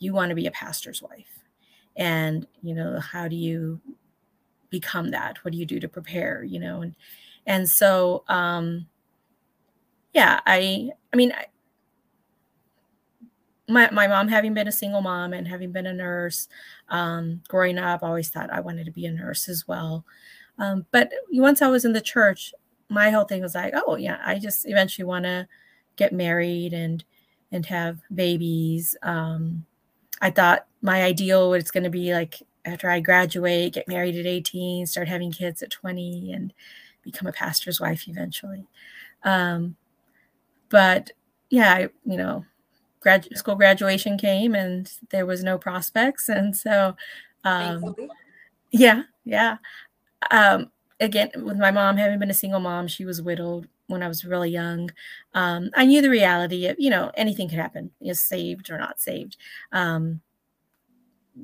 You 0.00 0.12
want 0.12 0.28
to 0.30 0.34
be 0.34 0.46
a 0.46 0.50
pastor's 0.50 1.00
wife, 1.00 1.44
and 1.96 2.46
you 2.60 2.74
know, 2.74 3.00
how 3.00 3.28
do 3.28 3.36
you 3.36 3.80
become 4.68 5.10
that? 5.12 5.42
What 5.44 5.52
do 5.52 5.58
you 5.58 5.64
do 5.64 5.80
to 5.80 5.88
prepare? 5.88 6.42
You 6.42 6.58
know, 6.58 6.82
and 6.82 6.94
and 7.46 7.68
so, 7.68 8.24
um, 8.28 8.88
yeah, 10.12 10.40
I, 10.46 10.90
I 11.12 11.16
mean, 11.16 11.32
I, 11.32 11.46
my 13.68 13.88
my 13.90 14.08
mom 14.08 14.28
having 14.28 14.52
been 14.52 14.68
a 14.68 14.72
single 14.72 15.00
mom 15.00 15.32
and 15.32 15.46
having 15.46 15.70
been 15.72 15.86
a 15.86 15.92
nurse 15.92 16.48
um, 16.88 17.40
growing 17.48 17.78
up, 17.78 18.02
I 18.02 18.08
always 18.08 18.30
thought 18.30 18.50
I 18.50 18.60
wanted 18.60 18.86
to 18.86 18.92
be 18.92 19.06
a 19.06 19.12
nurse 19.12 19.48
as 19.48 19.66
well. 19.68 20.04
Um, 20.58 20.86
but 20.90 21.12
once 21.32 21.62
I 21.62 21.68
was 21.68 21.84
in 21.84 21.92
the 21.92 22.00
church, 22.00 22.52
my 22.88 23.10
whole 23.10 23.24
thing 23.24 23.42
was 23.42 23.54
like, 23.54 23.74
oh 23.74 23.96
yeah, 23.96 24.18
I 24.24 24.38
just 24.38 24.66
eventually 24.68 25.04
want 25.04 25.24
to 25.24 25.48
get 25.96 26.12
married 26.12 26.72
and 26.72 27.04
and 27.52 27.66
have 27.66 27.98
babies. 28.14 28.96
Um, 29.02 29.66
I 30.20 30.30
thought 30.30 30.66
my 30.82 31.02
ideal 31.02 31.50
was 31.50 31.70
going 31.70 31.84
to 31.84 31.90
be 31.90 32.12
like 32.12 32.42
after 32.64 32.90
I 32.90 33.00
graduate, 33.00 33.74
get 33.74 33.88
married 33.88 34.16
at 34.16 34.26
18, 34.26 34.86
start 34.86 35.08
having 35.08 35.30
kids 35.30 35.62
at 35.62 35.70
20, 35.70 36.32
and 36.32 36.52
become 37.02 37.28
a 37.28 37.32
pastor's 37.32 37.80
wife 37.80 38.08
eventually. 38.08 38.66
Um, 39.22 39.76
but 40.68 41.12
yeah, 41.48 41.74
I, 41.74 41.80
you 42.04 42.16
know, 42.16 42.44
grad 43.00 43.28
school 43.36 43.54
graduation 43.54 44.18
came 44.18 44.54
and 44.54 44.90
there 45.10 45.26
was 45.26 45.44
no 45.44 45.58
prospects, 45.58 46.28
and 46.28 46.56
so 46.56 46.96
um, 47.44 47.94
yeah, 48.72 49.02
yeah. 49.24 49.58
Um, 50.30 50.70
again, 51.00 51.30
with 51.36 51.56
my 51.56 51.70
mom 51.70 51.96
having 51.96 52.18
been 52.18 52.30
a 52.30 52.34
single 52.34 52.60
mom, 52.60 52.88
she 52.88 53.04
was 53.04 53.22
widowed 53.22 53.68
when 53.86 54.02
I 54.02 54.08
was 54.08 54.24
really 54.24 54.50
young. 54.50 54.90
Um, 55.34 55.70
I 55.74 55.84
knew 55.84 56.02
the 56.02 56.10
reality 56.10 56.66
of, 56.66 56.76
you 56.78 56.90
know, 56.90 57.10
anything 57.14 57.48
could 57.48 57.58
happen, 57.58 57.90
you 58.00 58.08
know, 58.08 58.14
saved 58.14 58.70
or 58.70 58.78
not 58.78 59.00
saved. 59.00 59.36
Um, 59.72 60.20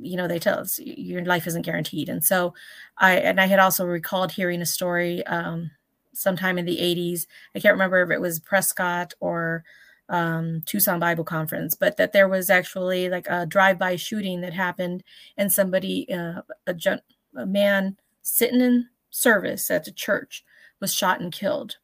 you 0.01 0.17
know, 0.17 0.27
they 0.27 0.39
tell 0.39 0.59
us 0.59 0.79
your 0.79 1.25
life 1.25 1.47
isn't 1.47 1.67
guaranteed. 1.67 2.09
And 2.09 2.25
so 2.25 2.55
I, 2.99 3.17
and 3.17 3.41
I 3.41 3.47
had 3.47 3.59
also 3.59 3.85
recalled 3.85 4.33
hearing 4.33 4.63
a 4.63 4.67
story 4.67 5.25
um, 5.27 5.71
sometime 6.15 6.59
in 6.59 6.65
the 6.65 6.79
80s. 6.79 7.27
I 7.55 7.61
can't 7.61 7.75
remember 7.75 8.03
if 8.03 8.11
it 8.11 8.21
was 8.21 8.41
Prescott 8.41 9.13
or 9.21 9.65
um, 10.09 10.63
Tucson 10.65 10.99
Bible 10.99 11.25
Conference, 11.25 11.75
but 11.75 11.97
that 11.99 12.13
there 12.13 12.29
was 12.29 12.49
actually 12.51 13.09
like 13.09 13.27
a 13.29 13.47
drive-by 13.47 13.97
shooting 13.97 14.41
that 14.41 14.53
happened, 14.53 15.03
and 15.37 15.51
somebody, 15.51 16.13
uh, 16.13 16.43
a, 16.67 16.75
gen- 16.75 17.01
a 17.37 17.47
man 17.47 17.97
sitting 18.23 18.61
in 18.61 18.89
service 19.13 19.71
at 19.71 19.85
the 19.85 19.93
church, 19.93 20.45
was 20.81 20.93
shot 20.93 21.21
and 21.21 21.33
killed, 21.33 21.77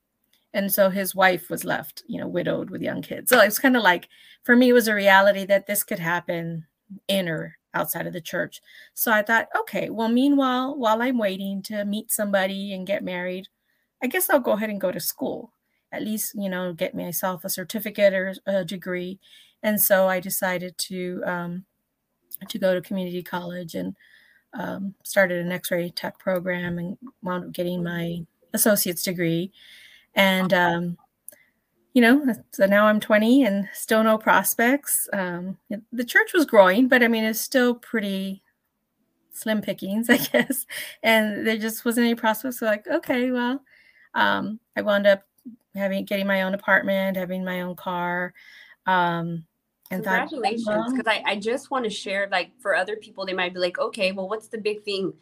and 0.52 0.72
so 0.72 0.90
his 0.90 1.14
wife 1.14 1.50
was 1.50 1.64
left, 1.64 2.02
you 2.06 2.18
know, 2.18 2.26
widowed 2.26 2.70
with 2.70 2.82
young 2.82 3.02
kids. 3.02 3.30
So 3.30 3.40
it's 3.40 3.58
kind 3.58 3.76
of 3.76 3.82
like 3.82 4.08
for 4.42 4.56
me, 4.56 4.70
it 4.70 4.72
was 4.72 4.88
a 4.88 4.94
reality 4.94 5.44
that 5.44 5.66
this 5.66 5.84
could 5.84 5.98
happen 5.98 6.66
in 7.06 7.28
or 7.28 7.56
outside 7.74 8.06
of 8.06 8.12
the 8.12 8.20
church. 8.20 8.60
So 8.94 9.12
I 9.12 9.22
thought, 9.22 9.48
okay, 9.60 9.90
well, 9.90 10.08
meanwhile, 10.08 10.76
while 10.76 11.02
I'm 11.02 11.18
waiting 11.18 11.62
to 11.64 11.84
meet 11.84 12.10
somebody 12.10 12.72
and 12.72 12.86
get 12.86 13.04
married, 13.04 13.46
I 14.02 14.06
guess 14.06 14.30
I'll 14.30 14.40
go 14.40 14.52
ahead 14.52 14.70
and 14.70 14.80
go 14.80 14.90
to 14.90 15.00
school, 15.00 15.52
at 15.92 16.02
least, 16.02 16.34
you 16.34 16.48
know, 16.48 16.72
get 16.72 16.94
myself 16.94 17.44
a 17.44 17.50
certificate 17.50 18.14
or 18.14 18.34
a 18.46 18.64
degree. 18.64 19.18
And 19.62 19.80
so 19.80 20.08
I 20.08 20.18
decided 20.20 20.78
to 20.78 21.22
um, 21.26 21.64
to 22.48 22.58
go 22.58 22.74
to 22.74 22.80
community 22.80 23.22
college 23.22 23.74
and 23.74 23.96
um, 24.54 24.94
started 25.04 25.44
an 25.44 25.52
X-ray 25.52 25.90
tech 25.90 26.18
program 26.18 26.78
and 26.78 26.98
wound 27.22 27.44
up 27.44 27.52
getting 27.52 27.82
my 27.82 28.24
associate's 28.54 29.02
degree. 29.02 29.52
And 30.14 30.52
um, 30.52 30.98
you 31.94 32.02
know, 32.02 32.34
so 32.52 32.66
now 32.66 32.86
I'm 32.86 33.00
20 33.00 33.44
and 33.44 33.68
still 33.72 34.04
no 34.04 34.18
prospects. 34.18 35.08
Um, 35.12 35.58
the 35.92 36.04
church 36.04 36.32
was 36.32 36.46
growing, 36.46 36.88
but 36.88 37.02
I 37.02 37.08
mean, 37.08 37.24
it's 37.24 37.40
still 37.40 37.74
pretty 37.74 38.42
slim 39.32 39.62
pickings, 39.62 40.10
I 40.10 40.18
guess. 40.18 40.66
And 41.02 41.46
there 41.46 41.56
just 41.56 41.84
wasn't 41.84 42.06
any 42.06 42.14
prospects. 42.14 42.60
So 42.60 42.66
like, 42.66 42.86
okay, 42.86 43.30
well, 43.30 43.62
um, 44.14 44.60
I 44.76 44.82
wound 44.82 45.06
up 45.06 45.22
having 45.74 46.04
getting 46.04 46.26
my 46.26 46.42
own 46.42 46.54
apartment, 46.54 47.16
having 47.16 47.44
my 47.44 47.62
own 47.62 47.76
car. 47.76 48.34
Um, 48.86 49.44
and 49.90 50.02
congratulations, 50.02 50.92
because 50.92 51.06
I, 51.06 51.22
I 51.24 51.36
just 51.36 51.70
want 51.70 51.84
to 51.84 51.90
share, 51.90 52.28
like, 52.30 52.52
for 52.60 52.74
other 52.74 52.96
people, 52.96 53.24
they 53.24 53.32
might 53.32 53.54
be 53.54 53.60
like, 53.60 53.78
okay, 53.78 54.12
well, 54.12 54.28
what's 54.28 54.48
the 54.48 54.58
big 54.58 54.82
thing? 54.82 55.14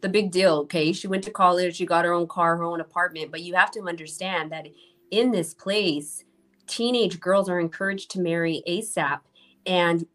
The 0.00 0.08
big 0.08 0.30
deal. 0.30 0.60
Okay, 0.60 0.92
she 0.92 1.06
went 1.06 1.24
to 1.24 1.30
college, 1.30 1.76
she 1.76 1.86
got 1.86 2.04
her 2.04 2.12
own 2.12 2.26
car, 2.26 2.56
her 2.56 2.64
own 2.64 2.80
apartment, 2.80 3.30
but 3.30 3.42
you 3.42 3.54
have 3.54 3.70
to 3.72 3.82
understand 3.88 4.52
that 4.52 4.66
in 5.10 5.30
this 5.30 5.54
place, 5.54 6.24
teenage 6.66 7.20
girls 7.20 7.48
are 7.48 7.60
encouraged 7.60 8.10
to 8.12 8.20
marry 8.20 8.62
ASAP, 8.66 9.20
and 9.66 10.06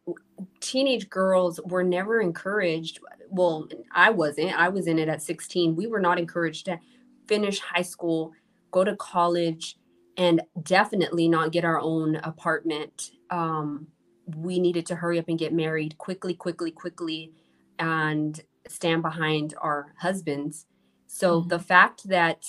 teenage 0.60 1.10
girls 1.10 1.60
were 1.66 1.84
never 1.84 2.22
encouraged. 2.22 3.00
Well, 3.30 3.68
I 3.92 4.10
wasn't. 4.10 4.60
I 4.60 4.70
was 4.70 4.88
in 4.88 5.00
it 5.00 5.10
at 5.10 5.22
16. 5.22 5.76
We 5.76 5.88
were 5.88 6.00
not 6.00 6.20
encouraged 6.20 6.66
to 6.66 6.80
finish 7.28 7.60
high 7.60 7.84
school, 7.84 8.34
go 8.72 8.84
to 8.84 8.96
college, 8.96 9.78
and 10.18 10.42
definitely 10.64 11.28
not 11.28 11.52
get 11.52 11.64
our 11.64 11.80
own 11.80 12.16
apartment. 12.18 13.12
Um, 13.30 13.88
we 14.36 14.60
needed 14.60 14.86
to 14.88 14.96
hurry 14.96 15.20
up 15.20 15.28
and 15.28 15.40
get 15.40 15.54
married 15.54 15.98
quickly, 15.98 16.34
quickly, 16.34 16.72
quickly, 16.72 17.32
and 17.78 18.42
stand 18.68 19.02
behind 19.02 19.54
our 19.62 19.94
husbands. 19.98 20.66
So 21.08 21.40
mm-hmm. 21.40 21.50
the 21.50 21.60
fact 21.60 22.08
that 22.10 22.46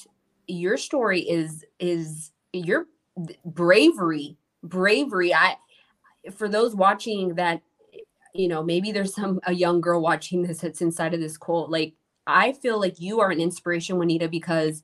your 0.46 0.76
story 0.76 1.20
is 1.20 1.64
is 1.78 2.32
your 2.52 2.86
bravery, 3.44 4.36
bravery. 4.62 5.34
I 5.34 5.56
for 6.32 6.48
those 6.48 6.74
watching 6.74 7.34
that, 7.36 7.62
you 8.34 8.48
know, 8.48 8.62
maybe 8.62 8.92
there's 8.92 9.14
some 9.14 9.40
a 9.46 9.54
young 9.54 9.80
girl 9.80 10.00
watching 10.00 10.42
this 10.42 10.60
that's 10.60 10.82
inside 10.82 11.14
of 11.14 11.20
this 11.20 11.38
cult. 11.38 11.70
Like 11.70 11.94
I 12.26 12.52
feel 12.52 12.78
like 12.78 13.00
you 13.00 13.20
are 13.20 13.30
an 13.30 13.40
inspiration, 13.40 13.96
Juanita, 13.96 14.28
because 14.28 14.82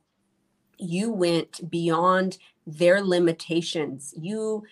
you 0.78 1.10
went 1.10 1.70
beyond 1.70 2.38
their 2.66 3.02
limitations. 3.02 4.12
You 4.16 4.64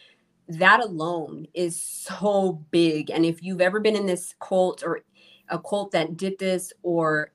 that 0.48 0.80
alone 0.80 1.46
is 1.54 1.80
so 1.80 2.64
big. 2.70 3.10
And 3.10 3.24
if 3.24 3.42
you've 3.42 3.60
ever 3.60 3.80
been 3.80 3.96
in 3.96 4.06
this 4.06 4.34
cult 4.40 4.82
or 4.82 5.00
a 5.48 5.58
cult 5.58 5.92
that 5.92 6.16
did 6.16 6.38
this, 6.38 6.72
or 6.82 7.32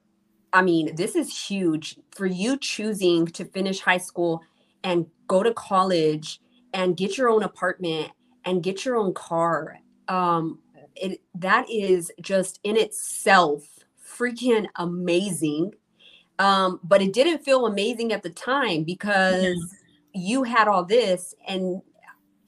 I 0.53 0.61
mean, 0.61 0.95
this 0.95 1.15
is 1.15 1.47
huge 1.47 1.97
for 2.11 2.25
you 2.25 2.57
choosing 2.57 3.27
to 3.27 3.45
finish 3.45 3.79
high 3.79 3.97
school 3.97 4.41
and 4.83 5.07
go 5.27 5.43
to 5.43 5.53
college 5.53 6.39
and 6.73 6.97
get 6.97 7.17
your 7.17 7.29
own 7.29 7.43
apartment 7.43 8.11
and 8.45 8.63
get 8.63 8.85
your 8.85 8.95
own 8.95 9.13
car. 9.13 9.79
Um, 10.07 10.59
it, 10.95 11.21
that 11.35 11.69
is 11.69 12.11
just 12.21 12.59
in 12.63 12.77
itself 12.77 13.67
freaking 14.03 14.67
amazing. 14.75 15.73
Um, 16.39 16.79
but 16.83 17.01
it 17.01 17.13
didn't 17.13 17.43
feel 17.43 17.65
amazing 17.65 18.13
at 18.13 18.23
the 18.23 18.29
time 18.29 18.83
because 18.83 19.75
you 20.13 20.43
had 20.43 20.67
all 20.67 20.85
this 20.85 21.35
and 21.47 21.81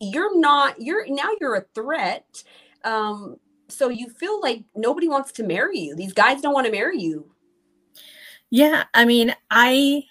you're 0.02 0.38
not 0.39 0.82
you're 0.82 1.06
now 1.08 1.30
you're 1.39 1.56
a 1.56 1.66
threat 1.76 2.43
um 2.84 3.38
so 3.70 3.89
you 3.89 4.10
feel 4.10 4.41
like 4.41 4.64
nobody 4.76 5.08
wants 5.08 5.32
to 5.32 5.43
marry 5.43 5.80
you. 5.80 5.95
These 5.95 6.14
guys 6.14 6.41
don't 6.41 6.54
want 6.54 6.66
to 6.66 6.72
marry 6.72 6.99
you. 6.99 7.32
Yeah 8.49 8.84
i 8.93 9.06
mean 9.06 9.34
i 9.49 10.04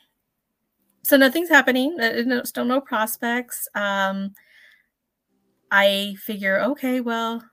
so 1.02 1.18
nothing's 1.18 1.50
happening 1.50 2.00
uh, 2.00 2.44
still 2.44 2.64
no 2.64 2.80
prospects 2.80 3.68
um 3.74 4.32
i 5.70 6.14
figure 6.18 6.58
okay 6.60 7.02
well 7.02 7.44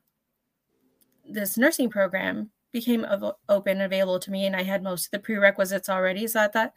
this 1.30 1.58
nursing 1.58 1.90
program 1.90 2.50
became 2.72 3.06
open 3.50 3.82
available 3.82 4.20
to 4.20 4.32
me 4.32 4.46
and 4.46 4.56
i 4.56 4.64
had 4.64 4.82
most 4.82 5.06
of 5.08 5.12
the 5.12 5.20
prerequisites 5.20 5.90
already 5.90 6.26
so 6.26 6.42
i 6.42 6.48
thought 6.48 6.72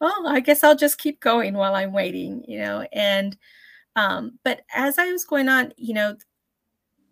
well 0.00 0.28
i 0.28 0.38
guess 0.38 0.62
i'll 0.62 0.76
just 0.76 0.98
keep 0.98 1.18
going 1.18 1.54
while 1.54 1.74
i'm 1.74 1.92
waiting 1.92 2.44
you 2.46 2.58
know 2.60 2.86
and 2.92 3.36
um, 3.96 4.38
but 4.44 4.62
as 4.74 4.98
I 4.98 5.10
was 5.10 5.24
going 5.24 5.48
on, 5.48 5.72
you 5.76 5.94
know, 5.94 6.16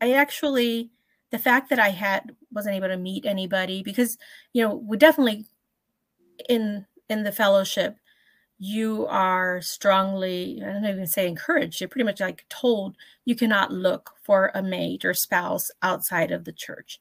I 0.00 0.12
actually 0.12 0.90
the 1.30 1.38
fact 1.38 1.70
that 1.70 1.80
I 1.80 1.88
had 1.88 2.36
wasn't 2.52 2.76
able 2.76 2.88
to 2.88 2.96
meet 2.96 3.26
anybody 3.26 3.82
because 3.82 4.16
you 4.52 4.62
know 4.62 4.74
we 4.76 4.96
definitely 4.96 5.46
in 6.48 6.86
in 7.08 7.24
the 7.24 7.32
fellowship 7.32 7.96
you 8.58 9.04
are 9.08 9.60
strongly 9.60 10.62
i 10.64 10.72
don't 10.72 10.84
even 10.84 11.06
say 11.06 11.26
encouraged 11.26 11.80
you're 11.80 11.88
pretty 11.88 12.04
much 12.04 12.20
like 12.20 12.44
told 12.48 12.96
you 13.24 13.34
cannot 13.34 13.72
look 13.72 14.14
for 14.24 14.50
a 14.54 14.62
mate 14.62 15.04
or 15.04 15.14
spouse 15.14 15.70
outside 15.82 16.32
of 16.32 16.44
the 16.44 16.52
church. 16.52 16.98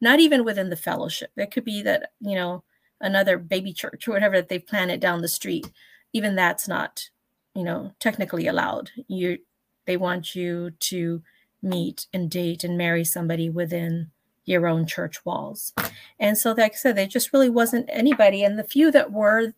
Not 0.00 0.20
even 0.20 0.44
within 0.44 0.68
the 0.70 0.76
fellowship. 0.76 1.30
It 1.36 1.50
could 1.50 1.64
be 1.64 1.82
that 1.82 2.12
you 2.20 2.34
know 2.34 2.62
another 3.00 3.38
baby 3.38 3.72
church 3.72 4.06
or 4.06 4.12
whatever 4.12 4.36
that 4.36 4.48
they've 4.48 4.66
planted 4.66 5.00
down 5.00 5.22
the 5.22 5.28
street. 5.28 5.70
Even 6.12 6.36
that's 6.36 6.68
not 6.68 7.10
you 7.56 7.64
know 7.64 7.92
technically 7.98 8.46
allowed. 8.46 8.90
You 9.08 9.38
they 9.86 9.96
want 9.96 10.34
you 10.34 10.72
to 10.80 11.22
meet 11.62 12.06
and 12.12 12.30
date 12.30 12.64
and 12.64 12.76
marry 12.76 13.04
somebody 13.04 13.48
within 13.48 14.10
your 14.44 14.66
own 14.66 14.86
church 14.86 15.24
walls. 15.24 15.72
And 16.20 16.38
so 16.38 16.52
like 16.52 16.72
i 16.72 16.76
said 16.76 16.96
there 16.96 17.06
just 17.06 17.32
really 17.32 17.50
wasn't 17.50 17.88
anybody. 17.88 18.44
And 18.44 18.58
the 18.58 18.64
few 18.64 18.90
that 18.92 19.12
were 19.12 19.52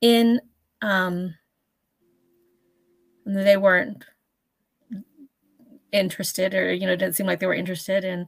in 0.00 0.40
um 0.82 1.34
they 3.26 3.56
weren't 3.56 4.04
interested 5.92 6.54
or 6.54 6.72
you 6.72 6.86
know 6.86 6.96
didn't 6.96 7.14
seem 7.14 7.26
like 7.26 7.38
they 7.38 7.46
were 7.46 7.54
interested 7.54 8.04
and 8.04 8.26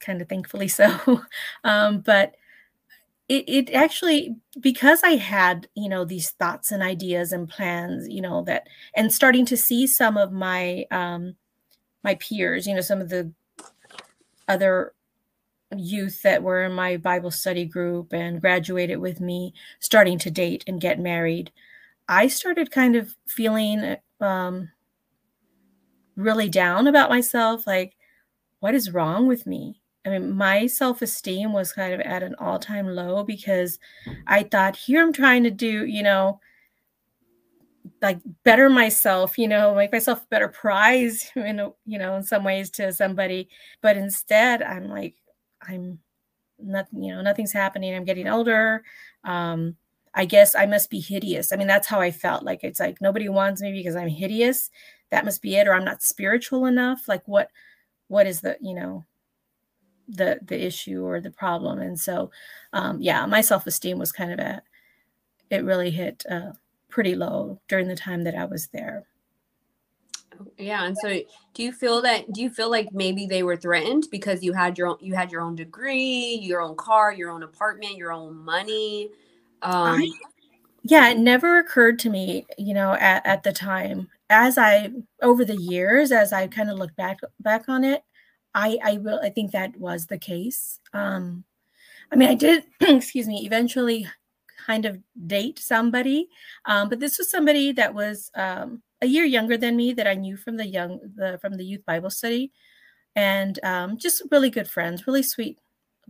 kind 0.00 0.20
of 0.20 0.28
thankfully 0.28 0.68
so. 0.68 1.22
Um 1.64 2.00
but 2.00 2.34
it, 3.32 3.44
it 3.48 3.74
actually 3.74 4.36
because 4.60 5.02
i 5.02 5.10
had 5.16 5.66
you 5.74 5.88
know 5.88 6.04
these 6.04 6.30
thoughts 6.30 6.70
and 6.70 6.82
ideas 6.82 7.32
and 7.32 7.48
plans 7.48 8.06
you 8.08 8.20
know 8.20 8.42
that 8.42 8.66
and 8.94 9.12
starting 9.12 9.46
to 9.46 9.56
see 9.56 9.86
some 9.86 10.18
of 10.18 10.32
my 10.32 10.84
um 10.90 11.34
my 12.04 12.14
peers 12.16 12.66
you 12.66 12.74
know 12.74 12.82
some 12.82 13.00
of 13.00 13.08
the 13.08 13.32
other 14.48 14.92
youth 15.74 16.20
that 16.22 16.42
were 16.42 16.64
in 16.64 16.72
my 16.72 16.98
bible 16.98 17.30
study 17.30 17.64
group 17.64 18.12
and 18.12 18.42
graduated 18.42 18.98
with 18.98 19.18
me 19.18 19.54
starting 19.80 20.18
to 20.18 20.30
date 20.30 20.62
and 20.66 20.82
get 20.82 21.00
married 21.00 21.50
i 22.08 22.26
started 22.26 22.70
kind 22.70 22.96
of 22.96 23.16
feeling 23.26 23.96
um 24.20 24.68
really 26.16 26.50
down 26.50 26.86
about 26.86 27.08
myself 27.08 27.66
like 27.66 27.96
what 28.60 28.74
is 28.74 28.92
wrong 28.92 29.26
with 29.26 29.46
me 29.46 29.81
I 30.04 30.10
mean, 30.10 30.32
my 30.32 30.66
self 30.66 31.00
esteem 31.02 31.52
was 31.52 31.72
kind 31.72 31.94
of 31.94 32.00
at 32.00 32.22
an 32.22 32.34
all 32.38 32.58
time 32.58 32.86
low 32.86 33.22
because 33.22 33.78
I 34.26 34.42
thought, 34.42 34.76
here 34.76 35.02
I'm 35.02 35.12
trying 35.12 35.44
to 35.44 35.50
do, 35.50 35.86
you 35.86 36.02
know, 36.02 36.40
like 38.00 38.18
better 38.42 38.68
myself, 38.68 39.38
you 39.38 39.46
know, 39.46 39.74
make 39.74 39.92
myself 39.92 40.22
a 40.22 40.26
better 40.26 40.48
prize, 40.48 41.30
in 41.36 41.60
a, 41.60 41.70
you 41.86 41.98
know, 41.98 42.16
in 42.16 42.22
some 42.24 42.44
ways 42.44 42.70
to 42.70 42.92
somebody. 42.92 43.48
But 43.80 43.96
instead, 43.96 44.62
I'm 44.62 44.88
like, 44.88 45.14
I'm 45.62 46.00
nothing, 46.58 47.04
you 47.04 47.14
know, 47.14 47.22
nothing's 47.22 47.52
happening. 47.52 47.94
I'm 47.94 48.04
getting 48.04 48.28
older. 48.28 48.82
Um, 49.24 49.76
I 50.14 50.24
guess 50.24 50.54
I 50.54 50.66
must 50.66 50.90
be 50.90 51.00
hideous. 51.00 51.52
I 51.52 51.56
mean, 51.56 51.68
that's 51.68 51.86
how 51.86 52.00
I 52.00 52.10
felt. 52.10 52.42
Like 52.42 52.64
it's 52.64 52.80
like 52.80 53.00
nobody 53.00 53.28
wants 53.28 53.62
me 53.62 53.72
because 53.72 53.96
I'm 53.96 54.08
hideous. 54.08 54.70
That 55.10 55.24
must 55.24 55.42
be 55.42 55.56
it, 55.56 55.68
or 55.68 55.74
I'm 55.74 55.84
not 55.84 56.02
spiritual 56.02 56.66
enough. 56.66 57.06
Like 57.08 57.22
what, 57.26 57.50
what 58.08 58.26
is 58.26 58.40
the, 58.40 58.56
you 58.60 58.74
know, 58.74 59.04
the 60.08 60.40
the 60.44 60.64
issue 60.64 61.04
or 61.04 61.20
the 61.20 61.30
problem. 61.30 61.80
And 61.80 61.98
so 61.98 62.30
um, 62.72 63.00
yeah 63.00 63.24
my 63.26 63.40
self-esteem 63.40 63.98
was 63.98 64.12
kind 64.12 64.32
of 64.32 64.38
at 64.40 64.64
it 65.50 65.64
really 65.64 65.90
hit 65.90 66.24
uh, 66.30 66.52
pretty 66.88 67.14
low 67.14 67.60
during 67.68 67.88
the 67.88 67.96
time 67.96 68.24
that 68.24 68.34
i 68.34 68.44
was 68.44 68.68
there. 68.68 69.06
Yeah 70.58 70.84
and 70.84 70.96
so 70.98 71.20
do 71.54 71.62
you 71.62 71.72
feel 71.72 72.02
that 72.02 72.32
do 72.32 72.42
you 72.42 72.50
feel 72.50 72.70
like 72.70 72.88
maybe 72.92 73.26
they 73.26 73.42
were 73.42 73.56
threatened 73.56 74.06
because 74.10 74.42
you 74.42 74.52
had 74.52 74.76
your 74.78 74.88
own 74.88 74.96
you 75.00 75.14
had 75.14 75.30
your 75.30 75.42
own 75.42 75.54
degree 75.54 76.38
your 76.42 76.60
own 76.62 76.74
car 76.76 77.12
your 77.12 77.30
own 77.30 77.42
apartment 77.42 77.96
your 77.96 78.12
own 78.12 78.36
money? 78.36 79.10
Um 79.62 80.00
I, 80.02 80.10
yeah 80.82 81.08
it 81.10 81.18
never 81.18 81.58
occurred 81.58 81.98
to 82.00 82.10
me 82.10 82.46
you 82.58 82.74
know 82.74 82.92
at, 82.94 83.24
at 83.26 83.42
the 83.42 83.52
time. 83.52 84.08
As 84.30 84.56
i 84.56 84.90
over 85.20 85.44
the 85.44 85.56
years 85.56 86.10
as 86.12 86.32
i 86.32 86.46
kind 86.46 86.70
of 86.70 86.78
look 86.78 86.96
back 86.96 87.18
back 87.40 87.68
on 87.68 87.84
it 87.84 88.02
I 88.54 88.78
I 88.82 88.96
will 88.98 89.20
I 89.22 89.30
think 89.30 89.52
that 89.52 89.76
was 89.78 90.06
the 90.06 90.18
case. 90.18 90.80
Um, 90.92 91.44
I 92.12 92.16
mean, 92.16 92.28
I 92.28 92.34
did 92.34 92.64
excuse 92.80 93.26
me 93.26 93.44
eventually 93.46 94.06
kind 94.66 94.84
of 94.84 94.98
date 95.26 95.58
somebody, 95.58 96.28
um, 96.66 96.88
but 96.88 97.00
this 97.00 97.18
was 97.18 97.30
somebody 97.30 97.72
that 97.72 97.94
was 97.94 98.30
um, 98.34 98.82
a 99.00 99.06
year 99.06 99.24
younger 99.24 99.56
than 99.56 99.76
me 99.76 99.92
that 99.94 100.06
I 100.06 100.14
knew 100.14 100.36
from 100.36 100.56
the 100.56 100.66
young 100.66 101.00
the 101.16 101.38
from 101.40 101.54
the 101.54 101.64
youth 101.64 101.84
Bible 101.86 102.10
study, 102.10 102.52
and 103.16 103.58
um, 103.64 103.96
just 103.98 104.22
really 104.30 104.50
good 104.50 104.68
friends, 104.68 105.06
really 105.06 105.22
sweet 105.22 105.58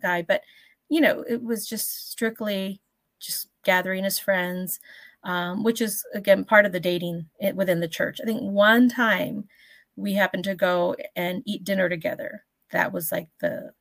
guy. 0.00 0.22
But 0.22 0.42
you 0.88 1.00
know, 1.00 1.24
it 1.28 1.42
was 1.42 1.66
just 1.66 2.10
strictly 2.10 2.80
just 3.20 3.48
gathering 3.64 4.04
as 4.04 4.18
friends, 4.18 4.80
um, 5.24 5.62
which 5.64 5.80
is 5.80 6.04
again 6.14 6.44
part 6.44 6.66
of 6.66 6.72
the 6.72 6.80
dating 6.80 7.26
within 7.54 7.80
the 7.80 7.88
church. 7.88 8.18
I 8.22 8.26
think 8.26 8.42
one 8.42 8.88
time 8.88 9.48
we 9.96 10.14
happened 10.14 10.44
to 10.44 10.54
go 10.54 10.96
and 11.16 11.42
eat 11.46 11.64
dinner 11.64 11.88
together. 11.88 12.44
That 12.70 12.92
was 12.92 13.12
like 13.12 13.28
the 13.40 13.72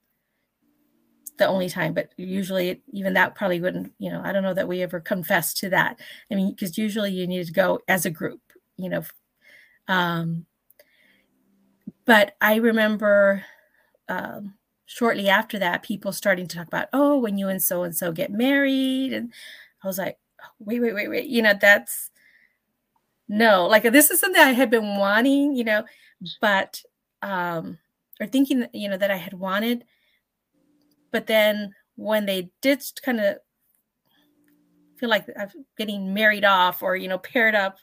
the 1.37 1.47
only 1.47 1.69
time, 1.69 1.93
but 1.93 2.09
usually 2.17 2.83
even 2.91 3.13
that 3.13 3.33
probably 3.33 3.59
wouldn't, 3.59 3.93
you 3.97 4.11
know, 4.11 4.21
I 4.23 4.31
don't 4.31 4.43
know 4.43 4.53
that 4.53 4.67
we 4.67 4.81
ever 4.83 4.99
confessed 4.99 5.57
to 5.57 5.69
that. 5.69 5.99
I 6.31 6.35
mean, 6.35 6.51
because 6.51 6.77
usually 6.77 7.11
you 7.11 7.25
need 7.25 7.45
to 7.47 7.51
go 7.51 7.79
as 7.87 8.05
a 8.05 8.11
group, 8.11 8.41
you 8.77 8.89
know. 8.89 9.03
Um, 9.87 10.45
but 12.05 12.35
I 12.41 12.55
remember 12.55 13.43
um, 14.07 14.53
shortly 14.85 15.29
after 15.29 15.57
that, 15.59 15.83
people 15.83 16.11
starting 16.11 16.47
to 16.47 16.55
talk 16.57 16.67
about, 16.67 16.89
oh, 16.93 17.17
when 17.17 17.37
you 17.37 17.47
and 17.47 17.61
so 17.61 17.83
and 17.83 17.95
so 17.95 18.11
get 18.11 18.31
married. 18.31 19.13
And 19.13 19.33
I 19.83 19.87
was 19.87 19.97
like, 19.97 20.17
wait, 20.59 20.79
wait, 20.79 20.93
wait, 20.93 21.09
wait. 21.09 21.25
You 21.27 21.41
know, 21.41 21.53
that's 21.59 22.10
no, 23.31 23.65
like 23.65 23.83
this 23.83 24.11
is 24.11 24.19
something 24.19 24.41
I 24.41 24.51
had 24.51 24.69
been 24.69 24.97
wanting, 24.97 25.55
you 25.55 25.63
know, 25.63 25.83
but, 26.41 26.81
um, 27.21 27.79
or 28.19 28.27
thinking, 28.27 28.67
you 28.73 28.89
know, 28.89 28.97
that 28.97 29.09
I 29.09 29.17
had 29.17 29.33
wanted 29.33 29.85
but 31.11 31.27
then 31.27 31.75
when 31.95 32.25
they 32.25 32.49
did 32.61 32.81
kind 33.03 33.19
of 33.19 33.37
feel 34.97 35.09
like 35.09 35.25
I'm 35.37 35.49
getting 35.77 36.13
married 36.13 36.45
off 36.45 36.81
or, 36.81 36.95
you 36.95 37.07
know, 37.07 37.17
paired 37.17 37.55
up 37.55 37.77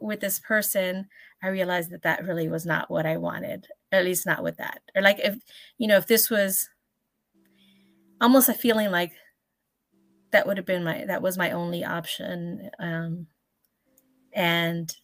with 0.00 0.20
this 0.20 0.40
person, 0.40 1.06
I 1.42 1.48
realized 1.48 1.90
that 1.90 2.02
that 2.02 2.24
really 2.24 2.48
was 2.48 2.66
not 2.66 2.90
what 2.90 3.06
I 3.06 3.18
wanted, 3.18 3.66
at 3.92 4.04
least 4.04 4.26
not 4.26 4.42
with 4.42 4.56
that. 4.56 4.80
Or 4.94 5.02
like 5.02 5.20
if, 5.20 5.36
you 5.78 5.86
know, 5.86 5.98
if 5.98 6.06
this 6.06 6.30
was 6.30 6.68
almost 8.20 8.48
a 8.48 8.54
feeling 8.54 8.90
like 8.90 9.12
that 10.32 10.46
would 10.46 10.56
have 10.56 10.66
been 10.66 10.82
my, 10.82 11.04
that 11.04 11.22
was 11.22 11.36
my 11.36 11.50
only 11.50 11.84
option. 11.84 12.70
Um, 12.78 13.26
and 14.36 14.94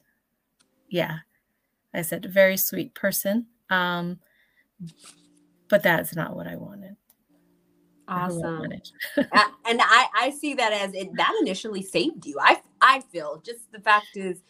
yeah, 0.89 1.21
I 1.93 2.03
said, 2.03 2.27
very 2.27 2.57
sweet 2.57 2.95
person. 2.95 3.47
Um, 3.71 4.21
but 5.69 5.83
that's 5.83 6.15
not 6.15 6.37
what 6.37 6.47
I 6.47 6.57
wanted. 6.57 6.97
Awesome. 8.07 8.71
and 9.17 9.81
I, 9.81 10.07
I 10.15 10.31
see 10.39 10.55
that 10.55 10.73
as 10.73 10.93
it 10.93 11.09
that 11.17 11.33
initially 11.41 11.83
saved 11.83 12.27
you. 12.27 12.37
I 12.41 12.61
I 12.81 13.01
feel 13.01 13.41
just 13.45 13.73
the 13.73 13.81
fact 13.81 14.17
is, 14.17 14.43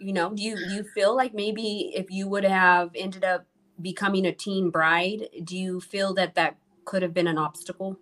you 0.00 0.14
know, 0.14 0.32
do 0.32 0.42
you 0.42 0.56
you 0.56 0.84
feel 0.94 1.14
like 1.14 1.34
maybe 1.34 1.92
if 1.94 2.10
you 2.10 2.26
would 2.28 2.44
have 2.44 2.90
ended 2.94 3.24
up 3.24 3.46
becoming 3.82 4.24
a 4.24 4.32
teen 4.32 4.70
bride, 4.70 5.28
do 5.44 5.58
you 5.58 5.80
feel 5.80 6.14
that 6.14 6.34
that 6.36 6.56
could 6.86 7.02
have 7.02 7.12
been 7.12 7.26
an 7.26 7.36
obstacle? 7.36 7.98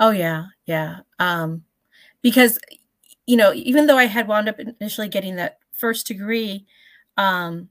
Oh 0.00 0.10
yeah, 0.10 0.46
yeah. 0.64 1.00
Um, 1.20 1.62
because 2.22 2.58
you 3.26 3.36
know, 3.36 3.52
even 3.54 3.86
though 3.86 3.98
I 3.98 4.06
had 4.06 4.28
wound 4.28 4.48
up 4.48 4.58
initially 4.58 5.08
getting 5.08 5.36
that 5.36 5.58
first 5.72 6.06
degree, 6.06 6.66
um, 7.16 7.68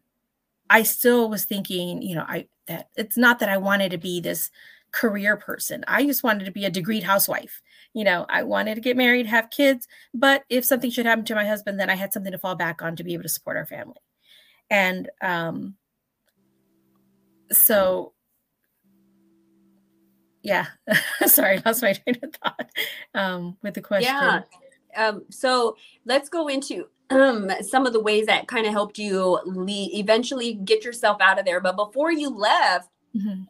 I 0.70 0.84
still 0.84 1.30
was 1.30 1.46
thinking, 1.46 2.02
you 2.02 2.16
know, 2.16 2.26
I 2.28 2.48
that 2.68 2.90
it's 2.96 3.18
not 3.18 3.40
that 3.40 3.50
I 3.50 3.58
wanted 3.58 3.92
to 3.92 3.98
be 3.98 4.20
this 4.20 4.52
career 4.92 5.38
person. 5.38 5.84
I 5.88 6.06
just 6.06 6.24
wanted 6.24 6.46
to 6.46 6.52
be 6.52 6.66
a 6.66 6.72
degreed 6.72 7.04
housewife. 7.04 7.62
You 7.94 8.04
know, 8.04 8.26
I 8.30 8.44
wanted 8.44 8.76
to 8.76 8.82
get 8.82 8.98
married, 8.98 9.26
have 9.28 9.50
kids, 9.50 9.88
but 10.14 10.44
if 10.50 10.66
something 10.66 10.90
should 10.90 11.06
happen 11.06 11.26
to 11.26 11.36
my 11.36 11.46
husband, 11.46 11.80
then 11.80 11.90
I 11.90 11.96
had 11.96 12.12
something 12.12 12.32
to 12.32 12.38
fall 12.38 12.56
back 12.56 12.82
on 12.82 12.96
to 12.96 13.04
be 13.04 13.14
able 13.14 13.24
to 13.24 13.30
support 13.30 13.58
our 13.58 13.66
family. 13.66 14.00
And 14.70 15.10
um, 15.22 15.76
so, 17.52 18.14
yeah, 20.42 20.66
sorry, 21.28 21.58
I 21.58 21.62
lost 21.66 21.82
my 21.82 21.94
train 21.94 22.18
of 22.24 22.34
thought 22.34 22.70
um, 23.14 23.58
with 23.62 23.76
the 23.76 23.82
question. 23.82 24.14
Yeah. 24.14 24.42
Um, 24.96 25.24
so 25.30 25.78
let's 26.06 26.30
go 26.30 26.48
into 26.48 26.88
um, 27.10 27.52
some 27.62 27.86
of 27.86 27.94
the 27.94 28.00
ways 28.00 28.26
that 28.26 28.48
kind 28.48 28.66
of 28.66 28.74
helped 28.74 28.98
you 28.98 29.40
lead, 29.46 29.92
eventually 29.94 30.54
get 30.54 30.84
yourself 30.84 31.22
out 31.22 31.40
of 31.40 31.46
there. 31.46 31.60
But 31.60 31.76
before 31.76 32.12
you 32.12 32.30
left, 32.30 32.90
mm-hmm 33.16 33.44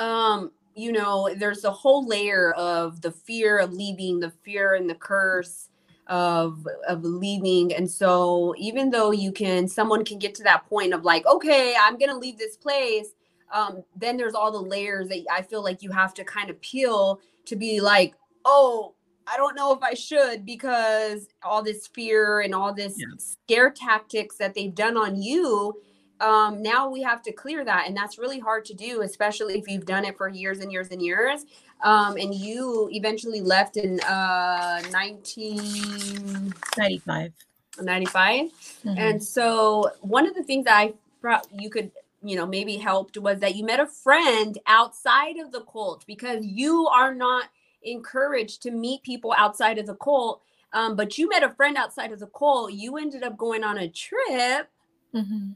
um 0.00 0.50
you 0.74 0.90
know 0.90 1.32
there's 1.36 1.64
a 1.64 1.70
whole 1.70 2.06
layer 2.06 2.52
of 2.52 3.00
the 3.02 3.12
fear 3.12 3.58
of 3.58 3.72
leaving 3.72 4.18
the 4.18 4.30
fear 4.30 4.74
and 4.74 4.90
the 4.90 4.94
curse 4.94 5.68
of 6.08 6.66
of 6.88 7.04
leaving 7.04 7.72
and 7.74 7.88
so 7.88 8.52
even 8.58 8.90
though 8.90 9.12
you 9.12 9.30
can 9.30 9.68
someone 9.68 10.04
can 10.04 10.18
get 10.18 10.34
to 10.34 10.42
that 10.42 10.66
point 10.68 10.92
of 10.92 11.04
like 11.04 11.24
okay 11.26 11.74
i'm 11.80 11.98
gonna 11.98 12.16
leave 12.16 12.38
this 12.38 12.56
place 12.56 13.10
um 13.52 13.84
then 13.94 14.16
there's 14.16 14.34
all 14.34 14.50
the 14.50 14.58
layers 14.58 15.08
that 15.08 15.22
i 15.30 15.42
feel 15.42 15.62
like 15.62 15.82
you 15.82 15.92
have 15.92 16.14
to 16.14 16.24
kind 16.24 16.50
of 16.50 16.60
peel 16.62 17.20
to 17.44 17.54
be 17.54 17.80
like 17.80 18.14
oh 18.44 18.94
i 19.26 19.36
don't 19.36 19.54
know 19.54 19.72
if 19.72 19.82
i 19.82 19.94
should 19.94 20.44
because 20.44 21.28
all 21.42 21.62
this 21.62 21.86
fear 21.88 22.40
and 22.40 22.54
all 22.54 22.72
this 22.72 22.94
yeah. 22.96 23.06
scare 23.18 23.70
tactics 23.70 24.36
that 24.36 24.54
they've 24.54 24.74
done 24.74 24.96
on 24.96 25.20
you 25.20 25.74
um, 26.20 26.62
now 26.62 26.90
we 26.90 27.00
have 27.00 27.22
to 27.22 27.32
clear 27.32 27.64
that 27.64 27.86
and 27.86 27.96
that's 27.96 28.18
really 28.18 28.38
hard 28.38 28.66
to 28.66 28.74
do 28.74 29.00
especially 29.02 29.58
if 29.58 29.66
you've 29.66 29.86
done 29.86 30.04
it 30.04 30.18
for 30.18 30.28
years 30.28 30.60
and 30.60 30.70
years 30.70 30.90
and 30.90 31.00
years 31.00 31.46
um, 31.82 32.18
and 32.18 32.34
you 32.34 32.90
eventually 32.92 33.40
left 33.40 33.78
in 33.78 33.98
uh, 34.00 34.82
1995 34.90 37.32
95 37.80 38.46
mm-hmm. 38.46 38.98
and 38.98 39.24
so 39.24 39.90
one 40.00 40.26
of 40.26 40.34
the 40.34 40.42
things 40.42 40.66
i 40.68 40.92
brought 41.22 41.46
you 41.58 41.70
could 41.70 41.90
you 42.22 42.36
know 42.36 42.46
maybe 42.46 42.76
helped 42.76 43.16
was 43.16 43.40
that 43.40 43.54
you 43.54 43.64
met 43.64 43.80
a 43.80 43.86
friend 43.86 44.58
outside 44.66 45.38
of 45.38 45.52
the 45.52 45.62
cult 45.62 46.04
because 46.06 46.44
you 46.44 46.86
are 46.88 47.14
not 47.14 47.48
encouraged 47.82 48.62
to 48.62 48.70
meet 48.70 49.02
people 49.02 49.34
outside 49.36 49.78
of 49.78 49.86
the 49.86 49.96
cult 49.96 50.42
um, 50.72 50.94
but 50.94 51.18
you 51.18 51.28
met 51.28 51.42
a 51.42 51.50
friend 51.50 51.76
outside 51.76 52.12
of 52.12 52.18
the 52.20 52.28
cult 52.28 52.72
you 52.72 52.96
ended 52.96 53.22
up 53.22 53.36
going 53.36 53.64
on 53.64 53.78
a 53.78 53.88
trip 53.88 54.68
mm-hmm 55.14 55.50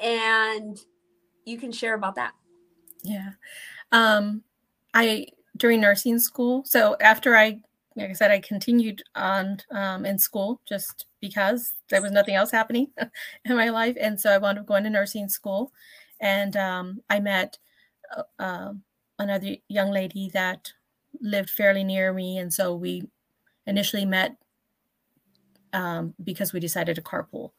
and 0.00 0.78
you 1.44 1.58
can 1.58 1.72
share 1.72 1.94
about 1.94 2.16
that. 2.16 2.32
Yeah. 3.02 3.30
Um, 3.92 4.42
I, 4.94 5.26
during 5.56 5.80
nursing 5.80 6.18
school, 6.18 6.62
so 6.64 6.96
after 7.00 7.36
I, 7.36 7.60
like 7.94 8.10
I 8.10 8.14
said, 8.14 8.30
I 8.30 8.40
continued 8.40 9.02
on 9.14 9.58
um, 9.70 10.04
in 10.04 10.18
school 10.18 10.60
just 10.68 11.06
because 11.20 11.74
there 11.88 12.02
was 12.02 12.12
nothing 12.12 12.34
else 12.34 12.50
happening 12.50 12.88
in 13.44 13.56
my 13.56 13.70
life. 13.70 13.96
And 13.98 14.20
so 14.20 14.30
I 14.30 14.38
wound 14.38 14.58
up 14.58 14.66
going 14.66 14.84
to 14.84 14.90
nursing 14.90 15.28
school. 15.28 15.72
And 16.20 16.56
um, 16.56 17.00
I 17.08 17.20
met 17.20 17.58
uh, 18.14 18.22
um, 18.42 18.82
another 19.18 19.56
young 19.68 19.90
lady 19.90 20.30
that 20.34 20.72
lived 21.20 21.50
fairly 21.50 21.84
near 21.84 22.12
me. 22.12 22.38
And 22.38 22.52
so 22.52 22.74
we 22.74 23.02
initially 23.66 24.04
met 24.04 24.36
um, 25.72 26.14
because 26.22 26.52
we 26.52 26.60
decided 26.60 26.96
to 26.96 27.02
carpool 27.02 27.50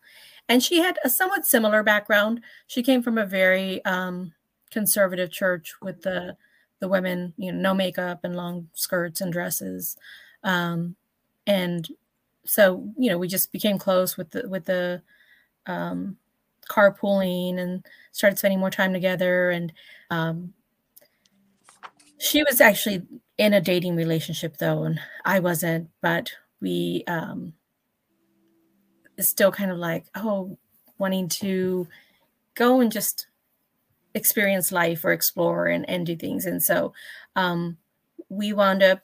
and 0.50 0.64
she 0.64 0.80
had 0.80 0.98
a 1.04 1.10
somewhat 1.10 1.46
similar 1.46 1.84
background. 1.84 2.42
She 2.68 2.84
came 2.84 3.04
from 3.04 3.18
a 3.18 3.26
very 3.26 3.84
um, 3.86 4.34
conservative 4.72 5.32
church 5.32 5.74
with 5.82 6.02
the 6.02 6.38
the 6.80 6.88
women, 6.88 7.34
you 7.38 7.52
know, 7.52 7.60
no 7.60 7.74
makeup 7.74 8.20
and 8.24 8.36
long 8.36 8.70
skirts 8.74 9.20
and 9.20 9.34
dresses, 9.34 9.98
um, 10.44 10.96
and 11.46 11.88
so 12.46 12.92
you 12.98 13.10
know 13.10 13.18
we 13.18 13.28
just 13.28 13.52
became 13.52 13.78
close 13.78 14.16
with 14.16 14.32
the 14.32 14.48
with 14.48 14.66
the 14.66 15.02
um, 15.66 16.18
carpooling 16.70 17.60
and 17.60 17.86
started 18.12 18.38
spending 18.38 18.60
more 18.60 18.70
time 18.70 18.94
together. 18.94 19.50
And 19.50 19.74
um, 20.12 20.54
she 22.20 22.44
was 22.44 22.62
actually 22.62 23.04
in 23.38 23.54
a 23.54 23.62
dating 23.62 23.96
relationship 23.96 24.58
though, 24.58 24.84
and 24.84 25.00
I 25.26 25.40
wasn't, 25.40 25.90
but 26.02 26.32
we 26.60 27.04
um, 27.08 27.54
still 29.20 29.52
kind 29.52 29.72
of 29.72 29.78
like, 29.78 30.06
oh, 30.16 30.58
wanting 30.98 31.30
to 31.30 31.88
go 32.56 32.80
and 32.80 32.92
just 32.92 33.28
experience 34.14 34.72
life 34.72 35.06
or 35.06 35.12
explore 35.12 35.68
and, 35.68 35.88
and 35.90 36.06
do 36.06 36.16
things. 36.16 36.46
And 36.46 36.62
so 36.62 36.94
um, 37.36 37.78
we 38.30 38.54
wound 38.54 38.82
up 38.82 39.02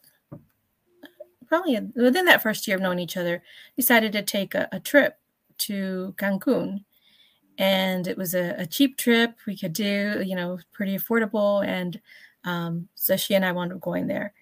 probably 1.47 1.79
within 1.95 2.25
that 2.25 2.41
first 2.41 2.67
year 2.67 2.77
of 2.77 2.81
knowing 2.81 2.99
each 2.99 3.15
other, 3.15 3.43
decided 3.75 4.11
to 4.13 4.23
take 4.23 4.55
a, 4.55 4.67
a 4.71 4.79
trip 4.79 5.19
to 5.59 6.15
Cancun. 6.17 6.83
And 7.59 8.07
it 8.07 8.17
was 8.17 8.33
a, 8.33 8.55
a, 8.57 8.65
cheap 8.65 8.97
trip 8.97 9.35
we 9.45 9.55
could 9.55 9.73
do, 9.73 10.23
you 10.25 10.35
know, 10.35 10.57
pretty 10.71 10.97
affordable. 10.97 11.63
And 11.63 12.01
um, 12.43 12.87
so 12.95 13.15
she 13.17 13.35
and 13.35 13.45
I 13.45 13.51
wound 13.51 13.73
up 13.73 13.79
going 13.79 14.07
there. 14.07 14.33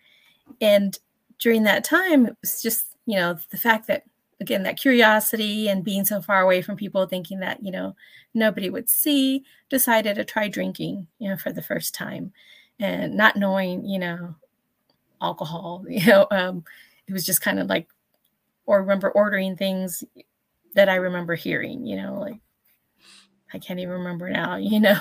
And 0.60 0.98
during 1.40 1.64
that 1.64 1.84
time, 1.84 2.26
it 2.26 2.38
was 2.42 2.62
just, 2.62 2.98
you 3.06 3.16
know, 3.16 3.38
the 3.50 3.58
fact 3.58 3.88
that 3.88 4.04
again 4.40 4.64
that 4.64 4.80
curiosity 4.80 5.70
and 5.70 5.84
being 5.84 6.04
so 6.04 6.20
far 6.20 6.42
away 6.42 6.64
from 6.64 6.76
people 6.76 7.06
thinking 7.06 7.42
that 7.42 7.64
you 7.64 7.70
know 7.70 7.96
nobody 8.34 8.72
would 8.72 8.90
see 8.90 9.44
decided 9.70 10.16
to 10.16 10.26
try 10.26 10.48
drinking 10.48 11.06
you 11.20 11.30
know 11.30 11.38
for 11.38 11.54
the 11.54 11.62
first 11.62 11.94
time 11.94 12.34
and 12.80 13.14
not 13.14 13.36
knowing 13.36 13.86
you 13.86 14.00
know 14.00 14.34
alcohol 15.22 15.86
you 15.90 16.04
know 16.08 16.26
um, 16.32 16.64
it 17.06 17.14
was 17.14 17.24
just 17.24 17.40
kind 17.40 17.60
of 17.60 17.68
like 17.68 17.88
or 18.66 18.82
remember 18.82 19.12
ordering 19.12 19.56
things 19.56 20.04
that 20.76 20.90
I 20.90 20.96
remember 20.96 21.36
hearing, 21.36 21.86
you 21.86 21.98
know, 21.98 22.20
like 22.20 22.40
I 23.54 23.60
can't 23.60 23.80
even 23.80 23.94
remember 23.94 24.30
now, 24.30 24.56
you 24.58 24.80
know. 24.80 25.00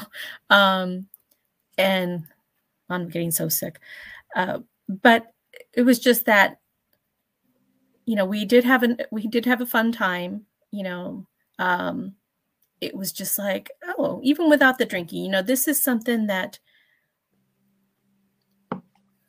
Um, 0.49 1.07
and 1.79 2.25
I'm 2.91 3.09
getting 3.09 3.31
so 3.31 3.49
sick. 3.49 3.81
Uh, 4.35 4.61
but 4.89 5.33
it 5.73 5.83
was 5.83 5.99
just 5.99 6.27
that, 6.27 6.59
you 8.07 8.17
know, 8.17 8.25
we 8.25 8.45
did 8.45 8.65
have 8.65 8.83
an 8.83 8.99
we 9.11 9.27
did 9.27 9.47
have 9.47 9.61
a 9.61 9.67
fun 9.67 9.93
time, 9.93 10.47
you 10.71 10.83
know. 10.83 11.27
Um, 11.59 12.15
it 12.81 12.95
was 12.95 13.13
just 13.13 13.39
like, 13.39 13.71
oh, 13.85 14.21
even 14.23 14.49
without 14.49 14.79
the 14.79 14.87
drinking, 14.87 15.25
you 15.25 15.31
know, 15.31 15.43
this 15.43 15.69
is 15.69 15.83
something 15.83 16.27
that 16.27 16.59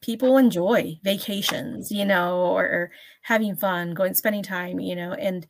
people 0.01 0.38
enjoy 0.38 0.99
vacations, 1.03 1.91
you 1.91 2.05
know, 2.05 2.41
or 2.41 2.91
having 3.22 3.55
fun, 3.55 3.93
going 3.93 4.14
spending 4.14 4.43
time, 4.43 4.80
you 4.80 4.95
know, 4.95 5.14
and 5.14 5.45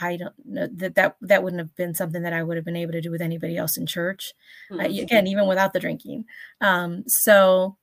I 0.00 0.16
don't 0.16 0.34
know 0.44 0.68
that 0.72 0.94
that 0.94 1.16
that 1.20 1.42
wouldn't 1.42 1.60
have 1.60 1.74
been 1.76 1.94
something 1.94 2.22
that 2.22 2.32
I 2.32 2.42
would 2.42 2.56
have 2.56 2.64
been 2.64 2.76
able 2.76 2.92
to 2.92 3.00
do 3.00 3.10
with 3.10 3.20
anybody 3.20 3.56
else 3.56 3.76
in 3.76 3.86
church. 3.86 4.32
Mm-hmm. 4.70 4.80
Uh, 4.80 5.02
again, 5.02 5.26
even 5.26 5.46
without 5.46 5.72
the 5.72 5.80
drinking. 5.80 6.24
Um, 6.60 7.04
so, 7.06 7.76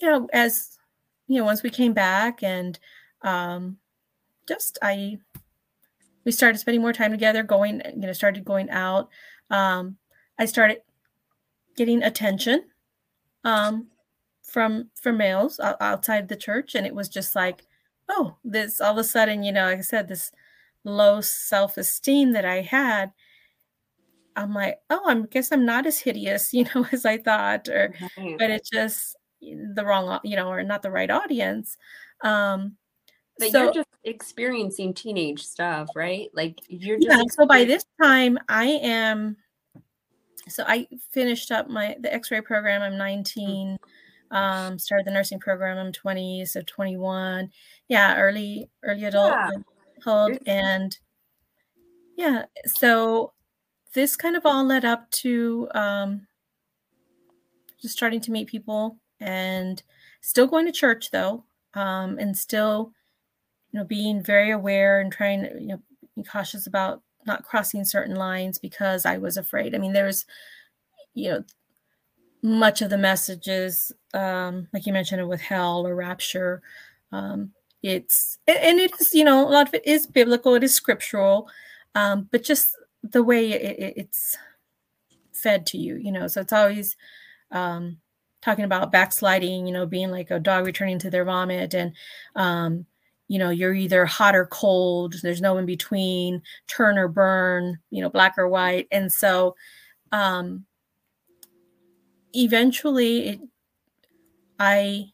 you 0.00 0.08
know, 0.08 0.28
as 0.32 0.78
you 1.26 1.38
know, 1.38 1.44
once 1.44 1.62
we 1.62 1.70
came 1.70 1.92
back 1.92 2.42
and 2.42 2.78
um, 3.22 3.78
just 4.48 4.78
I, 4.82 5.18
we 6.24 6.32
started 6.32 6.58
spending 6.58 6.80
more 6.80 6.92
time 6.92 7.12
together, 7.12 7.42
going, 7.42 7.82
you 7.94 8.02
know, 8.02 8.12
started 8.12 8.44
going 8.44 8.68
out. 8.70 9.08
Um, 9.50 9.96
I 10.38 10.46
started 10.46 10.78
getting 11.76 12.02
attention 12.02 12.64
um, 13.44 13.86
from 14.42 14.90
from 15.00 15.18
males 15.18 15.60
outside 15.60 16.28
the 16.28 16.36
church, 16.36 16.74
and 16.74 16.86
it 16.86 16.94
was 16.94 17.08
just 17.08 17.36
like, 17.36 17.66
oh, 18.08 18.36
this 18.44 18.80
all 18.80 18.92
of 18.92 18.98
a 18.98 19.04
sudden, 19.04 19.42
you 19.42 19.52
know, 19.52 19.64
like 19.64 19.78
I 19.78 19.82
said, 19.82 20.08
this 20.08 20.32
low 20.84 21.20
self 21.20 21.76
esteem 21.76 22.32
that 22.32 22.44
I 22.44 22.62
had, 22.62 23.12
I'm 24.36 24.54
like, 24.54 24.78
oh, 24.88 25.02
I 25.06 25.20
guess 25.30 25.52
I'm 25.52 25.64
not 25.66 25.86
as 25.86 25.98
hideous, 25.98 26.52
you 26.54 26.66
know, 26.74 26.86
as 26.92 27.04
I 27.04 27.18
thought, 27.18 27.68
or 27.68 27.94
but 28.38 28.50
it's 28.50 28.70
just 28.70 29.16
the 29.40 29.84
wrong, 29.84 30.20
you 30.24 30.36
know, 30.36 30.48
or 30.48 30.62
not 30.62 30.82
the 30.82 30.90
right 30.90 31.10
audience. 31.10 31.76
Um, 32.22 32.76
but 33.38 33.52
so, 33.52 33.64
you're 33.64 33.72
just 33.72 33.88
experiencing 34.04 34.92
teenage 34.92 35.42
stuff, 35.42 35.88
right? 35.94 36.28
Like 36.34 36.60
you're 36.68 36.98
just 36.98 37.08
yeah. 37.08 37.22
So 37.30 37.46
by 37.46 37.64
this 37.64 37.84
time, 38.02 38.38
I 38.48 38.64
am. 38.64 39.36
So 40.48 40.64
I 40.66 40.88
finished 41.12 41.50
up 41.50 41.68
my 41.68 41.96
the 42.00 42.12
X-ray 42.12 42.40
program. 42.42 42.82
I'm 42.82 42.98
19. 42.98 43.78
Um, 44.32 44.78
started 44.78 45.06
the 45.06 45.10
nursing 45.10 45.40
program. 45.40 45.76
I'm 45.76 45.90
20, 45.90 46.44
so 46.44 46.62
21. 46.62 47.50
Yeah, 47.88 48.16
early 48.16 48.68
early 48.84 49.04
adult. 49.04 49.32
Yeah 49.32 49.50
called 50.00 50.38
and 50.46 50.98
yeah 52.16 52.44
so 52.66 53.32
this 53.94 54.16
kind 54.16 54.36
of 54.36 54.46
all 54.46 54.64
led 54.64 54.84
up 54.84 55.10
to 55.10 55.68
um, 55.74 56.26
just 57.80 57.96
starting 57.96 58.20
to 58.20 58.30
meet 58.30 58.48
people 58.48 58.96
and 59.20 59.82
still 60.20 60.46
going 60.46 60.66
to 60.66 60.72
church 60.72 61.10
though 61.10 61.44
um, 61.74 62.18
and 62.18 62.36
still 62.36 62.92
you 63.72 63.78
know 63.78 63.84
being 63.84 64.22
very 64.22 64.50
aware 64.50 65.00
and 65.00 65.12
trying 65.12 65.42
to 65.42 65.60
you 65.60 65.68
know 65.68 65.82
be 66.16 66.22
cautious 66.22 66.66
about 66.66 67.02
not 67.26 67.44
crossing 67.44 67.84
certain 67.84 68.16
lines 68.16 68.58
because 68.58 69.04
i 69.04 69.18
was 69.18 69.36
afraid. 69.36 69.74
I 69.74 69.78
mean 69.78 69.92
there's 69.92 70.24
you 71.14 71.30
know 71.30 71.44
much 72.42 72.80
of 72.80 72.90
the 72.90 72.98
messages 72.98 73.92
um, 74.14 74.66
like 74.72 74.86
you 74.86 74.92
mentioned 74.92 75.28
with 75.28 75.40
hell 75.40 75.86
or 75.86 75.94
rapture 75.94 76.62
um, 77.12 77.52
it's 77.82 78.38
and 78.46 78.78
it 78.78 78.92
is 79.00 79.14
you 79.14 79.24
know 79.24 79.46
a 79.46 79.50
lot 79.50 79.68
of 79.68 79.74
it 79.74 79.86
is 79.86 80.06
biblical 80.06 80.54
it 80.54 80.64
is 80.64 80.74
scriptural 80.74 81.48
um, 81.94 82.28
but 82.30 82.42
just 82.42 82.76
the 83.02 83.22
way 83.22 83.52
it, 83.52 83.94
it's 83.96 84.36
fed 85.32 85.66
to 85.66 85.78
you 85.78 85.96
you 85.96 86.12
know 86.12 86.26
so 86.26 86.40
it's 86.40 86.52
always 86.52 86.96
um, 87.52 87.96
talking 88.42 88.64
about 88.64 88.92
backsliding 88.92 89.66
you 89.66 89.72
know 89.72 89.86
being 89.86 90.10
like 90.10 90.30
a 90.30 90.38
dog 90.38 90.66
returning 90.66 90.98
to 90.98 91.10
their 91.10 91.24
vomit 91.24 91.74
and 91.74 91.92
um, 92.36 92.84
you 93.28 93.38
know 93.38 93.50
you're 93.50 93.74
either 93.74 94.04
hot 94.04 94.36
or 94.36 94.46
cold 94.46 95.14
there's 95.22 95.40
no 95.40 95.56
in 95.56 95.64
between 95.64 96.42
turn 96.66 96.98
or 96.98 97.08
burn 97.08 97.78
you 97.90 98.02
know 98.02 98.10
black 98.10 98.34
or 98.36 98.48
white. 98.48 98.88
And 98.90 99.10
so 99.10 99.54
um 100.12 100.66
eventually 102.34 103.28
it 103.28 103.40
i 104.58 105.04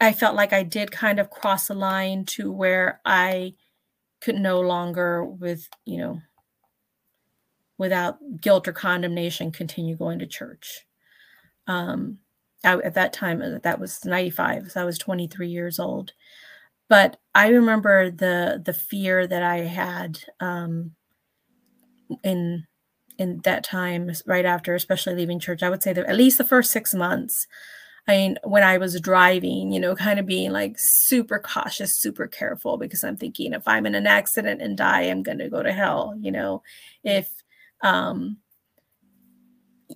I 0.00 0.12
felt 0.12 0.36
like 0.36 0.52
I 0.52 0.62
did 0.62 0.90
kind 0.90 1.18
of 1.18 1.30
cross 1.30 1.70
a 1.70 1.74
line 1.74 2.24
to 2.26 2.52
where 2.52 3.00
I 3.04 3.54
could 4.20 4.36
no 4.36 4.60
longer, 4.60 5.24
with, 5.24 5.68
you 5.84 5.98
know, 5.98 6.20
without 7.78 8.18
guilt 8.40 8.68
or 8.68 8.72
condemnation, 8.72 9.52
continue 9.52 9.96
going 9.96 10.18
to 10.18 10.26
church. 10.26 10.86
Um, 11.66 12.18
I, 12.64 12.74
at 12.78 12.94
that 12.94 13.12
time, 13.12 13.42
uh, 13.42 13.58
that 13.62 13.78
was 13.78 14.04
95, 14.04 14.72
so 14.72 14.82
I 14.82 14.84
was 14.84 14.98
23 14.98 15.48
years 15.48 15.78
old. 15.78 16.12
But 16.88 17.16
I 17.34 17.48
remember 17.48 18.10
the 18.10 18.62
the 18.64 18.72
fear 18.72 19.26
that 19.26 19.42
I 19.42 19.58
had 19.58 20.20
um, 20.38 20.92
in 22.22 22.66
in 23.18 23.40
that 23.44 23.64
time, 23.64 24.10
right 24.26 24.44
after, 24.44 24.74
especially 24.74 25.14
leaving 25.14 25.40
church. 25.40 25.62
I 25.62 25.70
would 25.70 25.82
say 25.82 25.92
that 25.92 26.06
at 26.06 26.16
least 26.16 26.38
the 26.38 26.44
first 26.44 26.70
six 26.70 26.94
months, 26.94 27.46
I 28.08 28.16
mean, 28.16 28.38
when 28.44 28.62
I 28.62 28.78
was 28.78 29.00
driving, 29.00 29.72
you 29.72 29.80
know, 29.80 29.96
kind 29.96 30.20
of 30.20 30.26
being 30.26 30.52
like 30.52 30.76
super 30.78 31.38
cautious, 31.40 31.96
super 31.96 32.28
careful 32.28 32.78
because 32.78 33.02
I'm 33.02 33.16
thinking 33.16 33.52
if 33.52 33.66
I'm 33.66 33.84
in 33.84 33.96
an 33.96 34.06
accident 34.06 34.62
and 34.62 34.76
die, 34.76 35.02
I'm 35.02 35.22
going 35.24 35.38
to 35.38 35.48
go 35.48 35.62
to 35.62 35.72
hell, 35.72 36.14
you 36.20 36.30
know, 36.30 36.62
if, 37.02 37.28
um, 37.82 38.38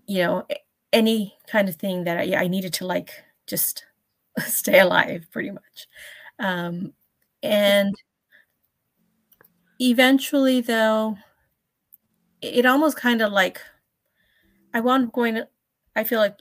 you 0.07 0.23
know, 0.23 0.47
any 0.93 1.37
kind 1.47 1.69
of 1.69 1.77
thing 1.77 2.05
that 2.05 2.19
I, 2.19 2.45
I 2.45 2.49
needed 2.49 2.73
to 2.75 2.87
like 2.87 3.23
just 3.47 3.85
stay 4.41 4.81
alive 4.81 5.27
pretty 5.31 5.51
much. 5.51 5.87
Um, 6.39 6.93
and 7.43 7.95
eventually, 9.81 10.61
though, 10.61 11.17
it 12.43 12.67
almost 12.67 12.97
kind 12.97 13.23
of 13.23 13.33
like 13.33 13.61
I 14.75 14.81
wound 14.81 15.07
up 15.09 15.13
going, 15.13 15.43
I 15.97 16.05
feel 16.05 16.21
like 16.21 16.39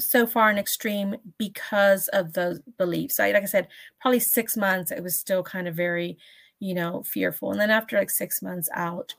so 0.00 0.26
far 0.26 0.50
an 0.50 0.58
extreme 0.58 1.16
because 1.38 2.08
of 2.08 2.32
those 2.32 2.60
beliefs. 2.78 3.20
I, 3.20 3.30
like 3.32 3.42
I 3.42 3.46
said, 3.46 3.68
probably 4.00 4.20
six 4.20 4.56
months, 4.56 4.90
it 4.90 5.02
was 5.02 5.16
still 5.16 5.42
kind 5.42 5.68
of 5.68 5.74
very, 5.74 6.18
you 6.60 6.74
know, 6.74 7.02
fearful. 7.04 7.52
And 7.52 7.60
then 7.60 7.70
after 7.70 7.98
like 7.98 8.10
six 8.10 8.42
months 8.42 8.68
out, 8.74 9.14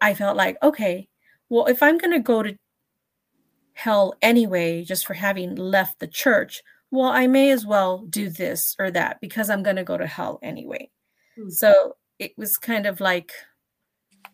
I 0.00 0.14
felt 0.14 0.36
like, 0.36 0.56
okay, 0.62 1.08
well, 1.48 1.66
if 1.66 1.82
I'm 1.82 1.98
going 1.98 2.12
to 2.12 2.20
go 2.20 2.42
to 2.42 2.56
hell 3.74 4.14
anyway, 4.22 4.84
just 4.84 5.06
for 5.06 5.14
having 5.14 5.54
left 5.54 5.98
the 5.98 6.06
church, 6.06 6.62
well, 6.90 7.10
I 7.10 7.26
may 7.26 7.50
as 7.50 7.66
well 7.66 7.98
do 8.08 8.30
this 8.30 8.74
or 8.78 8.90
that 8.92 9.20
because 9.20 9.50
I'm 9.50 9.62
going 9.62 9.76
to 9.76 9.84
go 9.84 9.98
to 9.98 10.06
hell 10.06 10.38
anyway. 10.42 10.90
Hmm. 11.36 11.50
So 11.50 11.96
it 12.18 12.32
was 12.38 12.56
kind 12.56 12.86
of 12.86 13.00
like, 13.00 13.32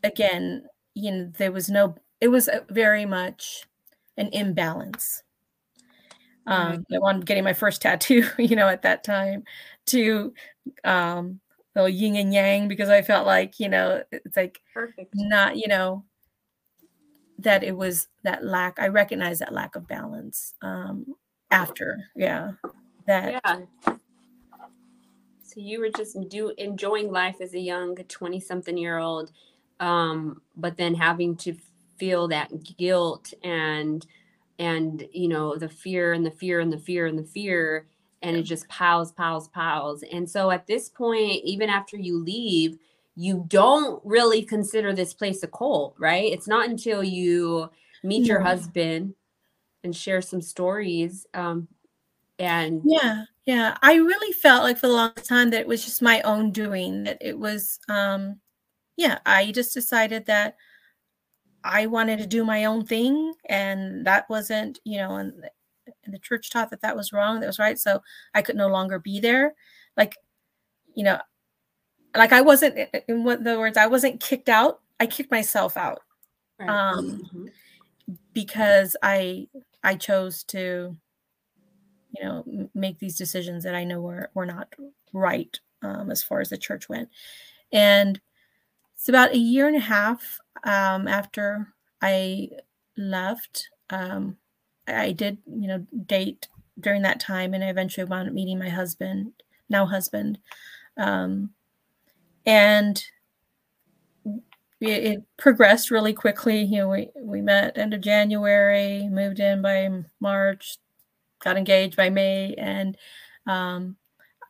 again, 0.03 0.65
you 0.95 1.11
know, 1.11 1.33
there 1.39 1.53
was 1.53 1.69
no, 1.69 1.97
it 2.21 2.29
was 2.29 2.49
very 2.71 3.05
much 3.05 3.67
an 4.17 4.29
imbalance 4.33 5.24
um, 6.47 6.85
I 6.93 6.99
wanted 6.99 7.27
getting 7.27 7.45
my 7.45 7.53
first 7.53 7.83
tattoo, 7.83 8.25
you 8.39 8.57
know, 8.57 8.69
at 8.69 8.83
that 8.83 9.05
time 9.05 9.45
to 9.87 10.35
um, 10.85 11.41
the 11.75 11.85
yin 11.85 12.17
and 12.17 12.33
yang 12.33 12.69
because 12.69 12.89
I 12.89 13.03
felt 13.03 13.27
like, 13.27 13.59
you 13.61 13.69
know, 13.69 14.03
it's 14.13 14.37
like 14.37 14.61
perfect, 14.73 15.13
not, 15.15 15.57
you 15.57 15.69
know, 15.69 16.05
that 17.39 17.65
it 17.65 17.77
was 17.77 18.09
that 18.23 18.45
lack. 18.45 18.79
I 18.79 18.89
recognize 18.89 19.39
that 19.41 19.53
lack 19.53 19.77
of 19.77 19.89
balance 19.89 20.55
um, 20.63 21.15
after, 21.51 21.99
yeah, 22.15 22.53
that. 23.07 23.43
Yeah. 23.45 23.61
So 25.43 25.61
you 25.61 25.79
were 25.79 25.91
just 25.91 26.17
do 26.29 26.53
enjoying 26.59 27.13
life 27.13 27.37
as 27.41 27.55
a 27.55 27.61
young 27.61 27.95
20 27.95 28.41
something 28.41 28.77
year 28.77 28.99
old, 28.99 29.31
um, 29.79 30.43
but 30.57 30.77
then 30.77 30.95
having 30.95 31.37
to 31.37 31.55
feel 31.97 32.29
that 32.29 32.51
guilt 32.77 33.33
and 33.43 34.05
and 34.59 35.07
you 35.13 35.29
know 35.29 35.57
the 35.57 35.69
fear 35.69 36.13
and 36.13 36.25
the 36.25 36.31
fear 36.31 36.61
and 36.61 36.73
the 36.73 36.79
fear 36.79 37.07
and 37.07 37.19
the 37.19 37.25
fear 37.25 37.87
and 38.23 38.37
it 38.37 38.43
just 38.43 38.67
piles 38.69 39.13
piles 39.13 39.49
piles. 39.49 40.03
And 40.11 40.29
so 40.29 40.51
at 40.51 40.67
this 40.67 40.89
point 40.89 41.43
even 41.45 41.69
after 41.69 41.97
you 41.97 42.19
leave 42.23 42.79
you 43.17 43.45
don't 43.47 44.01
really 44.05 44.43
consider 44.43 44.93
this 44.93 45.15
place 45.15 45.43
a 45.43 45.49
cult 45.49 45.95
right? 45.99 46.33
It's 46.33 46.49
not 46.49 46.69
until 46.69 47.03
you 47.03 47.71
meet 48.03 48.23
yeah. 48.23 48.35
your 48.35 48.41
husband 48.41 49.15
and 49.83 49.95
share 49.95 50.23
some 50.23 50.41
stories 50.41 51.27
um 51.35 51.69
and 52.39 52.83
yeah 52.85 53.25
yeah. 53.47 53.77
I 53.83 53.97
really 53.97 54.33
felt 54.33 54.63
like 54.63 54.79
for 54.79 54.87
the 54.87 54.95
longest 54.95 55.29
time 55.29 55.51
that 55.51 55.61
it 55.61 55.67
was 55.67 55.85
just 55.85 56.01
my 56.01 56.23
own 56.23 56.51
doing 56.51 57.05
that 57.05 57.19
it 57.21 57.39
was 57.39 57.79
um 57.89 58.41
yeah 58.97 59.19
i 59.27 59.51
just 59.53 59.75
decided 59.75 60.27
that 60.27 60.57
I 61.65 61.87
wanted 61.87 62.19
to 62.19 62.27
do 62.27 62.45
my 62.45 62.67
own 62.67 62.85
thing, 62.85 63.33
and 63.49 64.07
that 64.07 64.29
wasn't, 64.29 64.79
you 64.85 64.99
know, 64.99 65.17
and 65.17 65.33
and 66.05 66.15
the 66.15 66.19
church 66.19 66.51
taught 66.51 66.71
that 66.71 66.83
that 66.83 66.97
was 66.97 67.13
wrong, 67.13 67.41
that 67.41 67.47
was 67.47 67.59
right. 67.59 67.79
So 67.79 68.03
I 68.35 68.43
could 68.43 68.57
no 68.57 68.69
longer 68.69 68.99
be 68.99 69.21
there. 69.21 69.55
Like, 69.97 70.17
you 70.95 71.05
know, 71.05 71.19
like 72.15 72.33
I 72.33 72.43
wasn't, 72.43 72.79
in 73.09 73.25
the 73.25 73.57
words, 73.59 73.77
I 73.77 73.87
wasn't 73.87 74.21
kicked 74.21 74.49
out. 74.49 74.81
I 75.01 75.07
kicked 75.07 75.31
myself 75.31 75.77
out 75.77 76.01
right. 76.59 76.69
um, 76.69 77.23
mm-hmm. 77.23 77.47
because 78.33 78.97
I 79.03 79.49
I 79.83 79.97
chose 79.97 80.45
to, 80.45 80.97
you 82.17 82.25
know, 82.25 82.69
make 82.75 82.99
these 82.99 83.17
decisions 83.17 83.65
that 83.65 83.75
I 83.75 83.85
know 83.85 84.01
were 84.01 84.31
were 84.35 84.47
not 84.47 84.73
right 85.13 85.59
um, 85.83 86.11
as 86.11 86.23
far 86.23 86.41
as 86.41 86.51
the 86.51 86.59
church 86.59 86.89
went, 86.89 87.09
and 87.73 88.21
it's 89.05 89.11
about 89.11 89.35
a 89.35 89.37
year 89.39 89.69
and 89.69 89.77
a 89.77 89.81
half 89.81 90.41
um, 90.65 91.07
after 91.07 91.75
I 92.01 92.49
left. 92.97 93.69
Um, 93.91 94.39
I 94.89 95.13
did, 95.13 95.37
you 95.47 95.69
know, 95.69 95.87
date 96.07 96.49
during 96.81 97.03
that 97.03 97.21
time, 97.21 97.53
and 97.53 97.63
I 97.63 97.69
eventually 97.69 98.07
wound 98.07 98.29
up 98.29 98.35
meeting 98.35 98.59
my 98.59 98.71
husband, 98.71 99.35
now 99.69 99.85
husband, 99.85 100.39
um, 100.97 101.51
and 102.47 103.05
it, 104.81 105.05
it, 105.05 105.23
progressed 105.37 105.91
really 105.91 106.15
quickly. 106.15 106.63
You 106.63 106.79
know, 106.79 106.89
we 106.89 107.11
we 107.15 107.43
met 107.43 107.77
end 107.77 107.93
of 107.93 108.01
January, 108.01 109.07
moved 109.11 109.39
in 109.39 109.61
by 109.61 109.87
March, 110.19 110.79
got 111.43 111.59
engaged 111.59 111.95
by 111.95 112.09
May, 112.09 112.55
and 112.55 112.97
um, 113.47 113.97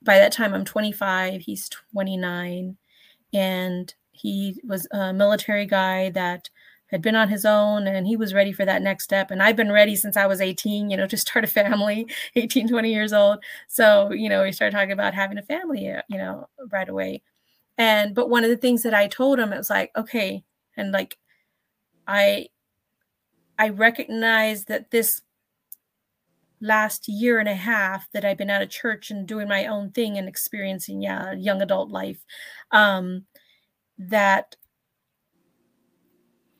by 0.04 0.18
that 0.18 0.30
time 0.30 0.54
I'm 0.54 0.64
25, 0.64 1.40
he's 1.40 1.68
29, 1.68 2.76
and 3.32 3.94
he 4.24 4.58
was 4.64 4.88
a 4.90 5.12
military 5.12 5.66
guy 5.66 6.08
that 6.10 6.48
had 6.86 7.02
been 7.02 7.16
on 7.16 7.28
his 7.28 7.44
own 7.44 7.86
and 7.86 8.06
he 8.06 8.16
was 8.16 8.32
ready 8.34 8.52
for 8.52 8.64
that 8.64 8.82
next 8.82 9.04
step. 9.04 9.30
And 9.30 9.42
i've 9.42 9.56
been 9.56 9.72
ready 9.72 9.96
since 9.96 10.16
i 10.16 10.26
was 10.26 10.40
18 10.40 10.90
you 10.90 10.96
know 10.96 11.06
to 11.06 11.16
start 11.16 11.44
a 11.44 11.48
family 11.48 12.06
18 12.36 12.68
20 12.68 12.92
years 12.92 13.12
old. 13.12 13.38
So 13.68 14.12
you 14.12 14.28
know 14.28 14.42
we 14.44 14.52
started 14.52 14.74
talking 14.76 14.92
about 14.92 15.14
having 15.14 15.38
a 15.38 15.42
family 15.42 15.90
uh, 15.90 16.02
you 16.08 16.18
know 16.18 16.48
right 16.72 16.88
away. 16.88 17.22
And 17.78 18.14
but 18.14 18.30
one 18.30 18.44
of 18.44 18.50
the 18.50 18.56
things 18.56 18.82
that 18.84 18.94
i 18.94 19.06
told 19.08 19.38
him 19.38 19.52
it 19.52 19.58
was 19.58 19.70
like 19.70 19.90
okay 19.96 20.44
and 20.76 20.92
like 20.92 21.18
i 22.06 22.48
i 23.58 23.68
recognize 23.68 24.64
that 24.66 24.90
this 24.90 25.22
last 26.60 27.08
year 27.08 27.38
and 27.38 27.48
a 27.48 27.54
half 27.54 28.10
that 28.12 28.24
i've 28.24 28.38
been 28.38 28.50
out 28.50 28.62
of 28.62 28.70
church 28.70 29.10
and 29.10 29.26
doing 29.26 29.48
my 29.48 29.66
own 29.66 29.90
thing 29.90 30.16
and 30.16 30.28
experiencing 30.28 31.02
yeah 31.02 31.32
young 31.32 31.60
adult 31.60 31.90
life 31.90 32.24
um 32.70 33.26
that 33.98 34.56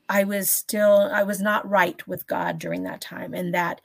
I 0.07 0.23
was 0.23 0.49
still 0.49 1.09
I 1.11 1.23
was 1.23 1.41
not 1.41 1.69
right 1.69 2.05
with 2.07 2.27
God 2.27 2.59
during 2.59 2.83
that 2.83 3.01
time 3.01 3.33
and 3.33 3.53
that 3.53 3.81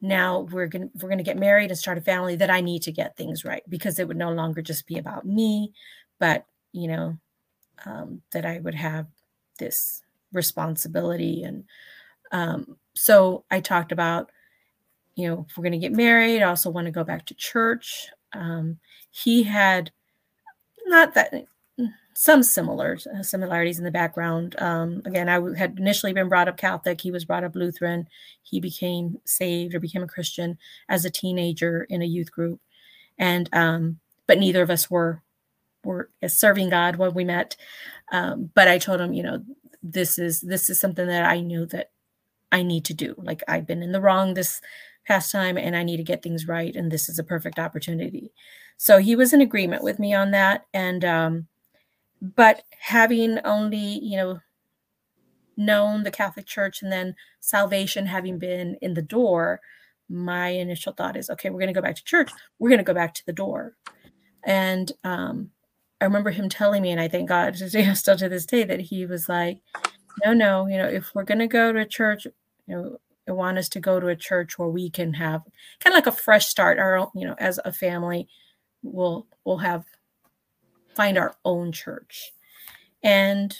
now 0.00 0.40
we're 0.50 0.66
going 0.66 0.90
we're 0.94 1.08
going 1.08 1.18
to 1.18 1.24
get 1.24 1.38
married 1.38 1.70
and 1.70 1.78
start 1.78 1.98
a 1.98 2.02
family 2.02 2.36
that 2.36 2.50
I 2.50 2.60
need 2.60 2.82
to 2.82 2.92
get 2.92 3.16
things 3.16 3.44
right 3.44 3.62
because 3.68 3.98
it 3.98 4.08
would 4.08 4.16
no 4.16 4.32
longer 4.32 4.62
just 4.62 4.86
be 4.86 4.98
about 4.98 5.24
me 5.24 5.72
but 6.18 6.44
you 6.72 6.88
know 6.88 7.16
um, 7.86 8.22
that 8.32 8.44
I 8.44 8.58
would 8.58 8.74
have 8.74 9.06
this 9.58 10.02
responsibility 10.32 11.44
and 11.44 11.64
um, 12.32 12.76
so 12.94 13.44
I 13.50 13.60
talked 13.60 13.92
about 13.92 14.30
you 15.14 15.28
know 15.28 15.46
if 15.48 15.56
we're 15.56 15.62
going 15.62 15.72
to 15.72 15.78
get 15.78 15.92
married 15.92 16.42
I 16.42 16.48
also 16.48 16.70
want 16.70 16.86
to 16.86 16.92
go 16.92 17.04
back 17.04 17.26
to 17.26 17.34
church. 17.34 18.08
Um, 18.32 18.78
he 19.10 19.42
had 19.42 19.92
not 20.86 21.14
that 21.14 21.46
some 22.14 22.42
similar 22.42 22.98
uh, 23.14 23.22
similarities 23.22 23.78
in 23.78 23.84
the 23.84 23.90
background. 23.90 24.54
Um, 24.60 25.02
again, 25.04 25.28
I 25.28 25.40
had 25.56 25.78
initially 25.78 26.12
been 26.12 26.28
brought 26.28 26.48
up 26.48 26.56
Catholic. 26.56 27.00
He 27.00 27.10
was 27.10 27.24
brought 27.24 27.44
up 27.44 27.54
Lutheran. 27.54 28.06
He 28.42 28.60
became 28.60 29.18
saved 29.24 29.74
or 29.74 29.80
became 29.80 30.02
a 30.02 30.08
Christian 30.08 30.58
as 30.88 31.04
a 31.04 31.10
teenager 31.10 31.84
in 31.88 32.02
a 32.02 32.06
youth 32.06 32.30
group, 32.30 32.60
and 33.18 33.48
um, 33.52 33.98
but 34.26 34.38
neither 34.38 34.62
of 34.62 34.70
us 34.70 34.90
were 34.90 35.22
were 35.84 36.10
serving 36.26 36.70
God 36.70 36.96
when 36.96 37.14
we 37.14 37.24
met. 37.24 37.56
Um, 38.12 38.50
but 38.54 38.68
I 38.68 38.78
told 38.78 39.00
him, 39.00 39.12
you 39.12 39.22
know, 39.22 39.42
this 39.82 40.18
is 40.18 40.40
this 40.40 40.70
is 40.70 40.78
something 40.78 41.06
that 41.06 41.24
I 41.24 41.40
knew 41.40 41.66
that 41.66 41.90
I 42.50 42.62
need 42.62 42.84
to 42.86 42.94
do. 42.94 43.14
Like 43.18 43.42
I've 43.48 43.66
been 43.66 43.82
in 43.82 43.92
the 43.92 44.00
wrong 44.00 44.34
this 44.34 44.60
past 45.06 45.32
time, 45.32 45.56
and 45.56 45.76
I 45.76 45.82
need 45.82 45.96
to 45.96 46.04
get 46.04 46.22
things 46.22 46.46
right, 46.46 46.74
and 46.74 46.90
this 46.90 47.08
is 47.08 47.18
a 47.18 47.24
perfect 47.24 47.58
opportunity. 47.58 48.32
So 48.76 48.98
he 48.98 49.16
was 49.16 49.32
in 49.32 49.40
agreement 49.40 49.82
with 49.82 49.98
me 49.98 50.14
on 50.14 50.30
that, 50.32 50.66
and 50.74 51.04
um, 51.04 51.48
but 52.22 52.62
having 52.78 53.38
only 53.40 53.98
you 54.02 54.16
know 54.16 54.40
known 55.56 56.02
the 56.02 56.10
catholic 56.10 56.46
church 56.46 56.80
and 56.80 56.90
then 56.90 57.14
salvation 57.40 58.06
having 58.06 58.38
been 58.38 58.76
in 58.80 58.94
the 58.94 59.02
door 59.02 59.60
my 60.08 60.48
initial 60.48 60.92
thought 60.92 61.16
is 61.16 61.28
okay 61.28 61.50
we're 61.50 61.58
going 61.58 61.72
to 61.72 61.78
go 61.78 61.82
back 61.82 61.96
to 61.96 62.04
church. 62.04 62.30
We're 62.58 62.68
going 62.68 62.78
to 62.78 62.84
go 62.84 62.94
back 62.94 63.14
to 63.14 63.26
the 63.26 63.32
door. 63.32 63.76
And 64.44 64.90
um, 65.04 65.50
i 66.00 66.04
remember 66.04 66.30
him 66.30 66.48
telling 66.48 66.82
me 66.82 66.90
and 66.90 67.00
i 67.00 67.06
thank 67.06 67.28
god 67.28 67.56
still 67.94 68.16
to 68.16 68.28
this 68.28 68.46
day 68.46 68.64
that 68.64 68.80
he 68.80 69.06
was 69.06 69.28
like 69.28 69.60
no 70.24 70.32
no 70.32 70.66
you 70.66 70.76
know 70.76 70.88
if 70.88 71.12
we're 71.14 71.22
going 71.22 71.38
to 71.38 71.46
go 71.46 71.72
to 71.72 71.78
a 71.78 71.86
church 71.86 72.26
you 72.66 72.74
know 72.74 72.98
want 73.28 73.58
us 73.58 73.68
to 73.68 73.80
go 73.80 74.00
to 74.00 74.08
a 74.08 74.16
church 74.16 74.58
where 74.58 74.68
we 74.68 74.90
can 74.90 75.14
have 75.14 75.42
kind 75.80 75.94
of 75.94 75.96
like 75.96 76.06
a 76.06 76.12
fresh 76.12 76.46
start. 76.46 76.78
Our 76.78 76.98
own 76.98 77.08
you 77.14 77.26
know 77.26 77.36
as 77.38 77.60
a 77.64 77.72
family 77.72 78.28
we'll 78.82 79.26
we'll 79.44 79.58
have 79.58 79.84
find 80.94 81.18
our 81.18 81.34
own 81.44 81.72
church. 81.72 82.32
And 83.02 83.56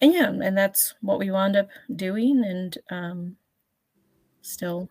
and 0.00 0.12
yeah, 0.12 0.28
and 0.28 0.56
that's 0.56 0.94
what 1.00 1.18
we 1.18 1.30
wound 1.30 1.56
up 1.56 1.68
doing 1.94 2.44
and 2.44 2.76
um 2.90 3.36
still 4.42 4.88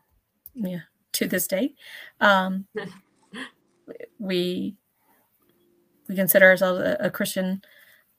yeah, 0.53 0.81
to 1.13 1.27
this 1.27 1.47
day. 1.47 1.73
Um 2.19 2.67
we 4.19 4.75
we 6.07 6.15
consider 6.15 6.47
ourselves 6.47 6.79
a, 6.81 6.97
a 6.99 7.09
Christian 7.09 7.61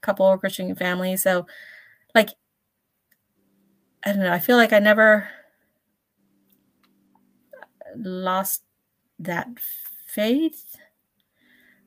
couple 0.01 0.27
or 0.27 0.39
Christian 0.39 0.75
family. 0.75 1.17
So 1.17 1.47
like 2.15 2.31
I 4.05 4.13
don't 4.13 4.23
know, 4.23 4.33
I 4.33 4.39
feel 4.39 4.57
like 4.57 4.73
I 4.73 4.79
never 4.79 5.29
lost 7.97 8.63
that 9.19 9.49
faith. 10.07 10.77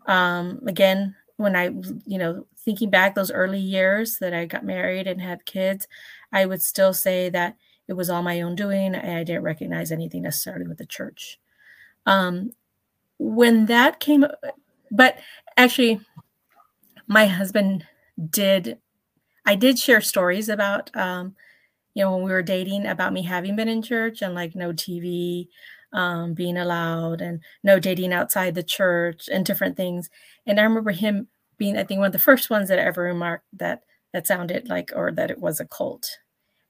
Um, 0.06 0.62
again, 0.68 1.16
when 1.40 1.56
I, 1.56 1.68
you 2.06 2.18
know, 2.18 2.46
thinking 2.58 2.90
back 2.90 3.16
those 3.16 3.32
early 3.32 3.62
years 3.62 4.18
that 4.18 4.34
I 4.34 4.46
got 4.46 4.66
married 4.66 5.08
and 5.08 5.22
had 5.22 5.46
kids, 5.46 5.88
I 6.34 6.46
would 6.46 6.62
still 6.62 6.94
say 6.94 7.30
that 7.30 7.56
it 7.88 7.94
was 7.94 8.10
all 8.10 8.22
my 8.22 8.42
own 8.42 8.56
doing. 8.56 8.94
I 8.94 9.24
didn't 9.24 9.44
recognize 9.44 9.90
anything 9.90 10.24
necessarily 10.24 10.68
with 10.68 10.80
the 10.80 10.86
church. 10.86 11.40
Um, 12.06 12.52
when 13.20 13.68
that 13.68 14.02
came, 14.02 14.26
but 14.92 15.18
actually, 15.56 16.02
my 17.08 17.26
husband 17.26 17.86
did, 18.30 18.78
I 19.46 19.56
did 19.56 19.80
share 19.80 20.02
stories 20.02 20.50
about, 20.50 20.94
um, 20.94 21.38
you 21.94 22.04
know, 22.04 22.12
when 22.14 22.26
we 22.26 22.32
were 22.32 22.42
dating 22.44 22.86
about 22.86 23.14
me 23.14 23.22
having 23.24 23.56
been 23.56 23.70
in 23.70 23.82
church 23.82 24.22
and 24.22 24.36
like 24.36 24.56
no 24.56 24.74
TV, 24.74 25.48
um, 25.94 26.34
being 26.34 26.58
allowed 26.58 27.22
and 27.22 27.42
no 27.64 27.80
dating 27.80 28.14
outside 28.14 28.56
the 28.56 28.64
church 28.64 29.30
and 29.32 29.46
different 29.46 29.76
things. 29.76 30.10
And 30.46 30.60
I 30.60 30.64
remember 30.64 30.92
him 30.92 31.28
being, 31.58 31.78
I 31.78 31.84
think, 31.84 32.00
one 32.00 32.08
of 32.08 32.14
the 32.14 32.20
first 32.20 32.50
ones 32.50 32.70
that 32.70 32.80
ever 32.80 33.04
remarked 33.04 33.46
that 33.54 33.84
that 34.14 34.28
sounded 34.28 34.70
like 34.70 34.92
or 34.96 35.12
that 35.12 35.32
it 35.32 35.40
was 35.40 35.60
a 35.60 35.66
cult. 35.66 36.18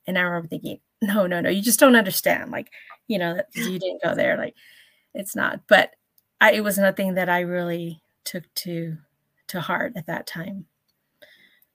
And 0.08 0.18
I 0.18 0.22
remember 0.22 0.48
thinking, 0.48 0.80
no, 1.02 1.28
no, 1.28 1.40
no, 1.42 1.50
you 1.50 1.62
just 1.62 1.80
don't 1.80 1.96
understand. 1.96 2.52
Like, 2.52 2.72
you 3.08 3.18
know, 3.18 3.42
you 3.54 3.80
didn't 3.80 4.04
go 4.04 4.16
there. 4.16 4.38
Like, 4.38 4.56
it's 5.14 5.36
not. 5.36 5.62
But 5.68 5.92
I, 6.42 6.54
it 6.54 6.64
was 6.64 6.78
nothing 6.78 7.16
that 7.16 7.30
I 7.30 7.42
really 7.42 8.02
took 8.26 8.44
to 8.56 8.98
to 9.48 9.62
heart 9.62 9.94
at 9.96 10.06
that 10.08 10.28
time. 10.28 10.66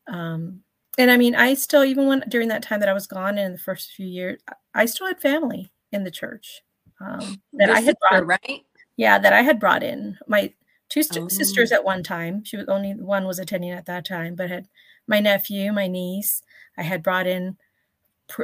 Um, 0.07 0.63
and 0.97 1.11
I 1.11 1.17
mean, 1.17 1.35
I 1.35 1.55
still 1.55 1.85
even 1.85 2.07
when 2.07 2.25
during 2.29 2.49
that 2.49 2.63
time 2.63 2.81
that 2.81 2.89
I 2.89 2.93
was 2.95 3.07
gone 3.07 3.39
in 3.39 3.53
the 3.53 3.59
first 3.59 3.93
few 3.93 4.07
years, 4.07 4.41
I 4.75 4.87
still 4.87 5.07
had 5.07 5.21
family 5.21 5.73
in 5.93 6.05
the 6.05 6.11
church 6.11 6.63
um, 7.05 7.43
that 7.55 7.69
Your 7.69 7.77
I 7.77 7.81
had 7.81 7.97
brought, 8.01 8.27
right? 8.27 8.65
Yeah, 8.97 9.19
that 9.19 9.33
I 9.33 9.43
had 9.43 9.59
brought 9.59 9.83
in 9.83 10.19
my 10.27 10.53
two 10.89 11.03
st- 11.03 11.25
oh. 11.25 11.29
sisters 11.29 11.73
at 11.73 11.85
one 11.85 12.03
time. 12.03 12.45
She 12.45 12.57
was 12.57 12.69
only 12.69 12.95
one 12.95 13.27
was 13.27 13.39
attending 13.39 13.71
at 13.71 13.87
that 13.87 14.05
time, 14.05 14.35
but 14.35 14.51
had 14.51 14.69
my 15.07 15.21
nephew, 15.21 15.73
my 15.73 15.87
niece. 15.87 16.43
I 16.79 16.83
had 16.83 17.03
brought 17.03 17.27
in 17.27 17.57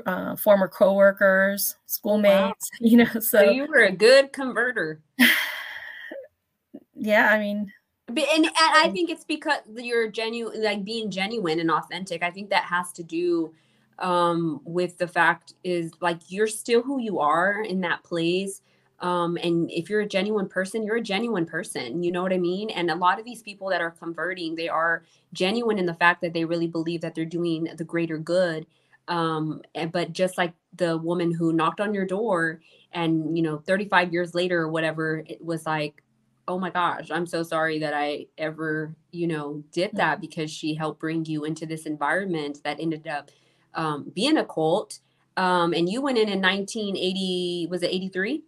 uh, 0.06 0.36
former 0.36 0.68
coworkers, 0.68 1.76
schoolmates. 1.86 2.70
Wow. 2.72 2.78
You 2.80 2.96
know, 2.98 3.06
so, 3.14 3.20
so 3.20 3.42
you 3.42 3.66
were 3.66 3.84
a 3.84 3.92
good 3.92 4.32
converter. 4.32 5.00
yeah, 6.94 7.28
I 7.30 7.38
mean, 7.38 7.72
but, 8.06 8.24
and, 8.34 8.44
and 8.44 8.54
I 8.56 8.86
um 8.86 8.92
think 8.92 9.10
it's 9.10 9.24
because 9.24 9.60
you're 9.76 10.08
genuine, 10.08 10.62
like 10.62 10.84
being 10.84 11.10
genuine 11.10 11.60
and 11.60 11.70
authentic. 11.70 12.22
I 12.22 12.30
think 12.30 12.50
that 12.50 12.64
has 12.64 12.92
to 12.92 13.02
do 13.02 13.52
um, 14.00 14.60
with 14.64 14.98
the 14.98 15.08
fact 15.08 15.54
is 15.62 15.92
like 16.00 16.18
you're 16.28 16.46
still 16.46 16.82
who 16.82 17.00
you 17.00 17.20
are 17.20 17.62
in 17.62 17.80
that 17.82 18.02
place. 18.02 18.62
Um, 19.00 19.38
and 19.42 19.70
if 19.70 19.88
you're 19.88 20.02
a 20.02 20.08
genuine 20.08 20.48
person, 20.48 20.82
you're 20.82 20.96
a 20.96 21.02
genuine 21.02 21.46
person. 21.46 22.02
You 22.02 22.12
know 22.12 22.22
what 22.22 22.32
I 22.32 22.38
mean? 22.38 22.70
And 22.70 22.90
a 22.90 22.94
lot 22.94 23.18
of 23.18 23.24
these 23.24 23.42
people 23.42 23.68
that 23.70 23.80
are 23.80 23.90
converting, 23.90 24.54
they 24.54 24.68
are 24.68 25.04
genuine 25.32 25.78
in 25.78 25.86
the 25.86 25.94
fact 25.94 26.20
that 26.20 26.34
they 26.34 26.44
really 26.44 26.66
believe 26.66 27.00
that 27.00 27.14
they're 27.14 27.24
doing 27.24 27.68
the 27.76 27.84
greater 27.84 28.18
good. 28.18 28.66
Um, 29.08 29.62
and, 29.74 29.90
but 29.90 30.12
just 30.12 30.36
like 30.36 30.52
the 30.76 30.98
woman 30.98 31.32
who 31.32 31.52
knocked 31.52 31.80
on 31.80 31.94
your 31.94 32.06
door 32.06 32.60
and 32.92 33.36
you 33.36 33.42
know 33.42 33.58
35 33.58 34.12
years 34.12 34.34
later 34.34 34.60
or 34.62 34.68
whatever 34.70 35.22
it 35.26 35.44
was 35.44 35.66
like 35.66 36.02
oh 36.48 36.58
my 36.58 36.70
gosh 36.70 37.10
i'm 37.10 37.26
so 37.26 37.42
sorry 37.42 37.78
that 37.78 37.94
i 37.94 38.26
ever 38.38 38.94
you 39.12 39.26
know 39.26 39.62
did 39.72 39.90
that 39.94 40.20
because 40.20 40.50
she 40.50 40.74
helped 40.74 41.00
bring 41.00 41.24
you 41.24 41.44
into 41.44 41.66
this 41.66 41.86
environment 41.86 42.58
that 42.64 42.80
ended 42.80 43.06
up 43.06 43.30
um, 43.74 44.10
being 44.14 44.36
a 44.36 44.44
cult 44.44 45.00
um, 45.36 45.72
and 45.72 45.88
you 45.88 46.02
went 46.02 46.18
in 46.18 46.28
in 46.28 46.40
1980 46.40 47.68
was 47.70 47.82
it 47.82 47.90
83 47.90 48.42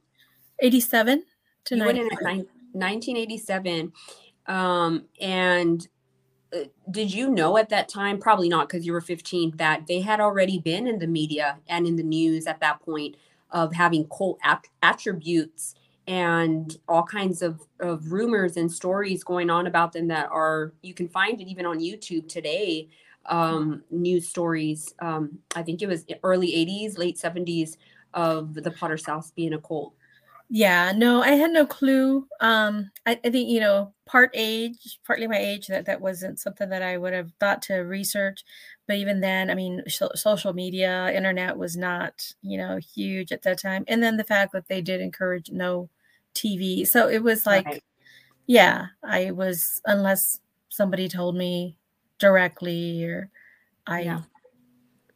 87 0.60 1.24
to 1.64 1.76
you 1.76 1.84
went 1.84 1.98
in 1.98 2.06
at 2.06 2.22
1987 2.22 3.92
um, 4.46 5.04
and 5.20 5.88
uh, 6.54 6.64
did 6.90 7.12
you 7.12 7.30
know 7.30 7.56
at 7.56 7.68
that 7.70 7.88
time 7.88 8.18
probably 8.18 8.48
not 8.48 8.68
because 8.68 8.84
you 8.84 8.92
were 8.92 9.00
15 9.00 9.56
that 9.56 9.86
they 9.86 10.00
had 10.00 10.20
already 10.20 10.58
been 10.58 10.86
in 10.86 10.98
the 10.98 11.06
media 11.06 11.58
and 11.68 11.86
in 11.86 11.96
the 11.96 12.02
news 12.02 12.46
at 12.46 12.60
that 12.60 12.80
point 12.82 13.16
of 13.50 13.72
having 13.74 14.06
cult 14.08 14.38
ap- 14.42 14.66
attributes 14.82 15.74
and 16.08 16.78
all 16.88 17.04
kinds 17.04 17.42
of, 17.42 17.60
of 17.78 18.10
rumors 18.10 18.56
and 18.56 18.70
stories 18.70 19.22
going 19.22 19.48
on 19.50 19.66
about 19.66 19.92
them 19.92 20.08
that 20.08 20.28
are 20.30 20.72
you 20.82 20.94
can 20.94 21.08
find 21.08 21.40
it 21.40 21.48
even 21.48 21.64
on 21.64 21.78
youtube 21.78 22.28
today 22.28 22.88
um, 23.26 23.82
news 23.90 24.28
stories 24.28 24.94
um, 25.00 25.38
i 25.54 25.62
think 25.62 25.82
it 25.82 25.88
was 25.88 26.04
early 26.22 26.48
80s 26.48 26.98
late 26.98 27.18
70s 27.18 27.76
of 28.14 28.54
the 28.54 28.70
Potter's 28.70 29.06
House 29.06 29.30
being 29.30 29.54
a 29.54 29.58
cult. 29.58 29.94
Yeah 30.54 30.92
no 30.94 31.22
i 31.22 31.30
had 31.30 31.50
no 31.50 31.64
clue. 31.64 32.26
Um 32.40 32.90
I, 33.06 33.18
I, 33.24 33.30
think 33.30 33.48
you 33.48 33.60
know 33.60 33.94
part 34.04 34.30
age 34.34 35.00
partly 35.06 35.26
my 35.26 35.38
age 35.38 35.66
that 35.68 35.86
that 35.86 36.00
wasn't 36.00 36.40
something 36.40 36.68
that 36.68 36.82
i 36.82 36.98
would 36.98 37.14
have 37.14 37.30
thought 37.40 37.62
to 37.62 37.76
research. 37.76 38.44
But 38.86 38.96
even 38.96 39.20
then 39.20 39.50
i 39.50 39.54
mean 39.54 39.82
sh- 39.86 40.02
social 40.14 40.52
media 40.52 41.10
internet 41.14 41.56
was 41.56 41.76
not 41.76 42.34
you 42.42 42.58
know 42.58 42.76
huge 42.76 43.32
at 43.32 43.42
that 43.42 43.60
time. 43.60 43.84
And 43.88 44.02
then 44.02 44.18
the 44.18 44.24
fact 44.24 44.52
that 44.52 44.68
they 44.68 44.82
did 44.82 45.00
encourage 45.00 45.50
no 45.50 45.88
tv 46.34 46.86
so 46.86 47.08
it 47.08 47.22
was 47.22 47.44
like 47.44 47.66
right. 47.66 47.82
yeah 48.46 48.86
i 49.04 49.30
was 49.32 49.82
unless 49.84 50.40
somebody 50.70 51.06
told 51.06 51.36
me 51.36 51.76
directly 52.18 53.04
or 53.04 53.30
i 53.86 54.00
yeah. 54.02 54.22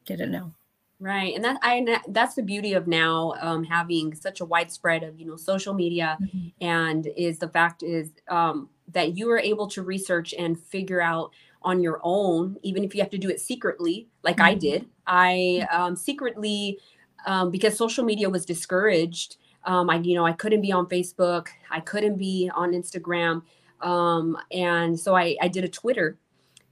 didn't 0.07 0.30
know 0.30 0.53
Right, 0.99 1.34
and 1.34 1.44
that 1.44 1.59
I 1.62 2.01
that's 2.09 2.36
the 2.36 2.42
beauty 2.42 2.72
of 2.72 2.86
now 2.86 3.34
um, 3.40 3.64
having 3.64 4.14
such 4.14 4.40
a 4.40 4.47
widespread 4.47 5.03
of 5.03 5.20
you 5.20 5.26
know 5.26 5.36
social 5.36 5.74
media, 5.74 6.16
mm-hmm. 6.22 6.49
and 6.62 7.07
is 7.18 7.38
the 7.38 7.49
fact 7.49 7.82
is 7.82 8.12
um, 8.28 8.70
that 8.92 9.14
you 9.14 9.30
are 9.30 9.38
able 9.38 9.66
to 9.68 9.82
research 9.82 10.32
and 10.38 10.59
figure 10.59 11.03
out 11.03 11.32
on 11.61 11.82
your 11.82 12.01
own, 12.03 12.57
even 12.62 12.82
if 12.82 12.94
you 12.94 13.03
have 13.03 13.11
to 13.11 13.18
do 13.18 13.28
it 13.28 13.40
secretly, 13.40 14.09
like 14.22 14.36
mm-hmm. 14.36 14.47
I 14.47 14.55
did. 14.55 14.86
I 15.07 15.66
um, 15.70 15.97
secretly 15.97 16.78
um, 17.26 17.51
because 17.51 17.76
social 17.76 18.05
media 18.05 18.30
was 18.30 18.47
discouraged. 18.47 19.36
Um, 19.64 19.90
I 19.90 19.97
you 19.97 20.14
know 20.14 20.24
I 20.24 20.32
couldn't 20.32 20.62
be 20.62 20.72
on 20.72 20.86
Facebook, 20.86 21.49
I 21.70 21.80
couldn't 21.80 22.16
be 22.16 22.51
on 22.55 22.72
Instagram, 22.72 23.42
um, 23.82 24.38
and 24.51 24.99
so 24.99 25.14
I 25.14 25.36
I 25.42 25.49
did 25.49 25.62
a 25.62 25.68
Twitter. 25.68 26.16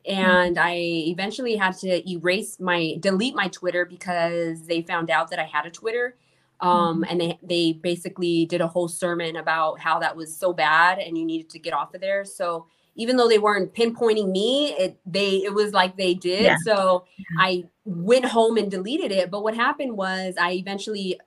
And 0.06 0.58
I 0.58 0.74
eventually 0.74 1.56
had 1.56 1.76
to 1.78 2.10
erase 2.10 2.60
my 2.60 2.96
delete 3.00 3.34
my 3.34 3.48
Twitter 3.48 3.84
because 3.84 4.66
they 4.66 4.82
found 4.82 5.10
out 5.10 5.30
that 5.30 5.38
I 5.38 5.44
had 5.44 5.66
a 5.66 5.70
Twitter. 5.70 6.16
Um, 6.60 7.02
mm-hmm. 7.02 7.10
and 7.10 7.20
they 7.20 7.38
they 7.42 7.72
basically 7.72 8.46
did 8.46 8.60
a 8.60 8.68
whole 8.68 8.88
sermon 8.88 9.36
about 9.36 9.80
how 9.80 9.98
that 9.98 10.14
was 10.14 10.34
so 10.34 10.52
bad 10.52 10.98
and 10.98 11.18
you 11.18 11.24
needed 11.24 11.50
to 11.50 11.58
get 11.58 11.72
off 11.72 11.94
of 11.94 12.00
there. 12.00 12.24
So 12.24 12.66
even 12.96 13.16
though 13.16 13.28
they 13.28 13.38
weren't 13.38 13.74
pinpointing 13.74 14.30
me, 14.30 14.72
it 14.72 14.98
they 15.04 15.42
it 15.42 15.52
was 15.52 15.72
like 15.72 15.96
they 15.96 16.14
did. 16.14 16.42
Yeah. 16.42 16.56
So 16.64 17.04
I 17.38 17.64
went 17.84 18.24
home 18.26 18.56
and 18.56 18.70
deleted 18.70 19.10
it. 19.10 19.30
But 19.30 19.42
what 19.42 19.54
happened 19.54 19.96
was 19.96 20.34
I 20.40 20.52
eventually 20.52 21.18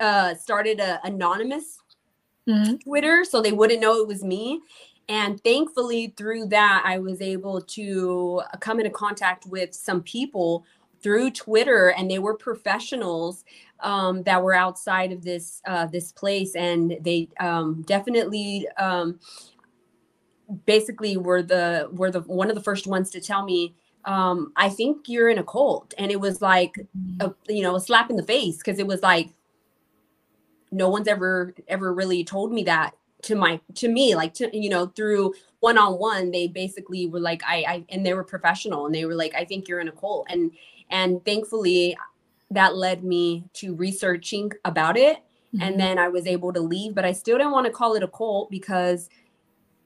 uh 0.00 0.34
started 0.34 0.80
a 0.80 1.00
anonymous 1.04 1.78
mm-hmm. 2.48 2.76
Twitter 2.76 3.24
so 3.24 3.40
they 3.40 3.52
wouldn't 3.52 3.80
know 3.80 4.00
it 4.00 4.08
was 4.08 4.24
me. 4.24 4.60
And 5.08 5.42
thankfully, 5.42 6.14
through 6.16 6.46
that, 6.46 6.82
I 6.84 6.98
was 6.98 7.20
able 7.20 7.60
to 7.60 8.42
come 8.60 8.78
into 8.78 8.90
contact 8.90 9.46
with 9.46 9.74
some 9.74 10.02
people 10.02 10.64
through 11.02 11.30
Twitter, 11.32 11.88
and 11.88 12.10
they 12.10 12.18
were 12.18 12.34
professionals 12.34 13.44
um, 13.80 14.22
that 14.22 14.42
were 14.42 14.54
outside 14.54 15.12
of 15.12 15.22
this 15.22 15.60
uh, 15.66 15.86
this 15.86 16.12
place, 16.12 16.54
and 16.56 16.96
they 17.00 17.28
um, 17.38 17.82
definitely 17.82 18.66
um, 18.78 19.20
basically 20.64 21.18
were 21.18 21.42
the 21.42 21.90
were 21.92 22.10
the 22.10 22.20
one 22.20 22.48
of 22.48 22.54
the 22.54 22.62
first 22.62 22.86
ones 22.86 23.10
to 23.10 23.20
tell 23.20 23.44
me 23.44 23.74
um, 24.04 24.52
I 24.56 24.68
think 24.68 25.08
you're 25.08 25.28
in 25.28 25.38
a 25.38 25.44
cult. 25.44 25.94
And 25.98 26.10
it 26.10 26.20
was 26.20 26.42
like, 26.42 26.86
a, 27.20 27.32
you 27.48 27.62
know, 27.62 27.76
a 27.76 27.80
slap 27.80 28.10
in 28.10 28.16
the 28.16 28.22
face 28.22 28.58
because 28.58 28.78
it 28.78 28.86
was 28.86 29.02
like, 29.02 29.30
no 30.70 30.88
one's 30.88 31.08
ever, 31.08 31.54
ever 31.68 31.92
really 31.92 32.24
told 32.24 32.52
me 32.52 32.64
that 32.64 32.94
to 33.24 33.34
my 33.34 33.58
to 33.74 33.88
me 33.88 34.14
like 34.14 34.34
to 34.34 34.50
you 34.56 34.68
know 34.68 34.86
through 34.88 35.32
one-on-one 35.60 36.30
they 36.30 36.46
basically 36.46 37.06
were 37.06 37.20
like 37.20 37.42
I, 37.46 37.56
I 37.66 37.84
and 37.88 38.04
they 38.04 38.12
were 38.12 38.24
professional 38.24 38.86
and 38.86 38.94
they 38.94 39.06
were 39.06 39.14
like 39.14 39.34
i 39.34 39.44
think 39.44 39.66
you're 39.66 39.80
in 39.80 39.88
a 39.88 39.92
cult 39.92 40.26
and 40.28 40.52
and 40.90 41.24
thankfully 41.24 41.96
that 42.50 42.76
led 42.76 43.02
me 43.02 43.44
to 43.54 43.74
researching 43.74 44.52
about 44.64 44.98
it 44.98 45.16
mm-hmm. 45.16 45.62
and 45.62 45.80
then 45.80 45.98
i 45.98 46.08
was 46.08 46.26
able 46.26 46.52
to 46.52 46.60
leave 46.60 46.94
but 46.94 47.04
i 47.04 47.12
still 47.12 47.38
didn't 47.38 47.52
want 47.52 47.66
to 47.66 47.72
call 47.72 47.94
it 47.94 48.02
a 48.02 48.08
cult 48.08 48.50
because 48.50 49.08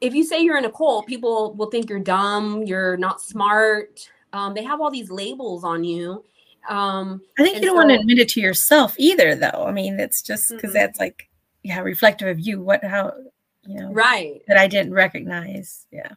if 0.01 0.15
you 0.15 0.25
say 0.25 0.41
you're 0.41 0.59
in 0.59 0.65
a 0.65 0.73
cult 0.73 1.07
people 1.07 1.55
will 1.55 1.71
think 1.71 1.89
you're 1.89 2.01
dumb 2.01 2.65
you're 2.65 2.97
not 2.97 3.21
smart 3.21 4.11
um, 4.33 4.53
they 4.53 4.63
have 4.63 4.81
all 4.81 4.91
these 4.91 5.11
labels 5.11 5.63
on 5.63 5.85
you 5.85 6.25
um, 6.69 7.23
i 7.39 7.43
think 7.45 7.57
you 7.57 7.63
don't 7.63 7.71
so, 7.71 7.77
want 7.77 7.91
to 7.91 8.01
admit 8.01 8.19
it 8.19 8.29
to 8.29 8.41
yourself 8.41 8.97
either 8.99 9.37
though 9.37 9.65
i 9.67 9.71
mean 9.71 9.99
it's 10.01 10.23
just 10.23 10.51
because 10.51 10.71
mm-hmm. 10.71 10.79
that's 10.79 10.99
like 10.99 11.28
yeah 11.69 11.81
reflective 11.81 12.29
of 12.29 12.41
you 12.41 12.61
what 12.63 12.83
how 12.83 13.13
you 13.67 13.79
know 13.79 13.93
right. 13.93 14.43
that 14.49 14.57
i 14.57 14.67
didn't 14.67 14.95
recognize 14.95 15.87
yeah. 15.93 16.13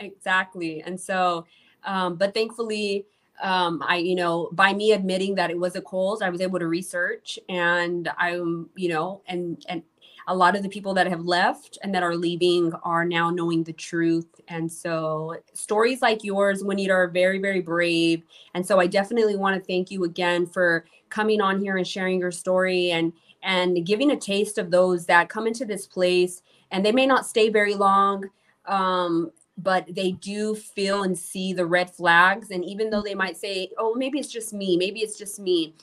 Exactly 0.00 0.82
and 0.82 0.98
so 0.98 1.44
um 1.84 2.16
but 2.16 2.32
thankfully 2.32 3.04
um 3.42 3.82
i 3.86 3.96
you 3.96 4.14
know 4.14 4.48
by 4.52 4.72
me 4.72 4.92
admitting 4.92 5.34
that 5.34 5.50
it 5.50 5.58
was 5.58 5.76
a 5.76 5.82
cold 5.82 6.22
i 6.22 6.30
was 6.30 6.40
able 6.40 6.58
to 6.58 6.66
research 6.66 7.38
and 7.50 8.08
i'm 8.16 8.70
you 8.76 8.88
know 8.88 9.20
and 9.26 9.64
and 9.68 9.82
a 10.26 10.34
lot 10.34 10.56
of 10.56 10.62
the 10.62 10.70
people 10.70 10.94
that 10.94 11.06
have 11.06 11.26
left 11.26 11.76
and 11.82 11.94
that 11.94 12.02
are 12.02 12.16
leaving 12.16 12.72
are 12.82 13.04
now 13.04 13.28
knowing 13.28 13.62
the 13.62 13.74
truth 13.74 14.40
and 14.48 14.72
so 14.72 15.36
stories 15.52 16.00
like 16.00 16.24
yours 16.24 16.64
Juanita 16.64 16.94
are 16.94 17.08
very 17.08 17.38
very 17.38 17.60
brave 17.60 18.22
and 18.54 18.66
so 18.66 18.80
i 18.80 18.86
definitely 18.86 19.36
want 19.36 19.54
to 19.54 19.66
thank 19.66 19.90
you 19.90 20.04
again 20.04 20.46
for 20.46 20.86
coming 21.10 21.42
on 21.42 21.60
here 21.60 21.76
and 21.76 21.86
sharing 21.86 22.18
your 22.18 22.32
story 22.32 22.90
and 22.92 23.12
and 23.44 23.86
giving 23.86 24.10
a 24.10 24.16
taste 24.16 24.58
of 24.58 24.70
those 24.70 25.06
that 25.06 25.28
come 25.28 25.46
into 25.46 25.64
this 25.64 25.86
place 25.86 26.42
and 26.70 26.84
they 26.84 26.92
may 26.92 27.06
not 27.06 27.26
stay 27.26 27.50
very 27.50 27.74
long 27.74 28.24
um, 28.66 29.30
but 29.56 29.86
they 29.94 30.12
do 30.12 30.54
feel 30.54 31.04
and 31.04 31.16
see 31.16 31.52
the 31.52 31.66
red 31.66 31.88
flags. 31.88 32.50
And 32.50 32.64
even 32.64 32.90
though 32.90 33.02
they 33.02 33.14
might 33.14 33.36
say 33.36 33.68
oh 33.78 33.94
maybe 33.94 34.18
it's 34.18 34.32
just 34.32 34.52
me 34.52 34.76
maybe 34.76 35.00
it's 35.00 35.18
just 35.18 35.38
me 35.38 35.74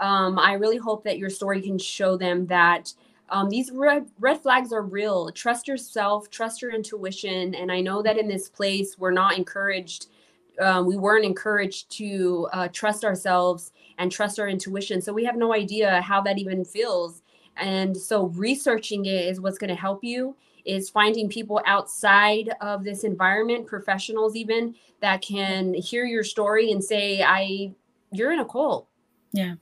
um, 0.00 0.38
i 0.38 0.54
really 0.54 0.78
hope 0.78 1.04
that 1.04 1.18
your 1.18 1.30
story 1.30 1.60
can 1.60 1.78
show 1.78 2.16
them 2.16 2.46
that 2.46 2.92
um, 3.32 3.48
these 3.48 3.70
red, 3.70 4.10
red 4.18 4.40
flags 4.42 4.72
are 4.72 4.82
real. 4.82 5.30
Trust 5.30 5.68
yourself 5.68 6.30
trust 6.30 6.62
your 6.62 6.72
intuition. 6.72 7.54
And 7.54 7.70
i 7.70 7.80
know 7.80 8.02
that 8.02 8.18
in 8.18 8.26
this 8.26 8.48
place 8.48 8.98
we're 8.98 9.12
not 9.12 9.36
encouraged 9.36 10.08
um, 10.60 10.86
we 10.86 10.96
weren't 10.96 11.24
encouraged 11.24 11.90
to 11.90 12.48
uh, 12.52 12.68
trust 12.72 13.04
ourselves 13.04 13.72
and 14.00 14.10
trust 14.10 14.40
our 14.40 14.48
intuition. 14.48 15.00
So 15.00 15.12
we 15.12 15.24
have 15.24 15.36
no 15.36 15.54
idea 15.54 16.00
how 16.00 16.20
that 16.22 16.38
even 16.38 16.64
feels. 16.64 17.22
And 17.56 17.96
so 17.96 18.26
researching 18.28 19.04
it 19.04 19.26
is 19.26 19.40
what's 19.40 19.58
going 19.58 19.68
to 19.68 19.76
help 19.76 20.02
you 20.02 20.34
is 20.64 20.90
finding 20.90 21.28
people 21.28 21.60
outside 21.66 22.50
of 22.60 22.82
this 22.82 23.04
environment, 23.04 23.66
professionals 23.66 24.36
even 24.36 24.74
that 25.00 25.20
can 25.20 25.74
hear 25.74 26.04
your 26.04 26.24
story 26.24 26.72
and 26.72 26.82
say, 26.82 27.22
I 27.22 27.72
you're 28.10 28.32
in 28.32 28.40
a 28.40 28.44
cult. 28.44 28.88
Yeah. 29.32 29.54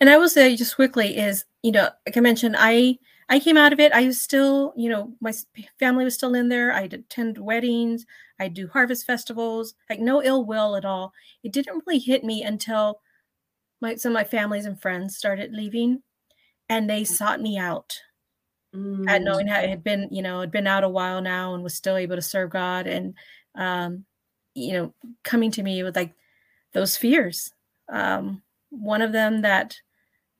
And 0.00 0.10
I 0.10 0.18
will 0.18 0.28
say 0.28 0.54
just 0.54 0.76
quickly 0.76 1.16
is, 1.16 1.46
you 1.62 1.72
know, 1.72 1.88
like 2.06 2.16
I 2.16 2.20
mentioned, 2.20 2.56
I 2.58 2.98
I 3.28 3.40
came 3.40 3.56
out 3.56 3.72
of 3.72 3.80
it. 3.80 3.92
I 3.92 4.04
was 4.04 4.20
still, 4.20 4.74
you 4.76 4.90
know, 4.90 5.14
my 5.20 5.32
family 5.78 6.04
was 6.04 6.14
still 6.14 6.34
in 6.34 6.48
there. 6.48 6.72
I'd 6.72 6.92
attend 6.92 7.38
weddings. 7.38 8.04
I'd 8.38 8.54
do 8.54 8.68
harvest 8.68 9.06
festivals, 9.06 9.74
like 9.88 10.00
no 10.00 10.22
ill 10.22 10.44
will 10.44 10.76
at 10.76 10.84
all. 10.84 11.12
It 11.42 11.52
didn't 11.52 11.82
really 11.86 11.98
hit 11.98 12.24
me 12.24 12.42
until 12.42 13.00
my 13.80 13.96
some 13.96 14.12
of 14.12 14.14
my 14.14 14.24
families 14.24 14.66
and 14.66 14.80
friends 14.80 15.16
started 15.16 15.52
leaving 15.52 16.02
and 16.68 16.88
they 16.88 17.04
sought 17.04 17.40
me 17.40 17.58
out. 17.58 17.98
Mm. 18.74 19.08
At 19.08 19.22
knowing 19.22 19.46
how 19.46 19.60
it 19.60 19.70
had 19.70 19.84
been, 19.84 20.08
you 20.10 20.22
know, 20.22 20.40
had 20.40 20.50
been 20.50 20.66
out 20.66 20.82
a 20.82 20.88
while 20.88 21.20
now 21.20 21.54
and 21.54 21.62
was 21.62 21.74
still 21.74 21.96
able 21.96 22.16
to 22.16 22.22
serve 22.22 22.50
God 22.50 22.86
and 22.86 23.14
um, 23.54 24.04
you 24.54 24.72
know, 24.72 24.94
coming 25.22 25.50
to 25.52 25.62
me 25.62 25.82
with 25.82 25.96
like 25.96 26.12
those 26.72 26.96
fears. 26.96 27.52
Um, 27.88 28.42
one 28.70 29.02
of 29.02 29.12
them 29.12 29.42
that 29.42 29.76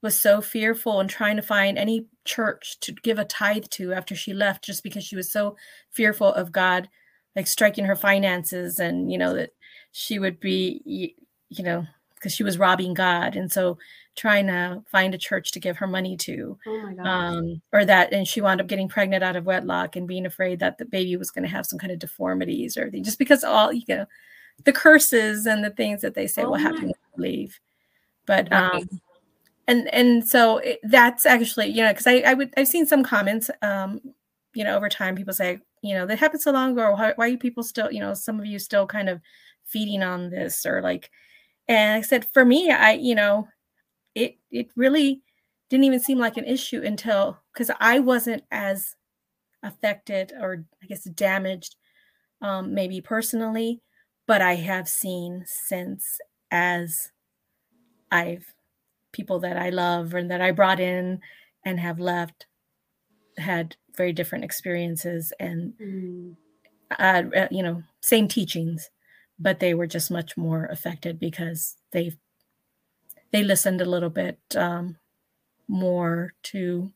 was 0.02 0.18
so 0.18 0.40
fearful 0.40 1.00
and 1.00 1.08
trying 1.08 1.36
to 1.36 1.42
find 1.42 1.78
any 1.78 2.06
church 2.24 2.78
to 2.80 2.92
give 2.92 3.18
a 3.18 3.24
tithe 3.24 3.64
to 3.70 3.92
after 3.92 4.14
she 4.14 4.34
left 4.34 4.64
just 4.64 4.82
because 4.82 5.04
she 5.04 5.16
was 5.16 5.32
so 5.32 5.56
fearful 5.92 6.28
of 6.28 6.52
God 6.52 6.88
like 7.34 7.46
striking 7.46 7.84
her 7.86 7.96
finances 7.96 8.78
and 8.78 9.10
you 9.10 9.18
know 9.18 9.34
that 9.34 9.50
she 9.92 10.18
would 10.18 10.40
be 10.40 11.14
you 11.48 11.64
know 11.64 11.86
because 12.24 12.34
she 12.34 12.42
was 12.42 12.58
robbing 12.58 12.94
God 12.94 13.36
and 13.36 13.52
so 13.52 13.76
trying 14.16 14.46
to 14.46 14.82
find 14.90 15.14
a 15.14 15.18
church 15.18 15.52
to 15.52 15.60
give 15.60 15.76
her 15.76 15.86
money 15.86 16.16
to 16.16 16.58
Oh 16.66 16.78
my 16.82 16.94
god. 16.94 17.06
um, 17.06 17.62
or 17.72 17.84
that 17.84 18.12
and 18.14 18.26
she 18.26 18.40
wound 18.40 18.60
up 18.62 18.66
getting 18.66 18.88
pregnant 18.88 19.22
out 19.22 19.36
of 19.36 19.44
wedlock 19.44 19.94
and 19.96 20.08
being 20.08 20.24
afraid 20.24 20.58
that 20.60 20.78
the 20.78 20.86
baby 20.86 21.16
was 21.18 21.30
going 21.30 21.42
to 21.42 21.50
have 21.50 21.66
some 21.66 21.78
kind 21.78 21.92
of 21.92 21.98
deformities 21.98 22.76
or 22.76 22.80
everything 22.80 23.04
just 23.04 23.18
because 23.18 23.44
all 23.44 23.72
you 23.72 23.84
know 23.88 24.06
the 24.64 24.72
curses 24.72 25.44
and 25.46 25.62
the 25.62 25.70
things 25.70 26.00
that 26.00 26.14
they 26.14 26.26
say 26.26 26.44
Oh 26.44 26.50
will 26.50 26.54
happen 26.56 26.84
when 26.84 26.88
you 26.88 27.22
leave 27.22 27.60
but 28.26 28.48
Right. 28.50 28.74
um 28.74 29.00
and 29.68 29.92
and 29.92 30.26
so 30.26 30.58
it, 30.58 30.80
that's 30.84 31.26
actually 31.26 31.66
you 31.66 31.82
know 31.82 31.92
because 31.92 32.06
I, 32.06 32.22
I 32.26 32.34
would 32.34 32.54
i've 32.56 32.68
seen 32.68 32.86
some 32.86 33.02
comments 33.02 33.50
um 33.60 34.00
you 34.54 34.64
know 34.64 34.76
over 34.76 34.88
time 34.88 35.16
people 35.16 35.34
say 35.34 35.58
you 35.82 35.94
know 35.94 36.06
that 36.06 36.18
happened 36.18 36.40
so 36.42 36.52
long 36.52 36.72
ago 36.72 36.92
why, 36.92 37.12
why 37.16 37.26
are 37.26 37.28
you 37.28 37.38
people 37.38 37.62
still 37.62 37.92
you 37.92 38.00
know 38.00 38.14
some 38.14 38.38
of 38.40 38.46
you 38.46 38.58
still 38.58 38.86
kind 38.86 39.08
of 39.08 39.20
feeding 39.64 40.02
on 40.02 40.30
this 40.30 40.64
or 40.64 40.80
like 40.82 41.10
and 41.68 41.94
i 41.94 42.00
said 42.00 42.26
for 42.32 42.44
me 42.44 42.70
i 42.70 42.92
you 42.92 43.14
know 43.14 43.48
it 44.14 44.38
it 44.50 44.68
really 44.76 45.22
didn't 45.70 45.84
even 45.84 46.00
seem 46.00 46.18
like 46.18 46.36
an 46.36 46.44
issue 46.44 46.82
until 46.82 47.38
because 47.52 47.70
i 47.80 47.98
wasn't 47.98 48.42
as 48.50 48.96
affected 49.62 50.32
or 50.40 50.64
i 50.82 50.86
guess 50.86 51.04
damaged 51.04 51.76
um 52.42 52.74
maybe 52.74 53.00
personally 53.00 53.80
but 54.26 54.42
i 54.42 54.54
have 54.56 54.88
seen 54.88 55.44
since 55.46 56.18
as 56.50 57.12
i've 58.10 58.52
people 59.12 59.40
that 59.40 59.56
I 59.56 59.70
love 59.70 60.14
and 60.14 60.30
that 60.30 60.40
I 60.40 60.52
brought 60.52 60.80
in 60.80 61.20
and 61.64 61.80
have 61.80 62.00
left 62.00 62.46
had 63.38 63.76
very 63.96 64.12
different 64.12 64.44
experiences 64.44 65.32
and 65.40 65.74
Mm. 65.80 66.36
uh, 66.98 67.48
you 67.50 67.62
know 67.62 67.82
same 68.02 68.28
teachings, 68.28 68.90
but 69.38 69.60
they 69.60 69.74
were 69.74 69.86
just 69.86 70.10
much 70.10 70.36
more 70.36 70.66
affected 70.66 71.18
because 71.18 71.76
they 71.92 72.12
they 73.32 73.42
listened 73.42 73.80
a 73.80 73.84
little 73.84 74.10
bit 74.10 74.38
um, 74.56 74.96
more 75.66 76.34
to 76.44 76.92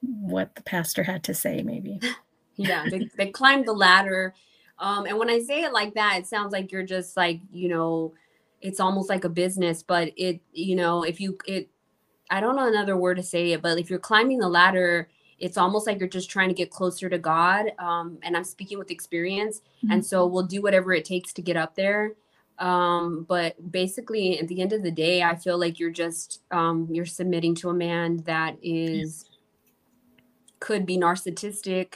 what 0.00 0.54
the 0.54 0.62
pastor 0.62 1.02
had 1.02 1.22
to 1.24 1.34
say, 1.34 1.62
maybe. 1.62 2.00
yeah 2.60 2.84
they, 2.90 3.08
they 3.16 3.30
climbed 3.30 3.66
the 3.66 3.72
ladder 3.72 4.34
um 4.78 5.06
and 5.06 5.18
when 5.18 5.30
i 5.30 5.38
say 5.40 5.62
it 5.62 5.72
like 5.72 5.94
that 5.94 6.18
it 6.18 6.26
sounds 6.26 6.52
like 6.52 6.70
you're 6.70 6.82
just 6.82 7.16
like 7.16 7.40
you 7.50 7.68
know 7.68 8.12
it's 8.60 8.80
almost 8.80 9.08
like 9.08 9.24
a 9.24 9.28
business 9.28 9.82
but 9.82 10.12
it 10.16 10.40
you 10.52 10.76
know 10.76 11.02
if 11.02 11.20
you 11.20 11.38
it 11.46 11.70
i 12.30 12.40
don't 12.40 12.56
know 12.56 12.68
another 12.68 12.96
word 12.96 13.16
to 13.16 13.22
say 13.22 13.52
it 13.52 13.62
but 13.62 13.78
if 13.78 13.88
you're 13.88 13.98
climbing 13.98 14.38
the 14.38 14.48
ladder 14.48 15.08
it's 15.40 15.56
almost 15.56 15.86
like 15.86 15.98
you're 15.98 16.08
just 16.08 16.30
trying 16.30 16.48
to 16.48 16.54
get 16.54 16.70
closer 16.70 17.08
to 17.08 17.18
god 17.18 17.72
um 17.78 18.18
and 18.22 18.36
i'm 18.36 18.44
speaking 18.44 18.78
with 18.78 18.90
experience 18.90 19.62
and 19.90 20.04
so 20.04 20.26
we'll 20.26 20.46
do 20.46 20.60
whatever 20.60 20.92
it 20.92 21.04
takes 21.04 21.32
to 21.32 21.42
get 21.42 21.56
up 21.56 21.74
there. 21.74 22.12
Um 22.58 23.24
but 23.26 23.72
basically 23.72 24.38
at 24.38 24.48
the 24.48 24.60
end 24.60 24.74
of 24.74 24.82
the 24.82 24.90
day 24.90 25.22
i 25.22 25.34
feel 25.34 25.58
like 25.58 25.80
you're 25.80 25.90
just 25.90 26.42
um 26.50 26.86
you're 26.90 27.06
submitting 27.06 27.54
to 27.56 27.70
a 27.70 27.74
man 27.74 28.18
that 28.26 28.56
is 28.62 29.24
could 30.60 30.84
be 30.84 30.98
narcissistic 30.98 31.94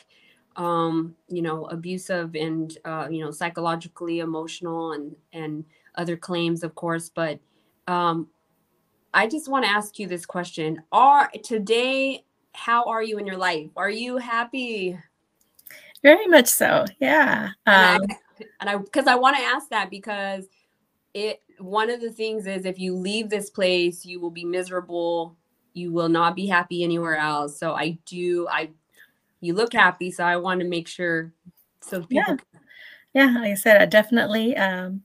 um 0.56 1.14
you 1.28 1.42
know 1.42 1.66
abusive 1.66 2.34
and 2.34 2.78
uh 2.86 3.06
you 3.10 3.22
know 3.22 3.30
psychologically 3.30 4.20
emotional 4.20 4.92
and 4.92 5.16
and 5.32 5.64
other 5.96 6.16
claims 6.16 6.62
of 6.62 6.74
course. 6.74 7.10
But 7.10 7.40
um 7.86 8.28
i 9.12 9.26
just 9.26 9.48
want 9.48 9.64
to 9.64 9.70
ask 9.70 9.98
you 9.98 10.06
this 10.06 10.24
question. 10.24 10.82
Are 10.90 11.30
today 11.42 12.24
how 12.54 12.84
are 12.84 13.02
you 13.02 13.18
in 13.18 13.26
your 13.26 13.36
life 13.36 13.68
are 13.76 13.90
you 13.90 14.16
happy 14.16 14.98
Very 16.04 16.26
much 16.26 16.48
so. 16.48 16.84
Yeah. 17.00 17.48
Um, 17.66 17.74
and 17.74 18.12
I 18.12 18.44
and 18.60 18.70
I 18.70 18.76
because 18.76 19.06
I 19.06 19.14
want 19.14 19.36
to 19.38 19.42
ask 19.42 19.70
that 19.70 19.88
because 19.88 20.44
it 21.14 21.40
one 21.58 21.88
of 21.88 22.02
the 22.02 22.10
things 22.10 22.46
is 22.46 22.66
if 22.66 22.78
you 22.78 22.94
leave 22.94 23.30
this 23.30 23.48
place, 23.48 24.04
you 24.04 24.20
will 24.20 24.30
be 24.30 24.44
miserable. 24.44 25.34
You 25.72 25.92
will 25.92 26.10
not 26.10 26.36
be 26.36 26.46
happy 26.46 26.84
anywhere 26.84 27.16
else. 27.16 27.58
So 27.58 27.72
I 27.72 27.98
do 28.04 28.46
I 28.50 28.70
you 29.40 29.54
look 29.54 29.72
happy, 29.72 30.10
so 30.10 30.24
I 30.24 30.36
want 30.36 30.60
to 30.60 30.66
make 30.66 30.88
sure 30.88 31.32
so 31.80 32.00
people 32.02 32.36
Yeah. 33.14 33.32
yeah, 33.32 33.40
like 33.40 33.52
I 33.52 33.54
said, 33.54 33.80
I 33.80 33.86
definitely 33.86 34.54
um, 34.58 35.02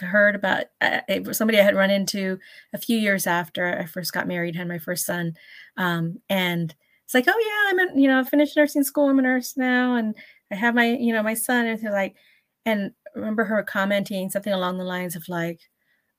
heard 0.00 0.34
about 0.34 0.66
uh, 0.80 1.00
somebody 1.32 1.58
I 1.58 1.62
had 1.62 1.76
run 1.76 1.90
into 1.90 2.38
a 2.72 2.78
few 2.78 2.98
years 2.98 3.26
after 3.26 3.78
I 3.78 3.86
first 3.86 4.12
got 4.12 4.28
married, 4.28 4.56
had 4.56 4.68
my 4.68 4.78
first 4.78 5.06
son, 5.06 5.34
um, 5.76 6.20
and 6.28 6.74
it's 7.04 7.14
like, 7.14 7.26
oh 7.28 7.38
yeah, 7.38 7.70
I'm 7.70 7.88
in, 7.88 7.98
you 7.98 8.08
know, 8.08 8.24
finished 8.24 8.56
nursing 8.56 8.82
school, 8.84 9.08
I'm 9.08 9.18
a 9.18 9.22
nurse 9.22 9.56
now, 9.56 9.96
and 9.96 10.14
I 10.50 10.54
have 10.56 10.74
my, 10.74 10.86
you 10.86 11.12
know, 11.12 11.22
my 11.22 11.34
son, 11.34 11.66
and 11.66 11.80
they're 11.80 11.92
like, 11.92 12.16
and 12.64 12.92
remember 13.14 13.44
her 13.44 13.62
commenting 13.62 14.30
something 14.30 14.52
along 14.52 14.78
the 14.78 14.84
lines 14.84 15.16
of 15.16 15.28
like, 15.28 15.60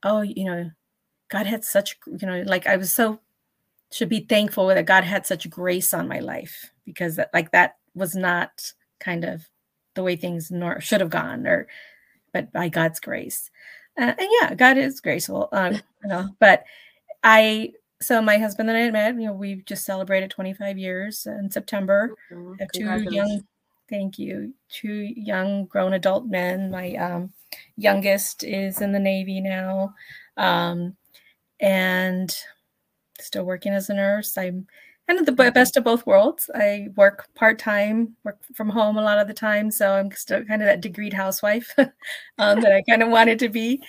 oh, 0.03 0.21
you 0.21 0.45
know, 0.45 0.69
God 1.29 1.47
had 1.47 1.63
such, 1.63 1.97
you 2.05 2.27
know, 2.27 2.43
like 2.45 2.67
I 2.67 2.77
was 2.77 2.93
so 2.93 3.19
should 3.91 4.09
be 4.09 4.21
thankful 4.21 4.67
that 4.67 4.85
God 4.85 5.03
had 5.03 5.25
such 5.25 5.49
grace 5.49 5.93
on 5.93 6.07
my 6.07 6.19
life 6.19 6.71
because 6.85 7.15
that, 7.15 7.29
like 7.33 7.51
that 7.51 7.75
was 7.93 8.15
not 8.15 8.73
kind 8.99 9.23
of 9.23 9.47
the 9.95 10.03
way 10.03 10.15
things 10.15 10.51
nor 10.51 10.81
should 10.81 11.01
have 11.01 11.09
gone 11.09 11.47
or 11.47 11.67
but 12.35 12.51
by 12.51 12.67
god's 12.67 12.99
grace. 12.99 13.49
Uh, 13.97 14.13
and 14.19 14.27
yeah 14.41 14.53
god 14.53 14.77
is 14.77 14.99
graceful 14.99 15.47
um, 15.53 15.73
you 15.73 16.09
know 16.09 16.27
but 16.41 16.65
i 17.23 17.71
so 18.01 18.21
my 18.21 18.37
husband 18.37 18.69
and 18.69 18.77
i 18.77 18.91
met 18.91 19.15
you 19.15 19.27
know 19.27 19.33
we've 19.33 19.63
just 19.63 19.85
celebrated 19.85 20.29
25 20.29 20.77
years 20.77 21.25
in 21.25 21.49
september. 21.49 22.13
Have 22.59 22.71
two 22.73 22.89
young 23.09 23.41
thank 23.89 24.19
you 24.19 24.53
two 24.69 25.13
young 25.15 25.65
grown 25.67 25.93
adult 25.93 26.25
men. 26.25 26.71
My 26.71 26.93
um, 26.95 27.31
youngest 27.77 28.43
is 28.43 28.81
in 28.81 28.91
the 28.91 28.99
navy 28.99 29.39
now 29.39 29.93
um, 30.35 30.97
and 31.61 32.35
still 33.21 33.45
working 33.45 33.71
as 33.71 33.89
a 33.89 33.93
nurse. 33.93 34.37
I'm 34.37 34.67
kind 35.07 35.19
of 35.19 35.25
the 35.25 35.51
best 35.51 35.77
of 35.77 35.83
both 35.83 36.05
worlds. 36.05 36.49
I 36.55 36.89
work 36.95 37.27
part-time 37.35 38.15
work 38.23 38.39
from 38.53 38.69
home 38.69 38.97
a 38.97 39.01
lot 39.01 39.19
of 39.19 39.27
the 39.27 39.33
time 39.33 39.69
so 39.69 39.91
i'm 39.93 40.11
still 40.11 40.43
kind 40.45 40.61
of 40.61 40.67
that 40.67 40.81
degreed 40.81 41.13
housewife 41.13 41.73
um, 42.37 42.61
that 42.61 42.71
i 42.71 42.81
kind 42.89 43.03
of 43.03 43.09
wanted 43.09 43.39
to 43.39 43.49
be. 43.49 43.81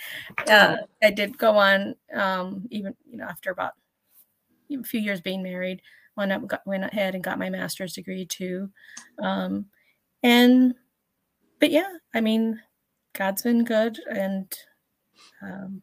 Uh, 0.48 0.76
i 1.02 1.10
did 1.10 1.38
go 1.38 1.56
on 1.56 1.94
um, 2.14 2.66
even 2.70 2.94
you 3.08 3.16
know 3.16 3.24
after 3.24 3.50
about 3.50 3.72
a 4.70 4.82
few 4.82 5.00
years 5.00 5.20
being 5.20 5.42
married 5.42 5.80
went 6.16 6.32
up 6.32 6.46
got, 6.46 6.66
went 6.66 6.84
ahead 6.84 7.14
and 7.14 7.24
got 7.24 7.38
my 7.38 7.50
master's 7.50 7.92
degree 7.92 8.24
too. 8.24 8.70
Um, 9.22 9.66
and 10.22 10.74
but 11.60 11.70
yeah 11.70 11.92
i 12.14 12.20
mean 12.20 12.60
god's 13.14 13.42
been 13.42 13.64
good 13.64 13.98
and 14.10 14.52
um, 15.42 15.82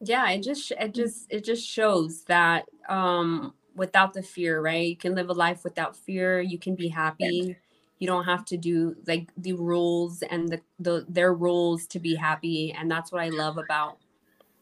yeah 0.00 0.30
it 0.30 0.42
just 0.42 0.70
it 0.72 0.94
just 0.94 1.26
it 1.30 1.44
just 1.44 1.66
shows 1.66 2.24
that 2.24 2.64
um 2.88 3.54
without 3.74 4.12
the 4.12 4.22
fear 4.22 4.60
right? 4.60 4.88
You 4.88 4.96
can 4.96 5.14
live 5.14 5.30
a 5.30 5.34
life 5.34 5.64
without 5.64 5.96
fear. 5.96 6.40
You 6.40 6.58
can 6.58 6.74
be 6.74 6.88
happy. 6.88 7.56
You 7.98 8.06
don't 8.06 8.24
have 8.24 8.46
to 8.46 8.56
do 8.56 8.96
like 9.06 9.30
the 9.36 9.52
rules 9.52 10.22
and 10.22 10.48
the, 10.48 10.60
the 10.78 11.04
their 11.08 11.34
rules 11.34 11.86
to 11.88 12.00
be 12.00 12.14
happy 12.14 12.72
and 12.72 12.90
that's 12.90 13.12
what 13.12 13.22
i 13.22 13.28
love 13.28 13.58
about 13.58 13.98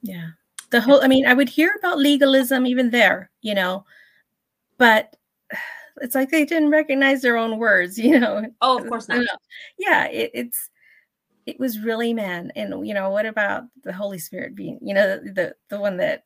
yeah. 0.03 0.31
The 0.71 0.81
whole 0.81 1.03
i 1.03 1.09
mean 1.09 1.25
i 1.25 1.35
would 1.35 1.49
hear 1.49 1.75
about 1.79 1.99
legalism 1.99 2.67
even 2.67 2.91
there 2.91 3.31
you 3.41 3.55
know 3.55 3.85
but 4.77 5.17
it's 6.01 6.15
like 6.17 6.31
they 6.31 6.45
didn't 6.45 6.71
recognize 6.71 7.23
their 7.23 7.37
own 7.37 7.59
words 7.59 7.97
you 8.11 8.19
know? 8.19 8.45
Oh 8.61 8.79
of 8.79 8.89
course 8.89 9.09
not. 9.09 9.25
Yeah 9.79 10.07
it, 10.09 10.33
it's 10.35 10.69
it 11.47 11.59
was 11.59 11.81
really 11.81 12.13
man 12.13 12.53
and 12.57 12.87
you 12.87 12.93
know 12.93 13.11
what 13.11 13.25
about 13.25 13.65
the 13.85 13.93
holy 13.93 14.19
spirit 14.19 14.55
being 14.55 14.79
you 14.83 14.95
know 14.95 15.19
the 15.19 15.31
the, 15.31 15.55
the 15.71 15.81
one 15.81 15.97
that 15.99 16.25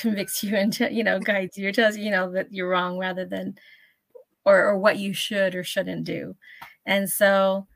convicts 0.00 0.42
you 0.42 0.56
and 0.62 0.78
you 0.90 1.04
know 1.04 1.18
guides 1.18 1.56
you 1.56 1.72
tells 1.72 1.96
you 1.96 2.04
you 2.04 2.10
know 2.10 2.32
that 2.32 2.52
you're 2.52 2.68
wrong 2.68 2.98
rather 2.98 3.24
than 3.24 3.56
or 4.44 4.66
or 4.66 4.78
what 4.78 4.98
you 4.98 5.12
should 5.12 5.54
or 5.54 5.64
shouldn't 5.64 6.04
do. 6.04 6.34
And 6.86 7.08
so 7.08 7.66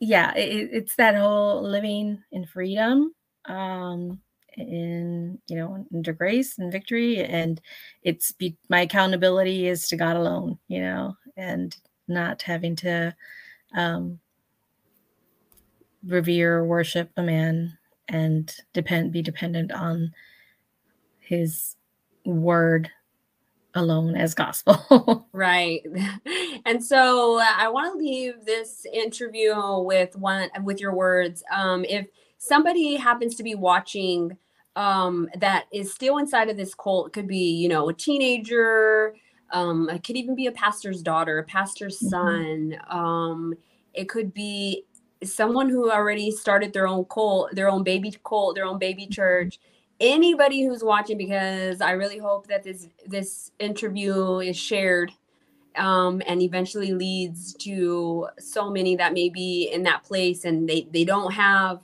yeah 0.00 0.34
it, 0.34 0.68
it's 0.72 0.96
that 0.96 1.14
whole 1.14 1.62
living 1.62 2.22
in 2.32 2.44
freedom 2.44 3.14
um 3.46 4.20
in 4.56 5.38
you 5.48 5.56
know 5.56 5.86
under 5.94 6.12
grace 6.12 6.58
and 6.58 6.70
victory. 6.70 7.24
And 7.24 7.60
it's 8.02 8.32
be, 8.32 8.56
my 8.68 8.82
accountability 8.82 9.66
is 9.66 9.88
to 9.88 9.96
god 9.96 10.16
alone 10.16 10.58
you 10.68 10.80
know 10.80 11.16
and 11.36 11.74
not 12.08 12.42
having 12.42 12.76
to 12.76 13.14
um 13.74 14.20
revere 16.04 16.58
or 16.58 16.64
worship 16.64 17.10
a 17.16 17.22
man 17.22 17.78
and 18.08 18.56
depend 18.72 19.12
be 19.12 19.22
dependent 19.22 19.72
on 19.72 20.12
his 21.32 21.76
word 22.26 22.90
alone 23.74 24.16
as 24.16 24.34
gospel. 24.34 25.26
Right. 25.32 25.82
And 26.66 26.84
so 26.84 27.40
uh, 27.40 27.54
i 27.58 27.68
want 27.68 27.92
to 27.92 27.98
leave 27.98 28.34
this 28.44 28.86
interview 28.92 29.54
with 29.78 30.14
one 30.16 30.48
with 30.62 30.80
your 30.80 30.94
words. 30.94 31.42
Um 31.50 31.84
if 31.88 32.06
somebody 32.38 32.96
happens 32.96 33.34
to 33.36 33.42
be 33.42 33.54
watching 33.54 34.36
um 34.76 35.28
that 35.38 35.64
is 35.72 35.92
still 35.92 36.18
inside 36.18 36.48
of 36.50 36.56
this 36.56 36.74
cult 36.74 37.08
it 37.08 37.12
could 37.12 37.26
be 37.28 37.50
you 37.62 37.68
know 37.68 37.88
a 37.88 37.94
teenager 37.94 39.14
um 39.52 39.88
it 39.90 40.02
could 40.04 40.16
even 40.16 40.34
be 40.34 40.46
a 40.46 40.52
pastor's 40.52 41.02
daughter 41.02 41.38
a 41.38 41.44
pastor's 41.44 41.98
Mhm. 42.00 42.10
son 42.10 42.76
um 42.88 43.54
it 43.94 44.08
could 44.08 44.32
be 44.32 44.86
someone 45.24 45.68
who 45.68 45.90
already 45.90 46.30
started 46.30 46.72
their 46.72 46.86
own 46.88 47.04
cult 47.06 47.54
their 47.54 47.68
own 47.68 47.82
baby 47.84 48.10
cult 48.24 48.54
their 48.56 48.64
own 48.66 48.78
baby 48.78 49.06
church 49.06 49.58
anybody 50.02 50.64
who's 50.64 50.82
watching 50.82 51.16
because 51.16 51.80
i 51.80 51.92
really 51.92 52.18
hope 52.18 52.46
that 52.48 52.62
this 52.62 52.88
this 53.06 53.52
interview 53.58 54.40
is 54.40 54.56
shared 54.56 55.12
um, 55.76 56.20
and 56.26 56.42
eventually 56.42 56.92
leads 56.92 57.54
to 57.54 58.28
so 58.38 58.70
many 58.70 58.94
that 58.96 59.14
may 59.14 59.30
be 59.30 59.70
in 59.72 59.82
that 59.84 60.04
place 60.04 60.44
and 60.44 60.68
they 60.68 60.86
they 60.92 61.04
don't 61.04 61.32
have 61.32 61.82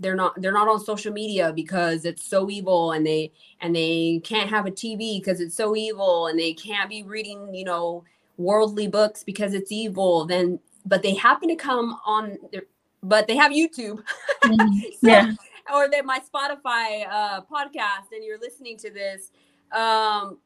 they're 0.00 0.16
not 0.16 0.40
they're 0.40 0.52
not 0.52 0.68
on 0.68 0.80
social 0.80 1.12
media 1.12 1.52
because 1.52 2.04
it's 2.04 2.24
so 2.24 2.50
evil 2.50 2.92
and 2.92 3.06
they 3.06 3.30
and 3.60 3.76
they 3.76 4.20
can't 4.24 4.50
have 4.50 4.66
a 4.66 4.70
tv 4.70 5.20
because 5.20 5.40
it's 5.40 5.54
so 5.54 5.76
evil 5.76 6.26
and 6.26 6.38
they 6.38 6.52
can't 6.52 6.88
be 6.90 7.02
reading 7.02 7.54
you 7.54 7.64
know 7.64 8.02
worldly 8.38 8.88
books 8.88 9.22
because 9.22 9.54
it's 9.54 9.70
evil 9.70 10.24
then 10.24 10.58
but 10.86 11.02
they 11.02 11.14
happen 11.14 11.48
to 11.48 11.56
come 11.56 11.96
on 12.06 12.38
their 12.52 12.62
but 13.02 13.26
they 13.26 13.36
have 13.36 13.52
youtube 13.52 14.02
Mhm. 14.44 14.82
so, 15.00 15.08
Yeah. 15.10 15.32
Or 15.74 15.88
that 15.90 16.04
my 16.04 16.18
spotify 16.20 17.06
uh 17.10 17.40
podcast 17.42 18.12
and 18.12 18.24
you're 18.24 18.38
listening 18.38 18.76
to 18.76 18.90
this 18.90 19.30
um 19.72 20.38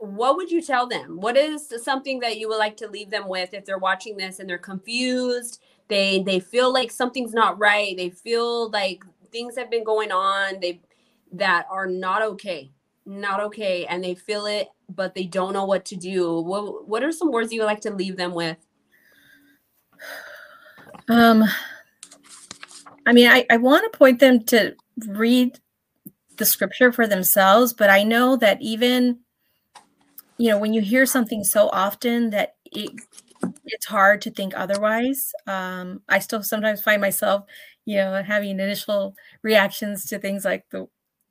what 0.00 0.36
would 0.36 0.50
you 0.50 0.62
tell 0.62 0.86
them? 0.86 1.20
What 1.20 1.36
is 1.36 1.72
something 1.82 2.20
that 2.20 2.38
you 2.38 2.48
would 2.48 2.58
like 2.58 2.76
to 2.78 2.88
leave 2.88 3.10
them 3.10 3.28
with 3.28 3.52
if 3.52 3.64
they're 3.64 3.78
watching 3.78 4.16
this 4.16 4.38
and 4.38 4.48
they're 4.48 4.56
confused? 4.56 5.60
They 5.88 6.22
they 6.22 6.40
feel 6.40 6.72
like 6.72 6.90
something's 6.90 7.34
not 7.34 7.58
right. 7.58 7.96
They 7.96 8.10
feel 8.10 8.70
like 8.70 9.02
things 9.32 9.56
have 9.58 9.70
been 9.70 9.84
going 9.84 10.10
on 10.10 10.60
they 10.60 10.80
that 11.32 11.66
are 11.70 11.86
not 11.86 12.22
okay 12.22 12.72
not 13.04 13.40
okay 13.40 13.84
and 13.84 14.02
they 14.02 14.14
feel 14.14 14.46
it 14.46 14.68
but 14.88 15.14
they 15.14 15.24
don't 15.24 15.52
know 15.52 15.64
what 15.64 15.84
to 15.86 15.96
do. 15.96 16.40
What 16.40 16.88
what 16.88 17.02
are 17.02 17.12
some 17.12 17.30
words 17.30 17.52
you 17.52 17.60
would 17.60 17.66
like 17.66 17.80
to 17.82 17.94
leave 17.94 18.16
them 18.16 18.34
with? 18.34 18.56
Um, 21.08 21.44
I 23.08 23.12
mean, 23.12 23.26
I, 23.26 23.46
I 23.48 23.56
want 23.56 23.90
to 23.90 23.98
point 23.98 24.20
them 24.20 24.44
to 24.44 24.76
read 25.06 25.58
the 26.36 26.44
scripture 26.44 26.92
for 26.92 27.06
themselves, 27.06 27.72
but 27.72 27.88
I 27.88 28.02
know 28.02 28.36
that 28.36 28.60
even, 28.60 29.20
you 30.36 30.50
know, 30.50 30.58
when 30.58 30.74
you 30.74 30.82
hear 30.82 31.06
something 31.06 31.42
so 31.42 31.70
often 31.70 32.28
that 32.30 32.56
it, 32.66 32.90
it's 33.64 33.86
hard 33.86 34.20
to 34.22 34.30
think 34.30 34.52
otherwise. 34.54 35.32
Um, 35.46 36.02
I 36.06 36.18
still 36.18 36.42
sometimes 36.42 36.82
find 36.82 37.00
myself, 37.00 37.46
you 37.86 37.96
know, 37.96 38.22
having 38.22 38.50
initial 38.60 39.16
reactions 39.40 40.04
to 40.10 40.18
things 40.18 40.44
like 40.44 40.66
the 40.68 40.86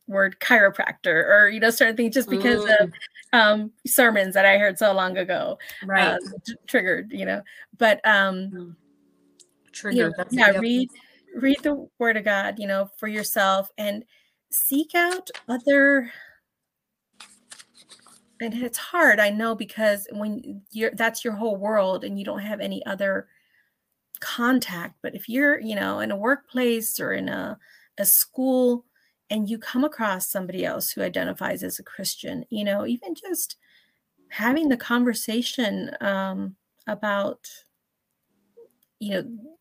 word 0.07 0.39
chiropractor 0.39 1.29
or, 1.29 1.47
you 1.49 1.59
know, 1.59 1.69
certain 1.69 1.95
things 1.95 2.15
just 2.15 2.27
because 2.27 2.65
of 2.79 2.91
um, 3.33 3.71
sermons 3.85 4.33
that 4.33 4.47
I 4.47 4.57
heard 4.57 4.79
so 4.79 4.93
long 4.93 5.15
ago 5.15 5.59
right 5.85 6.15
uh, 6.15 6.17
t- 6.43 6.55
triggered, 6.65 7.11
you 7.11 7.25
know, 7.25 7.43
but 7.77 8.01
um, 8.03 8.75
trigger 9.73 9.95
you 9.95 10.09
know, 10.17 10.25
yeah, 10.31 10.59
read 10.59 10.89
read 11.35 11.57
the 11.63 11.87
word 11.99 12.17
of 12.17 12.25
God, 12.25 12.59
you 12.59 12.67
know, 12.67 12.89
for 12.97 13.07
yourself 13.07 13.69
and 13.77 14.03
seek 14.51 14.95
out 14.95 15.29
other 15.47 16.11
and 18.39 18.53
it's 18.53 18.77
hard, 18.77 19.19
I 19.19 19.31
know, 19.31 19.55
because 19.55 20.07
when 20.11 20.61
you're 20.71 20.91
that's 20.91 21.23
your 21.23 21.33
whole 21.33 21.57
world 21.57 22.03
and 22.03 22.19
you 22.19 22.25
don't 22.25 22.39
have 22.39 22.59
any 22.59 22.85
other 22.85 23.27
contact. 24.19 24.95
But 25.01 25.15
if 25.15 25.27
you're, 25.27 25.59
you 25.59 25.75
know, 25.75 25.99
in 25.99 26.11
a 26.11 26.17
workplace 26.17 26.99
or 26.99 27.13
in 27.13 27.29
a, 27.29 27.57
a 27.97 28.05
school 28.05 28.85
and 29.29 29.49
you 29.49 29.57
come 29.57 29.83
across 29.83 30.29
somebody 30.29 30.65
else 30.65 30.91
who 30.91 31.01
identifies 31.01 31.63
as 31.63 31.79
a 31.79 31.83
Christian, 31.83 32.45
you 32.49 32.63
know, 32.63 32.85
even 32.85 33.15
just 33.15 33.57
having 34.29 34.69
the 34.69 34.77
conversation 34.77 35.91
um, 36.01 36.55
about, 36.85 37.47
you 38.99 39.11
know, 39.11 39.56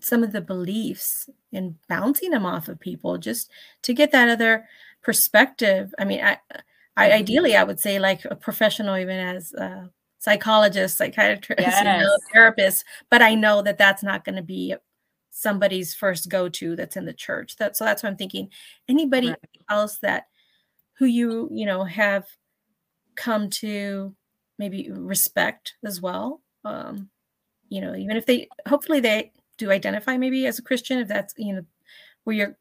some 0.00 0.22
of 0.24 0.32
the 0.32 0.40
beliefs 0.40 1.28
and 1.52 1.76
bouncing 1.88 2.30
them 2.30 2.46
off 2.46 2.68
of 2.68 2.80
people 2.80 3.18
just 3.18 3.50
to 3.82 3.94
get 3.94 4.12
that 4.12 4.28
other 4.28 4.66
perspective. 5.02 5.94
I 5.98 6.04
mean, 6.04 6.20
I, 6.22 6.38
I 6.96 7.10
Mhm. 7.10 7.12
ideally 7.12 7.56
I 7.56 7.64
would 7.64 7.80
say 7.80 7.98
like 7.98 8.24
a 8.24 8.36
professional, 8.36 8.96
even 8.96 9.18
as 9.18 9.52
a 9.54 9.90
psychologist, 10.18 10.98
psychiatrist, 10.98 11.82
you 11.82 11.96
know, 11.98 12.18
therapist. 12.32 12.84
But 13.10 13.22
I 13.22 13.34
know 13.34 13.62
that 13.62 13.78
that's 13.78 14.02
not 14.02 14.24
going 14.24 14.36
to 14.36 14.42
be 14.42 14.74
somebody's 15.30 15.94
first 15.94 16.28
go-to 16.28 16.76
that's 16.76 16.96
in 16.96 17.04
the 17.06 17.12
church. 17.14 17.56
That 17.56 17.76
so 17.76 17.84
that's 17.84 18.02
what 18.02 18.10
I'm 18.10 18.16
thinking. 18.16 18.50
Anybody 18.88 19.28
Right. 19.30 19.38
else 19.70 19.98
that 20.02 20.24
who 20.98 21.06
you 21.06 21.48
you 21.52 21.66
know 21.66 21.84
have 21.84 22.26
come 23.16 23.50
to 23.50 24.14
maybe 24.58 24.90
respect 24.90 25.74
as 25.84 26.00
well. 26.00 26.42
Um, 26.64 27.10
you 27.68 27.80
know, 27.80 27.94
even 27.96 28.16
if 28.16 28.26
they 28.26 28.48
hopefully 28.68 29.00
they 29.00 29.32
do 29.60 29.70
identify 29.70 30.16
maybe 30.16 30.46
as 30.46 30.58
a 30.58 30.62
Christian, 30.62 30.98
if 30.98 31.08
that's 31.08 31.34
you 31.36 31.54
know 31.54 31.64
where 32.24 32.36
you're 32.36 32.56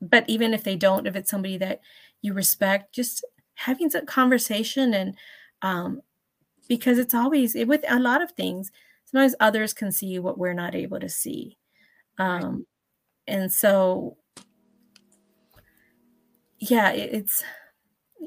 but 0.00 0.24
even 0.26 0.52
if 0.52 0.64
they 0.64 0.74
don't, 0.74 1.06
if 1.06 1.14
it's 1.14 1.30
somebody 1.30 1.56
that 1.58 1.80
you 2.22 2.32
respect, 2.34 2.92
just 2.92 3.24
having 3.54 3.88
some 3.88 4.06
conversation 4.06 4.94
and 4.94 5.14
um 5.62 6.00
because 6.68 6.98
it's 6.98 7.14
always 7.14 7.54
it, 7.54 7.68
with 7.68 7.84
a 7.88 8.00
lot 8.00 8.22
of 8.22 8.32
things, 8.32 8.72
sometimes 9.04 9.34
others 9.38 9.72
can 9.74 9.92
see 9.92 10.18
what 10.18 10.38
we're 10.38 10.54
not 10.54 10.74
able 10.74 10.98
to 10.98 11.08
see. 11.08 11.56
Um 12.18 12.66
and 13.26 13.52
so 13.52 14.16
yeah, 16.58 16.90
it, 16.92 17.10
it's 17.12 17.44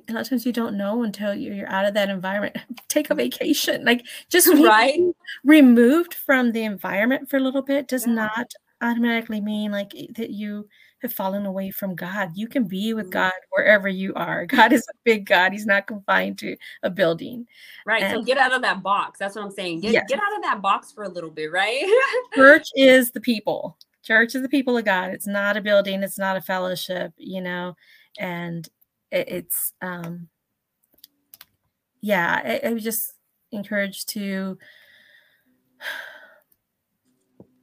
a 0.09 0.13
lot 0.13 0.21
of 0.21 0.29
times 0.29 0.45
you 0.45 0.51
don't 0.53 0.77
know 0.77 1.03
until 1.03 1.33
you're, 1.33 1.53
you're 1.53 1.69
out 1.69 1.85
of 1.85 1.93
that 1.93 2.09
environment. 2.09 2.57
Take 2.89 3.09
a 3.09 3.15
vacation, 3.15 3.85
like 3.85 4.05
just 4.29 4.47
right 4.53 4.99
removed 5.43 6.13
from 6.13 6.51
the 6.51 6.63
environment 6.63 7.29
for 7.29 7.37
a 7.37 7.41
little 7.41 7.61
bit 7.61 7.87
does 7.87 8.05
Yeah. 8.05 8.13
not 8.13 8.47
automatically 8.81 9.39
mean 9.41 9.71
like 9.71 9.91
that 10.15 10.29
you 10.31 10.67
have 11.01 11.13
fallen 11.13 11.45
away 11.45 11.71
from 11.71 11.95
God. 11.95 12.31
You 12.35 12.47
can 12.47 12.65
be 12.65 12.93
with 12.93 13.07
Mhm. 13.07 13.11
God 13.11 13.31
wherever 13.51 13.87
you 13.87 14.13
are. 14.15 14.45
God 14.45 14.73
is 14.73 14.85
a 14.89 14.97
big 15.03 15.25
God. 15.25 15.51
He's 15.53 15.65
not 15.65 15.87
confined 15.87 16.37
to 16.39 16.55
a 16.83 16.89
building. 16.89 17.47
Right. 17.85 18.11
so 18.11 18.21
get 18.21 18.37
out 18.37 18.53
of 18.53 18.61
that 18.63 18.83
box. 18.83 19.19
That's 19.19 19.35
what 19.35 19.45
I'm 19.45 19.51
saying. 19.51 19.81
Get 19.81 19.93
Yeah. 19.93 20.03
get 20.07 20.19
out 20.19 20.35
of 20.35 20.43
that 20.43 20.61
box 20.61 20.91
for 20.91 21.03
a 21.03 21.09
little 21.09 21.29
bit, 21.31 21.51
right? 21.51 21.83
Church 22.33 22.67
is 22.75 23.11
the 23.11 23.21
people. 23.21 23.77
Church 24.03 24.35
is 24.35 24.41
the 24.41 24.49
people 24.49 24.77
of 24.77 24.85
God. 24.85 25.11
It's 25.11 25.27
not 25.27 25.57
a 25.57 25.61
building. 25.61 26.03
It's 26.03 26.19
not 26.19 26.37
a 26.37 26.41
fellowship, 26.41 27.13
you 27.17 27.41
know, 27.41 27.75
and 28.19 28.67
it, 29.15 29.29
it's 29.29 29.73
um 29.81 30.27
yeah, 32.01 32.41
I, 32.43 32.69
I 32.69 32.73
was 32.73 32.83
just 32.83 33.13
encouraged 33.51 34.09
to 34.09 34.57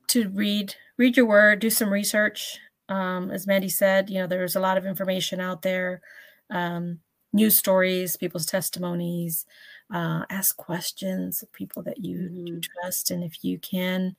to 0.08 0.28
read 0.30 0.74
read 0.98 1.16
your 1.16 1.26
word, 1.26 1.60
do 1.60 1.70
some 1.70 1.90
research. 1.92 2.58
Um, 2.88 3.30
as 3.30 3.46
Mandy 3.46 3.68
said, 3.68 4.10
you 4.10 4.18
know, 4.18 4.26
there's 4.26 4.56
a 4.56 4.60
lot 4.60 4.76
of 4.76 4.84
information 4.84 5.40
out 5.40 5.62
there, 5.62 6.02
um, 6.50 6.98
news 7.32 7.56
stories, 7.56 8.16
people's 8.16 8.46
testimonies. 8.46 9.46
Uh, 9.92 10.24
ask 10.30 10.56
questions 10.56 11.42
of 11.42 11.52
people 11.52 11.82
that 11.82 11.98
you, 11.98 12.28
you 12.32 12.56
Mhm. 12.56 12.62
trust, 12.62 13.10
and 13.10 13.22
if 13.24 13.44
you 13.44 13.58
can, 13.58 14.16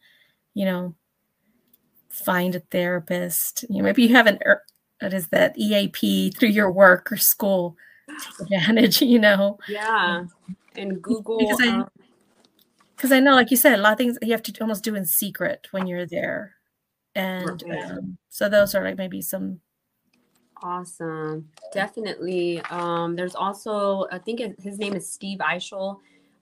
you 0.53 0.65
know, 0.65 0.95
find 2.09 2.55
a 2.55 2.59
therapist. 2.59 3.63
You 3.69 3.77
know, 3.79 3.83
maybe 3.83 4.03
you 4.03 4.15
have 4.15 4.27
an 4.27 4.39
what 5.03 5.13
is 5.13 5.27
that 5.27 5.57
EAP 5.57 6.31
through 6.31 6.49
your 6.49 6.71
work 6.71 7.11
or 7.11 7.17
school. 7.17 7.75
Advantage, 8.39 9.01
you 9.13 9.19
know, 9.19 9.57
yeah. 9.67 10.25
And 10.75 11.01
Google 11.01 11.39
because 11.39 11.61
I- 11.61 11.67
um, 11.69 11.87
because 12.95 13.11
I 13.11 13.19
know, 13.19 13.35
like 13.35 13.51
you 13.51 13.57
said, 13.57 13.77
a 13.77 13.81
lot 13.81 13.91
of 13.93 13.97
things 13.97 14.17
you 14.21 14.31
have 14.31 14.43
to 14.43 14.61
almost 14.61 14.83
do 14.83 14.95
in 14.95 15.05
secret 15.05 15.67
when 15.71 15.87
you're 15.87 16.05
there, 16.05 16.55
and 17.15 17.61
Right. 17.67 17.83
um, 17.91 18.17
so 18.29 18.47
those 18.47 18.75
are 18.75 18.83
like 18.83 18.97
maybe 18.97 19.21
some 19.21 19.59
Awesome. 20.61 21.49
Definitely. 21.73 22.61
Um, 22.69 23.17
there's 23.17 23.35
also, 23.35 24.05
I 24.11 24.17
think 24.17 24.39
his 24.61 24.77
name 24.77 24.93
is 24.93 25.11
Steve 25.11 25.39
Eichel. 25.39 25.99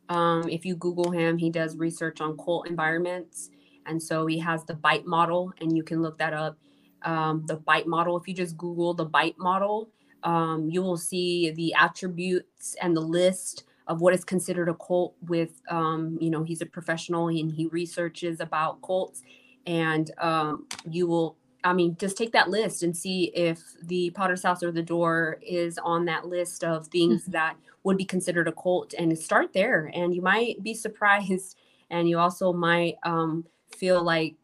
Um, 0.09 0.47
if 0.47 0.63
you 0.63 0.75
Google 0.75 1.09
him, 1.09 1.39
he 1.39 1.49
does 1.49 1.75
research 1.75 2.21
on 2.21 2.37
cult 2.37 2.67
environments. 2.67 3.49
And 3.87 4.01
so 4.01 4.27
he 4.27 4.37
has 4.37 4.63
the 4.65 4.75
bite 4.75 5.07
model, 5.07 5.51
and 5.59 5.75
you 5.75 5.81
can 5.81 6.03
look 6.03 6.19
that 6.19 6.33
up. 6.33 6.55
Um, 7.03 7.45
the 7.47 7.57
bite 7.57 7.87
model, 7.87 8.17
if 8.17 8.27
you 8.27 8.33
just 8.33 8.57
Google 8.57 8.93
the 8.93 9.05
bite 9.05 9.37
model, 9.37 9.89
um, 10.23 10.69
you 10.69 10.81
will 10.81 10.97
see 10.97 11.51
the 11.51 11.73
attributes 11.73 12.75
and 12.81 12.95
the 12.95 13.01
list 13.01 13.63
of 13.87 14.01
what 14.01 14.13
is 14.13 14.23
considered 14.23 14.69
a 14.69 14.75
cult 14.75 15.15
with, 15.27 15.61
um, 15.69 16.17
you 16.21 16.29
know, 16.29 16.43
he's 16.43 16.61
a 16.61 16.65
professional 16.65 17.27
and 17.27 17.51
he 17.51 17.65
researches 17.67 18.39
about 18.39 18.81
cults. 18.81 19.21
And 19.65 20.11
um, 20.19 20.67
you 20.89 21.07
will 21.07 21.37
I 21.63 21.73
mean, 21.73 21.95
just 21.99 22.17
take 22.17 22.31
that 22.31 22.49
list 22.49 22.83
and 22.83 22.95
see 22.95 23.25
if 23.35 23.61
the 23.83 24.09
Potter's 24.11 24.43
House 24.43 24.63
or 24.63 24.71
the 24.71 24.81
Door 24.81 25.39
is 25.41 25.77
on 25.77 26.05
that 26.05 26.25
list 26.25 26.63
of 26.63 26.87
things 26.87 27.25
that 27.27 27.55
would 27.83 27.97
be 27.97 28.05
considered 28.05 28.47
a 28.47 28.51
cult, 28.51 28.93
and 28.97 29.17
start 29.17 29.53
there. 29.53 29.91
And 29.93 30.13
you 30.13 30.21
might 30.21 30.61
be 30.63 30.73
surprised, 30.73 31.57
and 31.89 32.09
you 32.09 32.17
also 32.17 32.53
might 32.53 32.95
um, 33.03 33.45
feel 33.75 34.03
like, 34.03 34.35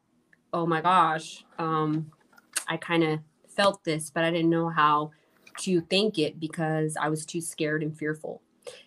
oh 0.54 0.66
my 0.66 0.82
gosh, 0.82 1.44
um, 1.58 2.12
I 2.68 2.78
kind 2.78 3.04
of 3.04 3.20
felt 3.48 3.84
this, 3.84 4.10
but 4.10 4.24
I 4.24 4.32
didn't 4.32 4.50
know 4.50 4.70
how 4.70 5.12
to 5.60 5.82
think 5.82 6.20
it 6.20 6.40
because 6.40 6.96
I 6.96 7.10
was 7.10 7.26
too 7.26 7.42
scared 7.42 7.84
and 7.84 7.98
fearful. 7.98 8.42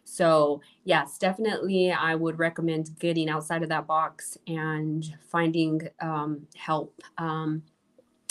So, 0.04 0.60
yes, 0.84 1.18
definitely, 1.18 1.90
I 1.90 2.14
would 2.14 2.38
recommend 2.38 2.90
getting 2.98 3.30
outside 3.30 3.62
of 3.62 3.70
that 3.70 3.86
box 3.86 4.36
and 4.46 5.04
finding 5.30 5.88
um, 6.00 6.46
help. 6.54 7.00
Um, 7.18 7.62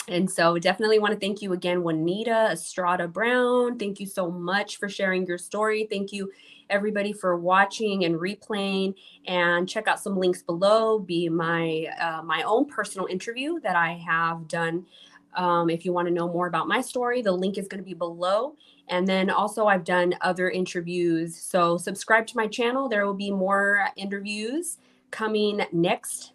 And 0.08 0.30
so, 0.30 0.58
definitely 0.58 0.98
want 0.98 1.12
to 1.12 1.20
thank 1.20 1.42
you 1.42 1.52
again, 1.52 1.82
Juanita 1.82 2.48
Estrada 2.52 3.06
Brown. 3.06 3.78
Thank 3.78 4.00
you 4.00 4.06
so 4.06 4.30
much 4.30 4.78
for 4.78 4.88
sharing 4.88 5.26
your 5.26 5.38
story. 5.38 5.86
Thank 5.90 6.12
you, 6.12 6.32
everybody, 6.68 7.12
for 7.12 7.36
watching 7.36 8.04
and 8.04 8.14
replaying. 8.16 8.94
And 9.26 9.68
check 9.68 9.86
out 9.88 10.00
some 10.00 10.16
links 10.16 10.42
below. 10.42 10.98
Be 10.98 11.28
my 11.28 11.86
uh, 12.00 12.22
my 12.22 12.42
own 12.42 12.64
personal 12.66 13.06
interview 13.06 13.60
that 13.60 13.76
I 13.76 13.92
have 14.06 14.48
done. 14.48 14.86
Um, 15.34 15.70
if 15.70 15.84
you 15.84 15.92
want 15.92 16.08
to 16.08 16.14
know 16.14 16.28
more 16.28 16.46
about 16.46 16.68
my 16.68 16.80
story, 16.80 17.22
the 17.22 17.32
link 17.32 17.58
is 17.58 17.68
going 17.68 17.82
to 17.82 17.84
be 17.84 17.94
below. 17.94 18.56
And 18.88 19.06
then 19.06 19.30
also, 19.30 19.66
I've 19.66 19.84
done 19.84 20.14
other 20.20 20.50
interviews. 20.50 21.36
So, 21.36 21.76
subscribe 21.76 22.26
to 22.28 22.36
my 22.36 22.46
channel. 22.46 22.88
There 22.88 23.06
will 23.06 23.14
be 23.14 23.30
more 23.30 23.88
interviews 23.96 24.78
coming 25.10 25.62
next 25.72 26.32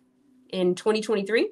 in 0.50 0.76
2023 0.76 1.50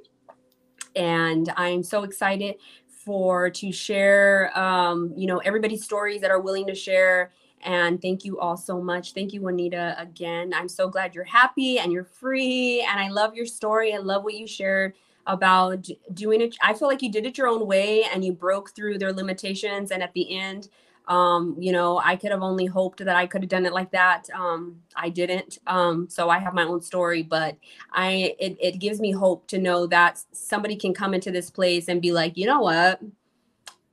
and 0.96 1.52
i'm 1.58 1.82
so 1.82 2.04
excited 2.04 2.56
for 3.04 3.50
to 3.50 3.72
share 3.72 4.58
um, 4.58 5.14
you 5.16 5.28
know 5.28 5.40
everybody's 5.40 5.84
stories 5.84 6.22
that 6.22 6.32
are 6.32 6.40
willing 6.40 6.66
to 6.68 6.76
share. 6.76 7.32
And 7.66 8.02
thank 8.02 8.26
you 8.26 8.40
all 8.40 8.58
so 8.58 8.82
much. 8.82 9.14
Thank 9.14 9.32
you 9.32 9.42
juanita 9.42 9.96
again. 9.98 10.54
I'm 10.54 10.68
so 10.68 10.90
glad 10.90 11.16
you're 11.16 11.24
happy 11.24 11.80
and 11.80 11.94
you're 11.94 12.04
free. 12.04 12.86
And 12.90 13.00
i 13.00 13.08
love 13.08 13.36
your 13.36 13.46
story. 13.46 13.94
I 13.94 14.00
love 14.00 14.26
what 14.26 14.34
you 14.34 14.48
shared 14.48 14.94
about 15.28 15.88
doing 16.14 16.42
it 16.42 16.56
i 16.62 16.74
feel 16.74 16.88
like 16.88 17.02
you 17.02 17.12
did 17.12 17.26
it 17.26 17.38
your 17.38 17.48
own 17.48 17.66
way 17.66 18.04
and 18.14 18.24
you 18.26 18.34
broke 18.34 18.76
through 18.76 18.98
their 18.98 19.14
limitations 19.14 19.92
and 19.92 20.04
at 20.04 20.14
the 20.14 20.38
end 20.38 20.70
um 21.08 21.56
you 21.60 21.72
know 21.72 22.00
i 22.04 22.16
could 22.16 22.32
have 22.32 22.42
only 22.42 22.66
hoped 22.66 23.04
that 23.04 23.16
i 23.16 23.26
could 23.26 23.42
have 23.42 23.50
done 23.50 23.66
it 23.66 23.74
like 23.74 23.92
that 23.92 24.30
um 24.34 24.78
i 24.96 25.10
didn't 25.10 25.58
um 25.68 26.08
so 26.10 26.30
i 26.30 26.40
have 26.40 26.54
my 26.54 26.64
own 26.64 26.82
story 26.82 27.22
but 27.22 27.58
i 27.92 28.36
it, 28.40 28.58
it 28.60 28.80
gives 28.80 29.00
me 29.00 29.12
hope 29.12 29.46
to 29.48 29.58
know 29.58 29.86
that 29.86 30.22
somebody 30.32 30.76
can 30.76 30.94
come 30.94 31.14
into 31.14 31.32
this 31.32 31.50
place 31.50 31.88
and 31.90 32.02
be 32.02 32.12
like 32.12 32.38
you 32.38 32.46
know 32.46 32.62
what? 32.62 33.02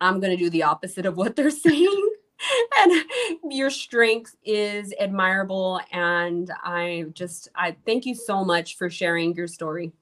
I'm 0.01 0.21
to 0.21 0.37
do 0.37 0.51
the 0.51 0.63
opposite 0.63 1.07
of 1.07 1.17
what 1.17 1.37
they're 1.37 1.51
saying. 1.51 2.11
And 2.79 3.05
your 3.51 3.69
strength 3.69 4.35
is 4.45 4.95
admirable 4.99 5.79
and 5.93 6.51
i 6.65 7.05
just 7.13 7.49
i 7.55 7.77
thank 7.85 8.07
you 8.07 8.15
so 8.15 8.43
much 8.47 8.79
for 8.79 8.89
sharing 8.89 9.35
your 9.35 9.47
story 9.47 9.93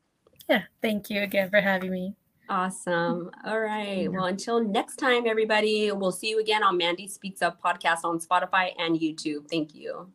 yeah 0.48 0.62
thank 0.82 1.10
you 1.10 1.22
again 1.22 1.50
for 1.50 1.60
having 1.60 1.90
me 1.90 2.14
Awesome. 2.50 3.30
All 3.44 3.60
right. 3.60 4.10
Well, 4.10 4.24
until 4.24 4.64
next 4.64 4.96
time, 4.96 5.26
everybody, 5.26 5.92
we'll 5.92 6.12
see 6.12 6.30
you 6.30 6.40
again 6.40 6.62
on 6.62 6.78
Mandy 6.78 7.06
Speaks 7.06 7.42
Up 7.42 7.60
podcast 7.62 8.04
on 8.04 8.18
Spotify 8.20 8.72
and 8.78 8.98
YouTube. 8.98 9.48
Thank 9.50 9.74
you. 9.74 10.10